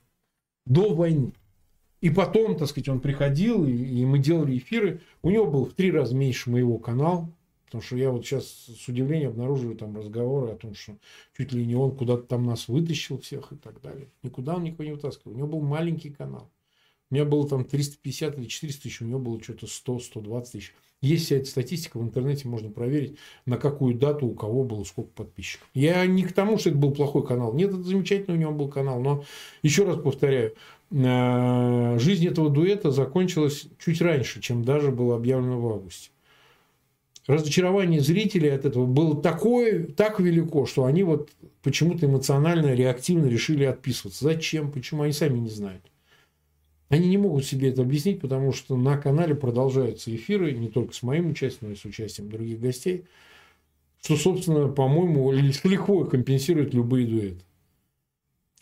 До 0.66 0.94
войны. 0.94 1.34
И 2.02 2.10
потом, 2.10 2.58
так 2.58 2.68
сказать, 2.68 2.90
он 2.90 3.00
приходил, 3.00 3.66
и, 3.68 4.06
мы 4.06 4.20
делали 4.20 4.58
эфиры. 4.58 5.02
У 5.22 5.30
него 5.30 5.46
был 5.46 5.66
в 5.66 5.74
три 5.74 5.92
раза 5.92 6.16
меньше 6.16 6.50
моего 6.50 6.78
канала. 6.78 7.30
Потому 7.70 7.84
что 7.84 7.98
я 7.98 8.10
вот 8.10 8.26
сейчас 8.26 8.46
с 8.46 8.88
удивлением 8.88 9.30
обнаруживаю 9.30 9.78
там 9.78 9.96
разговоры 9.96 10.52
о 10.52 10.56
том, 10.56 10.74
что 10.74 10.98
чуть 11.38 11.54
ли 11.54 11.64
не 11.64 11.76
он 11.76 11.96
куда-то 11.96 12.24
там 12.24 12.44
нас 12.44 12.68
вытащил 12.68 13.20
всех 13.20 13.52
и 13.52 13.56
так 13.56 13.80
далее. 13.80 14.08
Никуда 14.24 14.56
он 14.56 14.64
никого 14.64 14.86
не 14.86 14.92
вытаскивал. 14.94 15.34
У 15.34 15.38
него 15.38 15.48
был 15.48 15.62
маленький 15.62 16.10
канал. 16.10 16.50
У 17.12 17.16
меня 17.16 17.26
было 17.26 17.48
там 17.48 17.66
350 17.66 18.40
или 18.40 18.46
400 18.46 18.82
тысяч, 18.82 19.02
у 19.02 19.06
него 19.06 19.20
было 19.20 19.42
что-то 19.42 19.68
100-120 19.68 20.52
тысяч. 20.52 20.74
Есть 21.02 21.26
вся 21.26 21.38
эта 21.38 21.46
статистика, 21.46 21.98
в 21.98 22.04
интернете 22.04 22.48
можно 22.48 22.70
проверить, 22.70 23.18
на 23.46 23.58
какую 23.58 23.96
дату 23.96 24.28
у 24.28 24.34
кого 24.34 24.64
было 24.64 24.84
сколько 24.84 25.10
подписчиков. 25.12 25.68
Я 25.74 26.06
не 26.06 26.24
к 26.24 26.34
тому, 26.34 26.58
что 26.58 26.70
это 26.70 26.78
был 26.78 26.92
плохой 26.92 27.26
канал. 27.26 27.54
Нет, 27.54 27.70
это 27.70 27.84
замечательный 27.84 28.36
у 28.36 28.40
него 28.40 28.52
был 28.52 28.68
канал. 28.68 29.00
Но 29.00 29.24
еще 29.64 29.86
раз 29.86 30.02
повторяю, 30.02 30.56
э, 30.92 32.00
жизнь 32.00 32.28
этого 32.28 32.50
дуэта 32.50 32.92
закончилась 32.92 33.68
чуть 33.80 34.02
раньше, 34.02 34.42
чем 34.42 34.66
даже 34.66 34.92
было 34.92 35.16
объявлено 35.16 35.60
в 35.62 35.68
августе. 35.68 36.10
Разочарование 37.30 38.02
зрителей 38.02 38.50
от 38.50 38.66
этого 38.66 38.88
было 38.88 39.22
такое, 39.22 39.84
так 39.84 40.20
велико, 40.20 40.66
что 40.66 40.86
они 40.86 41.04
вот 41.04 41.30
почему-то 41.62 42.08
эмоционально, 42.08 42.74
реактивно 42.74 43.28
решили 43.28 43.66
отписываться. 43.66 44.26
Зачем? 44.26 44.72
Почему? 44.72 45.04
Они 45.04 45.14
сами 45.14 45.38
не 45.38 45.52
знают. 45.52 45.84
Они 46.88 47.08
не 47.08 47.20
могут 47.20 47.46
себе 47.46 47.70
это 47.70 47.84
объяснить, 47.84 48.20
потому 48.20 48.52
что 48.52 48.76
на 48.78 48.98
канале 48.98 49.36
продолжаются 49.36 50.14
эфиры, 50.16 50.54
не 50.54 50.70
только 50.70 50.92
с 50.96 51.04
моим 51.04 51.30
участием, 51.30 51.70
но 51.70 51.74
и 51.74 51.78
с 51.78 51.86
участием 51.86 52.32
других 52.32 52.60
гостей, 52.60 53.06
что, 54.02 54.16
собственно, 54.16 54.68
по-моему, 54.68 55.32
лихвой 55.64 56.10
компенсирует 56.10 56.74
любые 56.74 57.06
дуэты. 57.06 57.44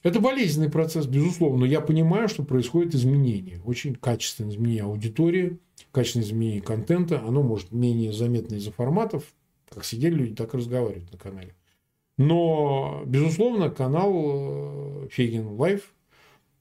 Это 0.03 0.19
болезненный 0.19 0.69
процесс, 0.69 1.05
безусловно, 1.05 1.59
но 1.59 1.65
я 1.65 1.79
понимаю, 1.79 2.27
что 2.27 2.43
происходит 2.43 2.95
изменение, 2.95 3.61
очень 3.63 3.95
качественное 3.95 4.51
изменение 4.51 4.83
аудитории, 4.83 5.57
качественное 5.97 6.27
изменение 6.27 6.61
контента, 6.61 7.19
оно 7.25 7.41
может 7.41 7.71
менее 7.71 8.13
заметно 8.13 8.53
из-за 8.53 8.71
форматов, 8.71 9.23
как 9.67 9.83
сидели 9.83 10.13
люди, 10.13 10.35
так 10.35 10.53
и 10.53 10.57
разговаривают 10.57 11.11
на 11.11 11.17
канале. 11.17 11.55
Но, 12.19 13.01
безусловно, 13.07 13.71
канал 13.71 14.11
э, 14.13 15.07
Фейгин 15.09 15.47
Live 15.59 15.95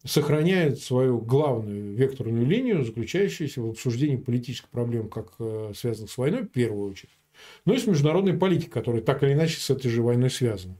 сохраняет 0.04 0.80
свою 0.80 1.18
главную 1.18 1.94
векторную 1.94 2.46
линию, 2.46 2.82
заключающуюся 2.82 3.60
в 3.60 3.68
обсуждении 3.68 4.16
политических 4.16 4.70
проблем, 4.70 5.10
как 5.10 5.34
э, 5.38 5.72
связанных 5.76 6.10
с 6.10 6.16
войной, 6.16 6.44
в 6.44 6.48
первую 6.48 6.90
очередь, 6.90 7.18
но 7.66 7.74
и 7.74 7.78
с 7.78 7.86
международной 7.86 8.32
политикой, 8.32 8.70
которая 8.70 9.02
так 9.02 9.22
или 9.22 9.34
иначе 9.34 9.60
с 9.60 9.68
этой 9.68 9.90
же 9.90 10.00
войной 10.00 10.30
связана. 10.30 10.78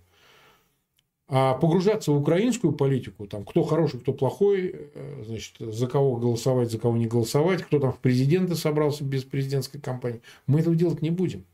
А 1.29 1.55
погружаться 1.55 2.13
в 2.13 2.21
украинскую 2.21 2.73
политику, 2.73 3.27
там, 3.27 3.45
кто 3.45 3.65
хороший, 3.65 3.99
кто 3.99 4.13
плохой, 4.13 4.73
э, 4.75 5.23
значит, 5.27 5.57
за 5.59 5.89
кого 5.89 6.17
голосовать, 6.17 6.71
за 6.71 6.79
кого 6.79 6.97
не 6.97 7.07
голосовать, 7.07 7.65
кто 7.65 7.81
там 7.81 7.93
в 7.93 7.99
президенты 7.99 8.55
собрался 8.55 9.03
без 9.03 9.25
президентской 9.25 9.81
кампании, 9.81 10.23
мы 10.47 10.61
этого 10.61 10.77
делать 10.77 11.03
не 11.03 11.11
будем. 11.11 11.45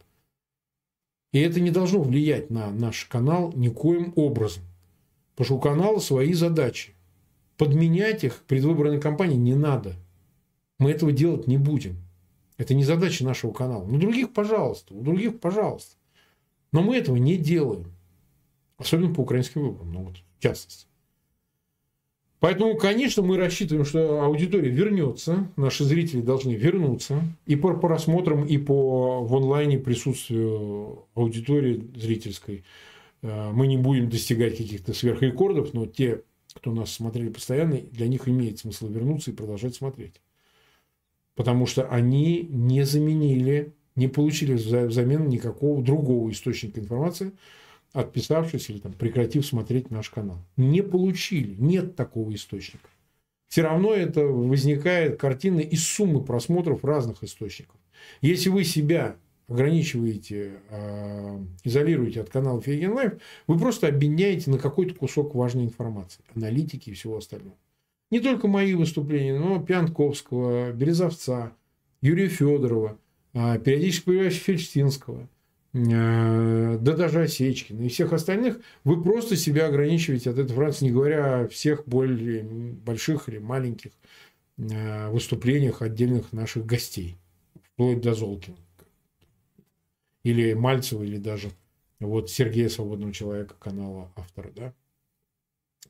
И 1.32 1.40
это 1.40 1.60
не 1.60 1.70
должно 1.70 2.02
влиять 2.02 2.50
на 2.50 2.70
наш 2.70 3.06
канал 3.06 3.52
никоим 3.56 4.12
образом. 4.16 4.62
Потому 5.34 5.46
что 5.46 5.56
у 5.56 5.60
канала 5.60 5.98
свои 5.98 6.34
задачи. 6.34 6.92
Подменять 7.56 8.24
их 8.24 8.42
предвыборной 8.46 9.00
кампании 9.00 9.36
не 9.36 9.54
надо. 9.54 9.94
Мы 10.78 10.90
этого 10.90 11.12
делать 11.12 11.46
не 11.46 11.56
будем. 11.56 11.96
Это 12.58 12.74
не 12.74 12.84
задача 12.84 13.24
нашего 13.24 13.52
канала. 13.52 13.84
У 13.84 13.96
других, 13.96 14.34
пожалуйста. 14.34 14.92
У 14.92 15.00
других, 15.00 15.40
пожалуйста. 15.40 15.96
Но 16.72 16.82
мы 16.82 16.96
этого 16.96 17.16
не 17.16 17.38
делаем. 17.38 17.86
Особенно 18.82 19.14
по 19.14 19.20
украинским 19.20 19.62
выборам. 19.62 19.92
Ну, 19.92 20.00
вот, 20.04 20.16
в 20.38 20.42
частности. 20.42 20.86
Поэтому, 22.40 22.76
конечно, 22.76 23.22
мы 23.22 23.36
рассчитываем, 23.36 23.84
что 23.84 24.22
аудитория 24.22 24.68
вернется, 24.68 25.48
наши 25.56 25.84
зрители 25.84 26.20
должны 26.20 26.52
вернуться 26.52 27.22
и 27.46 27.54
по 27.54 27.72
просмотрам, 27.74 28.44
и 28.44 28.58
по 28.58 29.22
в 29.24 29.34
онлайне 29.36 29.78
присутствию 29.78 31.06
аудитории 31.14 31.88
зрительской. 31.94 32.64
Э, 33.22 33.52
мы 33.52 33.68
не 33.68 33.76
будем 33.76 34.10
достигать 34.10 34.56
каких-то 34.56 34.92
сверхрекордов, 34.92 35.72
но 35.72 35.86
те 35.86 36.22
кто 36.54 36.72
нас 36.72 36.92
смотрели 36.92 37.28
постоянно, 37.28 37.78
для 37.78 38.08
них 38.08 38.28
имеет 38.28 38.58
смысл 38.58 38.88
вернуться 38.88 39.30
и 39.30 39.34
продолжать 39.34 39.74
смотреть. 39.74 40.20
Потому 41.34 41.66
что 41.66 41.88
они 41.88 42.42
не 42.50 42.84
заменили, 42.84 43.72
не 43.96 44.08
получили 44.08 44.54
взамен 44.54 45.28
никакого 45.28 45.82
другого 45.82 46.30
источника 46.30 46.80
информации, 46.80 47.32
отписавшись 47.92 48.70
или 48.70 48.78
там, 48.78 48.92
прекратив 48.92 49.46
смотреть 49.46 49.90
наш 49.90 50.10
канал. 50.10 50.38
Не 50.56 50.82
получили, 50.82 51.54
нет 51.58 51.96
такого 51.96 52.34
источника. 52.34 52.88
Все 53.48 53.62
равно 53.62 53.92
это 53.92 54.24
возникает 54.24 55.20
картина 55.20 55.60
из 55.60 55.86
суммы 55.86 56.24
просмотров 56.24 56.84
разных 56.84 57.22
источников. 57.22 57.76
Если 58.22 58.48
вы 58.48 58.64
себя 58.64 59.16
ограничиваете, 59.46 60.52
а, 60.70 61.44
изолируете 61.62 62.22
от 62.22 62.30
канала 62.30 62.62
Фейгин 62.62 62.92
Live, 62.92 63.12
вы 63.46 63.58
просто 63.58 63.88
обеднеете 63.88 64.50
на 64.50 64.58
какой-то 64.58 64.94
кусок 64.94 65.34
важной 65.34 65.64
информации, 65.64 66.22
аналитики 66.34 66.90
и 66.90 66.94
всего 66.94 67.18
остального. 67.18 67.56
Не 68.10 68.20
только 68.20 68.48
мои 68.48 68.74
выступления, 68.74 69.38
но 69.38 69.62
Пионтковского, 69.62 70.72
Березовца, 70.72 71.52
Юрия 72.00 72.28
Федорова, 72.28 72.98
а, 73.34 73.58
периодически 73.58 74.06
появляющегося 74.06 74.44
Фельдштинского, 74.44 75.28
да 75.72 76.78
даже 76.78 77.22
Осечкина 77.22 77.82
и 77.82 77.88
всех 77.88 78.12
остальных, 78.12 78.60
вы 78.84 79.02
просто 79.02 79.36
себя 79.36 79.66
ограничиваете 79.66 80.30
от 80.30 80.38
этой 80.38 80.50
информации, 80.50 80.86
не 80.86 80.90
говоря 80.92 81.40
о 81.40 81.48
всех 81.48 81.86
более 81.86 82.42
больших 82.42 83.28
или 83.28 83.38
маленьких 83.38 83.92
выступлениях 84.56 85.80
отдельных 85.80 86.32
наших 86.32 86.66
гостей, 86.66 87.16
вплоть 87.62 88.02
до 88.02 88.14
Золкина 88.14 88.58
или 90.24 90.52
Мальцева, 90.52 91.02
или 91.02 91.18
даже 91.18 91.50
вот 92.00 92.30
Сергея 92.30 92.68
Свободного 92.68 93.12
Человека, 93.12 93.54
канала 93.58 94.12
автора, 94.16 94.50
да. 94.54 94.74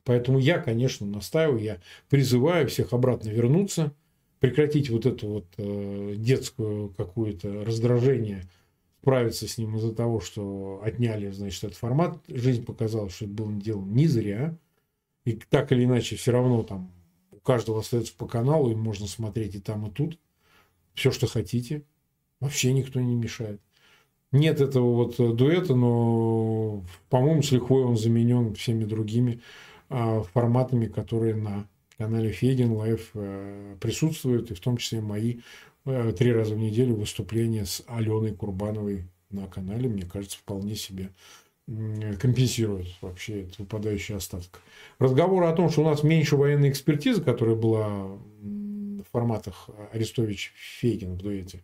Поэтому 0.05 0.39
я, 0.39 0.59
конечно, 0.59 1.07
настаиваю, 1.07 1.63
я 1.63 1.81
призываю 2.09 2.69
всех 2.69 2.93
обратно 2.93 3.29
вернуться, 3.31 3.95
прекратить 4.41 4.91
вот 4.91 5.07
это 5.07 5.27
вот 5.27 5.47
э, 5.59 6.15
детскую 6.17 6.89
какое-то 6.91 7.65
раздражение, 7.65 8.43
справиться 9.03 9.49
с 9.49 9.59
ним 9.59 9.77
из-за 9.77 9.93
того, 9.93 10.21
что 10.21 10.81
отняли, 10.85 11.31
значит, 11.31 11.65
этот 11.65 11.77
формат. 11.77 12.19
Жизнь 12.29 12.65
показала, 12.65 13.11
что 13.11 13.25
это 13.25 13.35
было 13.35 13.53
дело 13.53 13.83
не 13.83 14.07
зря. 14.07 14.57
И 15.25 15.33
так 15.33 15.73
или 15.73 15.85
иначе, 15.85 16.15
все 16.15 16.31
равно 16.31 16.63
там 16.63 16.93
у 17.33 17.39
каждого 17.39 17.81
остается 17.81 18.15
по 18.17 18.27
каналу, 18.27 18.71
и 18.71 18.77
можно 18.77 19.09
смотреть 19.09 19.57
и 19.57 19.61
там, 19.61 19.87
и 19.87 19.91
тут. 19.91 20.19
Все, 20.95 21.11
что 21.11 21.27
хотите. 21.27 21.83
Вообще 22.39 22.73
никто 22.73 23.01
не 23.01 23.17
мешает. 23.17 23.61
Нет 24.31 24.61
этого 24.61 24.95
вот 24.95 25.19
э, 25.19 25.33
дуэта, 25.33 25.75
но, 25.75 26.85
по-моему, 27.11 27.43
с 27.43 27.51
лихвой 27.51 27.85
он 27.85 27.97
заменен 27.97 28.55
всеми 28.55 28.85
другими 28.85 29.43
а, 29.89 30.23
форматами, 30.23 30.87
которые 30.87 31.35
на 31.35 31.69
канале 31.99 32.31
Фейгин 32.31 32.73
Live 32.73 33.11
э, 33.15 33.77
присутствуют, 33.81 34.51
и 34.51 34.55
в 34.55 34.61
том 34.61 34.77
числе 34.77 35.01
мои 35.01 35.41
три 35.85 36.33
раза 36.33 36.55
в 36.55 36.59
неделю 36.59 36.95
выступления 36.97 37.65
с 37.65 37.83
Аленой 37.87 38.35
Курбановой 38.35 39.05
на 39.31 39.47
канале, 39.47 39.89
мне 39.89 40.05
кажется, 40.05 40.39
вполне 40.39 40.77
себе 40.77 41.11
компенсирует 41.67 42.89
вообще 43.01 43.43
этот 43.43 43.59
выпадающий 43.61 44.17
остаток. 44.17 44.61
Разговор 44.99 45.45
о 45.45 45.53
том, 45.53 45.71
что 45.71 45.83
у 45.83 45.85
нас 45.85 46.03
меньше 46.03 46.37
военной 46.37 46.71
экспертизы, 46.71 47.23
которая 47.23 47.55
была 47.55 48.07
в 48.07 49.05
форматах 49.13 49.71
Арестович-Фейгин 49.93 51.15
в 51.15 51.17
дуэте, 51.19 51.61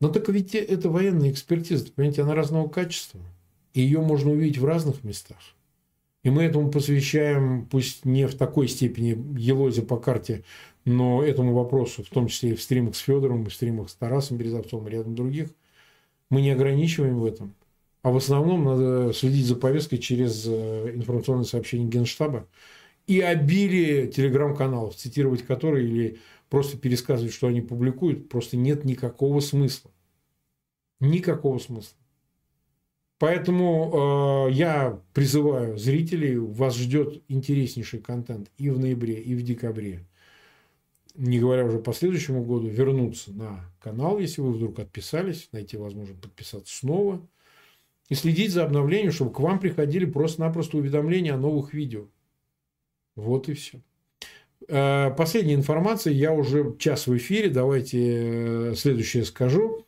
но 0.00 0.08
так 0.08 0.28
ведь 0.28 0.54
это 0.54 0.90
военная 0.90 1.30
экспертиза, 1.30 1.92
понимаете, 1.92 2.22
она 2.22 2.34
разного 2.34 2.68
качества. 2.68 3.20
И 3.72 3.80
ее 3.80 4.00
можно 4.00 4.32
увидеть 4.32 4.58
в 4.58 4.64
разных 4.64 5.04
местах. 5.04 5.38
И 6.24 6.30
мы 6.30 6.42
этому 6.42 6.70
посвящаем, 6.70 7.66
пусть 7.66 8.04
не 8.04 8.26
в 8.26 8.34
такой 8.34 8.66
степени 8.66 9.16
елозе 9.38 9.82
по 9.82 9.96
карте, 9.96 10.44
но 10.84 11.22
этому 11.22 11.54
вопросу, 11.54 12.02
в 12.02 12.08
том 12.08 12.28
числе 12.28 12.50
и 12.50 12.54
в 12.54 12.62
стримах 12.62 12.96
с 12.96 13.00
Федором, 13.00 13.44
и 13.44 13.48
в 13.48 13.54
стримах 13.54 13.90
с 13.90 13.94
Тарасом 13.94 14.36
Березовцом 14.36 14.86
и 14.86 14.90
рядом 14.90 15.14
других, 15.14 15.50
мы 16.30 16.40
не 16.40 16.50
ограничиваем 16.50 17.18
в 17.18 17.24
этом. 17.24 17.54
А 18.02 18.10
в 18.10 18.16
основном 18.16 18.64
надо 18.64 19.12
следить 19.12 19.46
за 19.46 19.54
повесткой 19.54 19.98
через 19.98 20.44
э, 20.46 20.92
информационные 20.94 21.44
сообщения 21.44 21.86
Генштаба 21.86 22.48
и 23.06 23.20
обилие 23.20 24.08
телеграм-каналов, 24.08 24.96
цитировать 24.96 25.42
которые 25.42 25.86
или 25.86 26.18
просто 26.48 26.76
пересказывать, 26.76 27.32
что 27.32 27.46
они 27.46 27.60
публикуют, 27.60 28.28
просто 28.28 28.56
нет 28.56 28.84
никакого 28.84 29.40
смысла. 29.40 29.90
Никакого 31.00 31.58
смысла. 31.58 31.96
Поэтому 33.18 34.48
э, 34.48 34.52
я 34.52 35.00
призываю 35.14 35.78
зрителей, 35.78 36.36
вас 36.36 36.76
ждет 36.76 37.22
интереснейший 37.28 38.00
контент 38.00 38.50
и 38.58 38.68
в 38.68 38.80
ноябре, 38.80 39.20
и 39.20 39.36
в 39.36 39.42
декабре. 39.42 40.04
Не 41.14 41.38
говоря 41.38 41.64
уже 41.64 41.78
по 41.78 41.92
следующему 41.92 42.42
году, 42.44 42.68
вернуться 42.68 43.32
на 43.32 43.70
канал, 43.80 44.18
если 44.18 44.40
вы 44.40 44.52
вдруг 44.52 44.78
отписались, 44.78 45.48
найти 45.52 45.76
возможность 45.76 46.20
подписаться 46.20 46.74
снова. 46.74 47.20
И 48.08 48.14
следить 48.14 48.52
за 48.52 48.64
обновлением, 48.64 49.12
чтобы 49.12 49.32
к 49.32 49.40
вам 49.40 49.58
приходили 49.58 50.04
просто-напросто 50.04 50.76
уведомления 50.76 51.34
о 51.34 51.38
новых 51.38 51.72
видео. 51.72 52.06
Вот 53.14 53.48
и 53.48 53.54
все. 53.54 53.80
Э, 54.68 55.10
последняя 55.16 55.54
информация, 55.54 56.12
я 56.12 56.32
уже 56.32 56.76
час 56.78 57.06
в 57.06 57.16
эфире, 57.16 57.50
давайте 57.50 57.98
э, 58.00 58.74
следующее 58.76 59.24
скажу. 59.24 59.84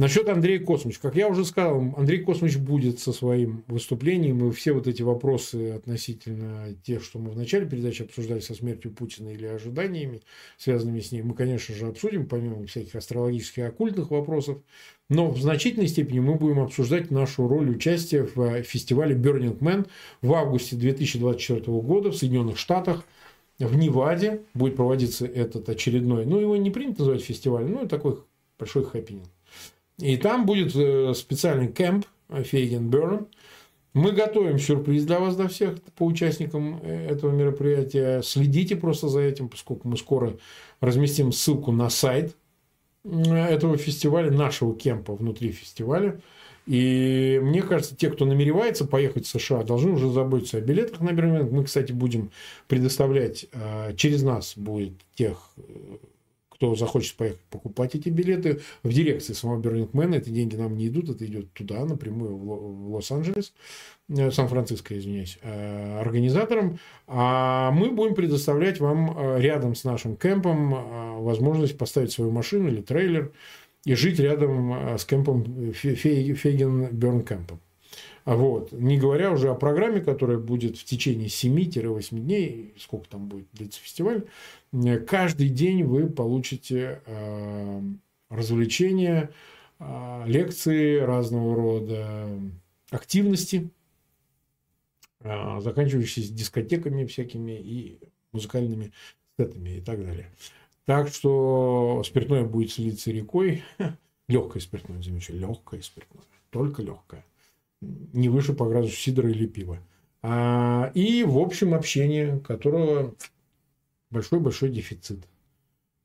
Насчет 0.00 0.30
Андрея 0.30 0.58
Космовича. 0.60 0.98
Как 1.02 1.14
я 1.14 1.28
уже 1.28 1.44
сказал, 1.44 1.92
Андрей 1.94 2.20
Космович 2.20 2.56
будет 2.56 3.00
со 3.00 3.12
своим 3.12 3.64
выступлением. 3.66 4.48
И 4.48 4.50
все 4.50 4.72
вот 4.72 4.86
эти 4.86 5.02
вопросы 5.02 5.72
относительно 5.72 6.74
тех, 6.82 7.04
что 7.04 7.18
мы 7.18 7.30
в 7.30 7.36
начале 7.36 7.66
передачи 7.66 8.04
обсуждали 8.04 8.40
со 8.40 8.54
смертью 8.54 8.92
Путина 8.92 9.28
или 9.28 9.44
ожиданиями, 9.44 10.22
связанными 10.56 11.00
с 11.00 11.12
ней, 11.12 11.20
мы, 11.20 11.34
конечно 11.34 11.74
же, 11.74 11.86
обсудим, 11.86 12.26
помимо 12.26 12.66
всяких 12.66 12.94
астрологических 12.94 13.58
и 13.58 13.66
оккультных 13.66 14.10
вопросов. 14.10 14.56
Но 15.10 15.30
в 15.30 15.38
значительной 15.38 15.88
степени 15.88 16.20
мы 16.20 16.36
будем 16.36 16.60
обсуждать 16.60 17.10
нашу 17.10 17.46
роль 17.46 17.68
участия 17.68 18.22
в 18.22 18.62
фестивале 18.62 19.14
Burning 19.14 19.58
Man 19.58 19.86
в 20.22 20.32
августе 20.32 20.76
2024 20.76 21.60
года 21.82 22.10
в 22.10 22.16
Соединенных 22.16 22.56
Штатах– 22.56 23.04
в 23.58 23.76
Неваде 23.76 24.40
будет 24.54 24.76
проводиться 24.76 25.26
этот 25.26 25.68
очередной, 25.68 26.24
ну, 26.24 26.38
его 26.38 26.56
не 26.56 26.70
принято 26.70 27.00
называть 27.00 27.22
фестивалем, 27.22 27.72
ну, 27.72 27.86
такой 27.86 28.16
большой 28.58 28.84
хэппенинг. 28.84 29.28
И 30.00 30.16
там 30.16 30.46
будет 30.46 30.74
э, 30.74 31.12
специальный 31.14 31.68
camp 31.68 32.06
Feygin 32.30 32.88
Burn. 32.88 33.26
Мы 33.92 34.12
готовим 34.12 34.58
сюрприз 34.58 35.04
для 35.04 35.18
вас, 35.18 35.36
для 35.36 35.48
всех, 35.48 35.80
по 35.96 36.04
участникам 36.04 36.80
э, 36.82 37.08
этого 37.10 37.32
мероприятия. 37.32 38.22
Следите 38.22 38.76
просто 38.76 39.08
за 39.08 39.20
этим, 39.20 39.48
поскольку 39.48 39.88
мы 39.88 39.96
скоро 39.96 40.36
разместим 40.80 41.32
ссылку 41.32 41.72
на 41.72 41.90
сайт 41.90 42.36
этого 43.04 43.76
фестиваля, 43.76 44.30
нашего 44.30 44.74
camp 44.74 45.06
а 45.06 45.14
внутри 45.14 45.52
фестиваля. 45.52 46.20
И 46.66 47.40
мне 47.42 47.62
кажется, 47.62 47.96
те, 47.96 48.10
кто 48.10 48.26
намеревается 48.26 48.84
поехать 48.84 49.26
в 49.26 49.30
США, 49.30 49.64
должны 49.64 49.92
уже 49.92 50.10
заботиться 50.10 50.58
о 50.58 50.60
билетах 50.60 51.00
на 51.00 51.12
Burning. 51.12 51.50
Мы, 51.50 51.64
кстати, 51.64 51.90
будем 51.92 52.30
предоставлять, 52.68 53.46
через 53.96 54.22
нас 54.22 54.52
будет 54.56 54.92
тех, 55.14 55.50
кто 56.60 56.74
захочет 56.74 57.16
поехать 57.16 57.40
покупать 57.48 57.94
эти 57.94 58.10
билеты 58.10 58.60
в 58.82 58.92
дирекции 58.92 59.32
самого 59.32 59.58
Бернингмена. 59.58 60.16
Эти 60.16 60.28
деньги 60.28 60.56
нам 60.56 60.76
не 60.76 60.88
идут, 60.88 61.08
это 61.08 61.24
идет 61.24 61.50
туда, 61.54 61.86
напрямую 61.86 62.36
в 62.36 62.92
Лос-Анджелес, 62.92 63.54
э, 64.10 64.30
Сан-Франциско, 64.30 64.98
извиняюсь, 64.98 65.38
э, 65.40 66.00
организаторам. 66.00 66.78
А 67.06 67.70
мы 67.70 67.90
будем 67.90 68.14
предоставлять 68.14 68.78
вам 68.78 69.16
э, 69.16 69.40
рядом 69.40 69.74
с 69.74 69.84
нашим 69.84 70.16
кемпом 70.16 71.24
возможность 71.24 71.78
поставить 71.78 72.12
свою 72.12 72.30
машину 72.30 72.68
или 72.68 72.82
трейлер, 72.82 73.32
и 73.86 73.94
жить 73.94 74.20
рядом 74.20 74.98
с 74.98 75.06
кемпом 75.06 75.72
Фейген 75.72 76.88
Берн. 76.90 77.24
Вот. 78.24 78.72
Не 78.72 78.98
говоря 78.98 79.32
уже 79.32 79.50
о 79.50 79.54
программе, 79.54 80.00
которая 80.00 80.38
будет 80.38 80.76
в 80.76 80.84
течение 80.84 81.28
7-8 81.28 82.18
дней, 82.18 82.74
сколько 82.78 83.08
там 83.08 83.26
будет 83.26 83.46
длиться 83.52 83.80
фестиваль, 83.80 84.24
э, 84.72 84.98
каждый 84.98 85.48
день 85.48 85.84
вы 85.84 86.08
получите 86.08 87.02
э, 87.06 87.80
развлечения, 88.28 89.30
э, 89.78 90.22
лекции 90.26 90.98
разного 90.98 91.54
рода, 91.54 92.28
активности, 92.90 93.70
э, 95.20 95.60
заканчивающиеся 95.60 96.32
дискотеками 96.32 97.06
всякими 97.06 97.52
и 97.52 97.98
музыкальными 98.32 98.92
сетами 99.38 99.70
и 99.70 99.80
так 99.80 100.04
далее. 100.04 100.30
Так 100.84 101.08
что 101.08 102.02
спиртное 102.04 102.44
будет 102.44 102.72
слиться 102.72 103.10
рекой. 103.10 103.62
Легкое 104.28 104.60
спиртное, 104.60 105.02
замечу, 105.02 105.32
легкое 105.32 105.82
спиртное. 105.82 106.24
Только 106.50 106.82
легкое. 106.82 107.24
Не 107.80 108.28
выше 108.28 108.52
по 108.52 108.66
градусу 108.66 108.94
сидра 108.94 109.30
или 109.30 109.46
пива. 109.46 109.78
А, 110.22 110.90
и 110.94 111.24
в 111.24 111.38
общем 111.38 111.74
общение, 111.74 112.40
которого 112.40 113.14
большой-большой 114.10 114.70
дефицит. 114.70 115.20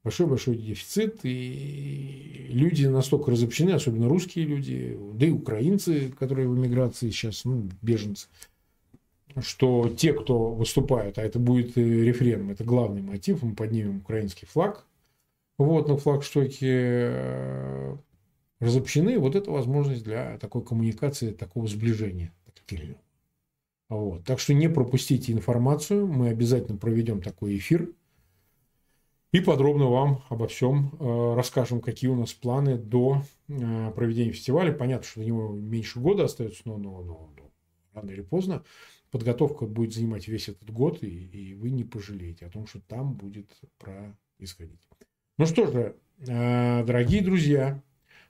Большой-большой 0.03 0.55
дефицит. 0.55 1.19
И 1.23 2.47
люди 2.49 2.85
настолько 2.85 3.31
разобщены, 3.31 3.71
особенно 3.71 4.07
русские 4.07 4.45
люди, 4.45 4.97
да 5.13 5.25
и 5.25 5.31
украинцы, 5.31 6.13
которые 6.17 6.47
в 6.47 6.55
эмиграции 6.55 7.09
сейчас, 7.09 7.43
ну, 7.43 7.69
беженцы, 7.81 8.27
что 9.41 9.89
те, 9.89 10.13
кто 10.13 10.51
выступают, 10.51 11.17
а 11.17 11.23
это 11.23 11.39
будет 11.39 11.75
рефреном, 11.77 12.51
это 12.51 12.63
главный 12.63 13.01
мотив, 13.01 13.43
мы 13.43 13.53
поднимем 13.53 13.97
украинский 13.97 14.47
флаг, 14.47 14.85
вот 15.57 15.87
на 15.87 15.97
флагштоке 15.97 16.69
э, 16.69 17.97
разобщены, 18.59 19.19
вот 19.19 19.35
это 19.35 19.51
возможность 19.51 20.03
для 20.03 20.37
такой 20.37 20.63
коммуникации, 20.63 21.31
такого 21.31 21.67
сближения. 21.67 22.33
Вот. 23.89 24.23
Так 24.23 24.39
что 24.39 24.53
не 24.53 24.67
пропустите 24.67 25.31
информацию, 25.31 26.07
мы 26.07 26.29
обязательно 26.29 26.77
проведем 26.77 27.21
такой 27.21 27.57
эфир 27.57 27.89
и 29.31 29.39
подробно 29.41 29.89
вам 29.89 30.23
обо 30.29 30.47
всем 30.47 30.95
э, 30.99 31.33
расскажем, 31.35 31.81
какие 31.81 32.09
у 32.09 32.15
нас 32.15 32.33
планы 32.33 32.77
до 32.77 33.21
э, 33.47 33.91
проведения 33.91 34.31
фестиваля. 34.31 34.71
Понятно, 34.71 35.05
что 35.05 35.19
до 35.19 35.25
него 35.25 35.49
меньше 35.49 35.99
года 35.99 36.23
остается, 36.23 36.63
но, 36.65 36.77
но, 36.77 37.01
но, 37.03 37.29
но 37.37 37.51
рано 37.93 38.09
или 38.11 38.21
поздно 38.21 38.63
подготовка 39.11 39.65
будет 39.65 39.93
занимать 39.93 40.27
весь 40.27 40.49
этот 40.49 40.69
год, 40.71 41.03
и, 41.03 41.07
и 41.07 41.53
вы 41.53 41.69
не 41.69 41.83
пожалеете 41.83 42.45
о 42.45 42.49
том, 42.49 42.67
что 42.67 42.81
там 42.81 43.13
будет 43.13 43.49
происходить. 43.77 44.81
Ну 45.37 45.45
что 45.45 45.67
же, 45.67 45.95
э, 46.19 46.83
дорогие 46.85 47.21
друзья, 47.21 47.81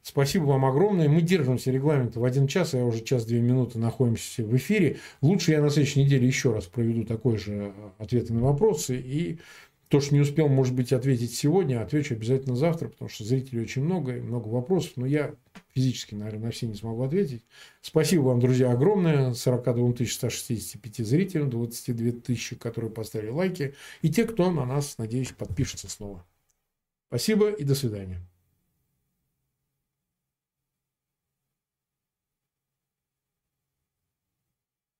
спасибо 0.06 0.44
вам 0.46 0.66
огромное. 0.66 1.10
Мы 1.10 1.22
держимся 1.22 1.72
регламента 1.72 2.20
в 2.20 2.26
один 2.26 2.48
час, 2.48 2.74
а 2.74 2.78
я 2.78 2.86
уже 2.86 3.04
час-две 3.04 3.42
минуты 3.42 3.80
находимся 3.80 4.44
в 4.44 4.56
эфире. 4.56 5.00
Лучше 5.22 5.52
я 5.52 5.62
на 5.62 5.70
следующей 5.70 6.04
неделе 6.04 6.28
еще 6.28 6.54
раз 6.54 6.66
проведу 6.66 7.04
такой 7.04 7.38
же 7.38 7.74
ответ 7.98 8.30
на 8.30 8.42
вопросы 8.42 8.98
и 8.98 9.40
то, 9.88 10.00
что 10.00 10.16
не 10.16 10.22
успел, 10.22 10.48
может 10.48 10.74
быть, 10.74 10.94
ответить 10.94 11.34
сегодня, 11.34 11.82
отвечу 11.82 12.16
обязательно 12.16 12.56
завтра, 12.56 12.90
потому 12.90 13.10
что 13.10 13.24
зрителей 13.24 13.62
очень 13.62 13.84
много, 13.84 14.18
и 14.18 14.22
много 14.22 14.48
вопросов, 14.48 14.94
но 14.96 15.06
я 15.06 15.36
физически, 15.74 16.16
наверное, 16.16 16.46
на 16.46 16.52
все 16.52 16.68
не 16.68 16.76
смогу 16.76 17.04
ответить. 17.04 17.44
Спасибо 17.82 18.24
вам, 18.24 18.40
друзья, 18.40 18.72
огромное. 18.72 19.34
42 19.34 20.06
165 20.06 20.98
зрителям, 21.06 21.50
22 21.50 22.12
тысячи, 22.22 22.56
которые 22.56 22.92
поставили 22.92 23.30
лайки, 23.30 23.76
и 24.02 24.10
те, 24.10 24.26
кто 24.26 24.52
на 24.52 24.66
нас, 24.66 24.98
надеюсь, 24.98 25.32
подпишется 25.32 25.90
снова. 25.90 26.26
Спасибо 27.08 27.50
и 27.52 27.64
до 27.64 27.76
свидания. 27.76 28.20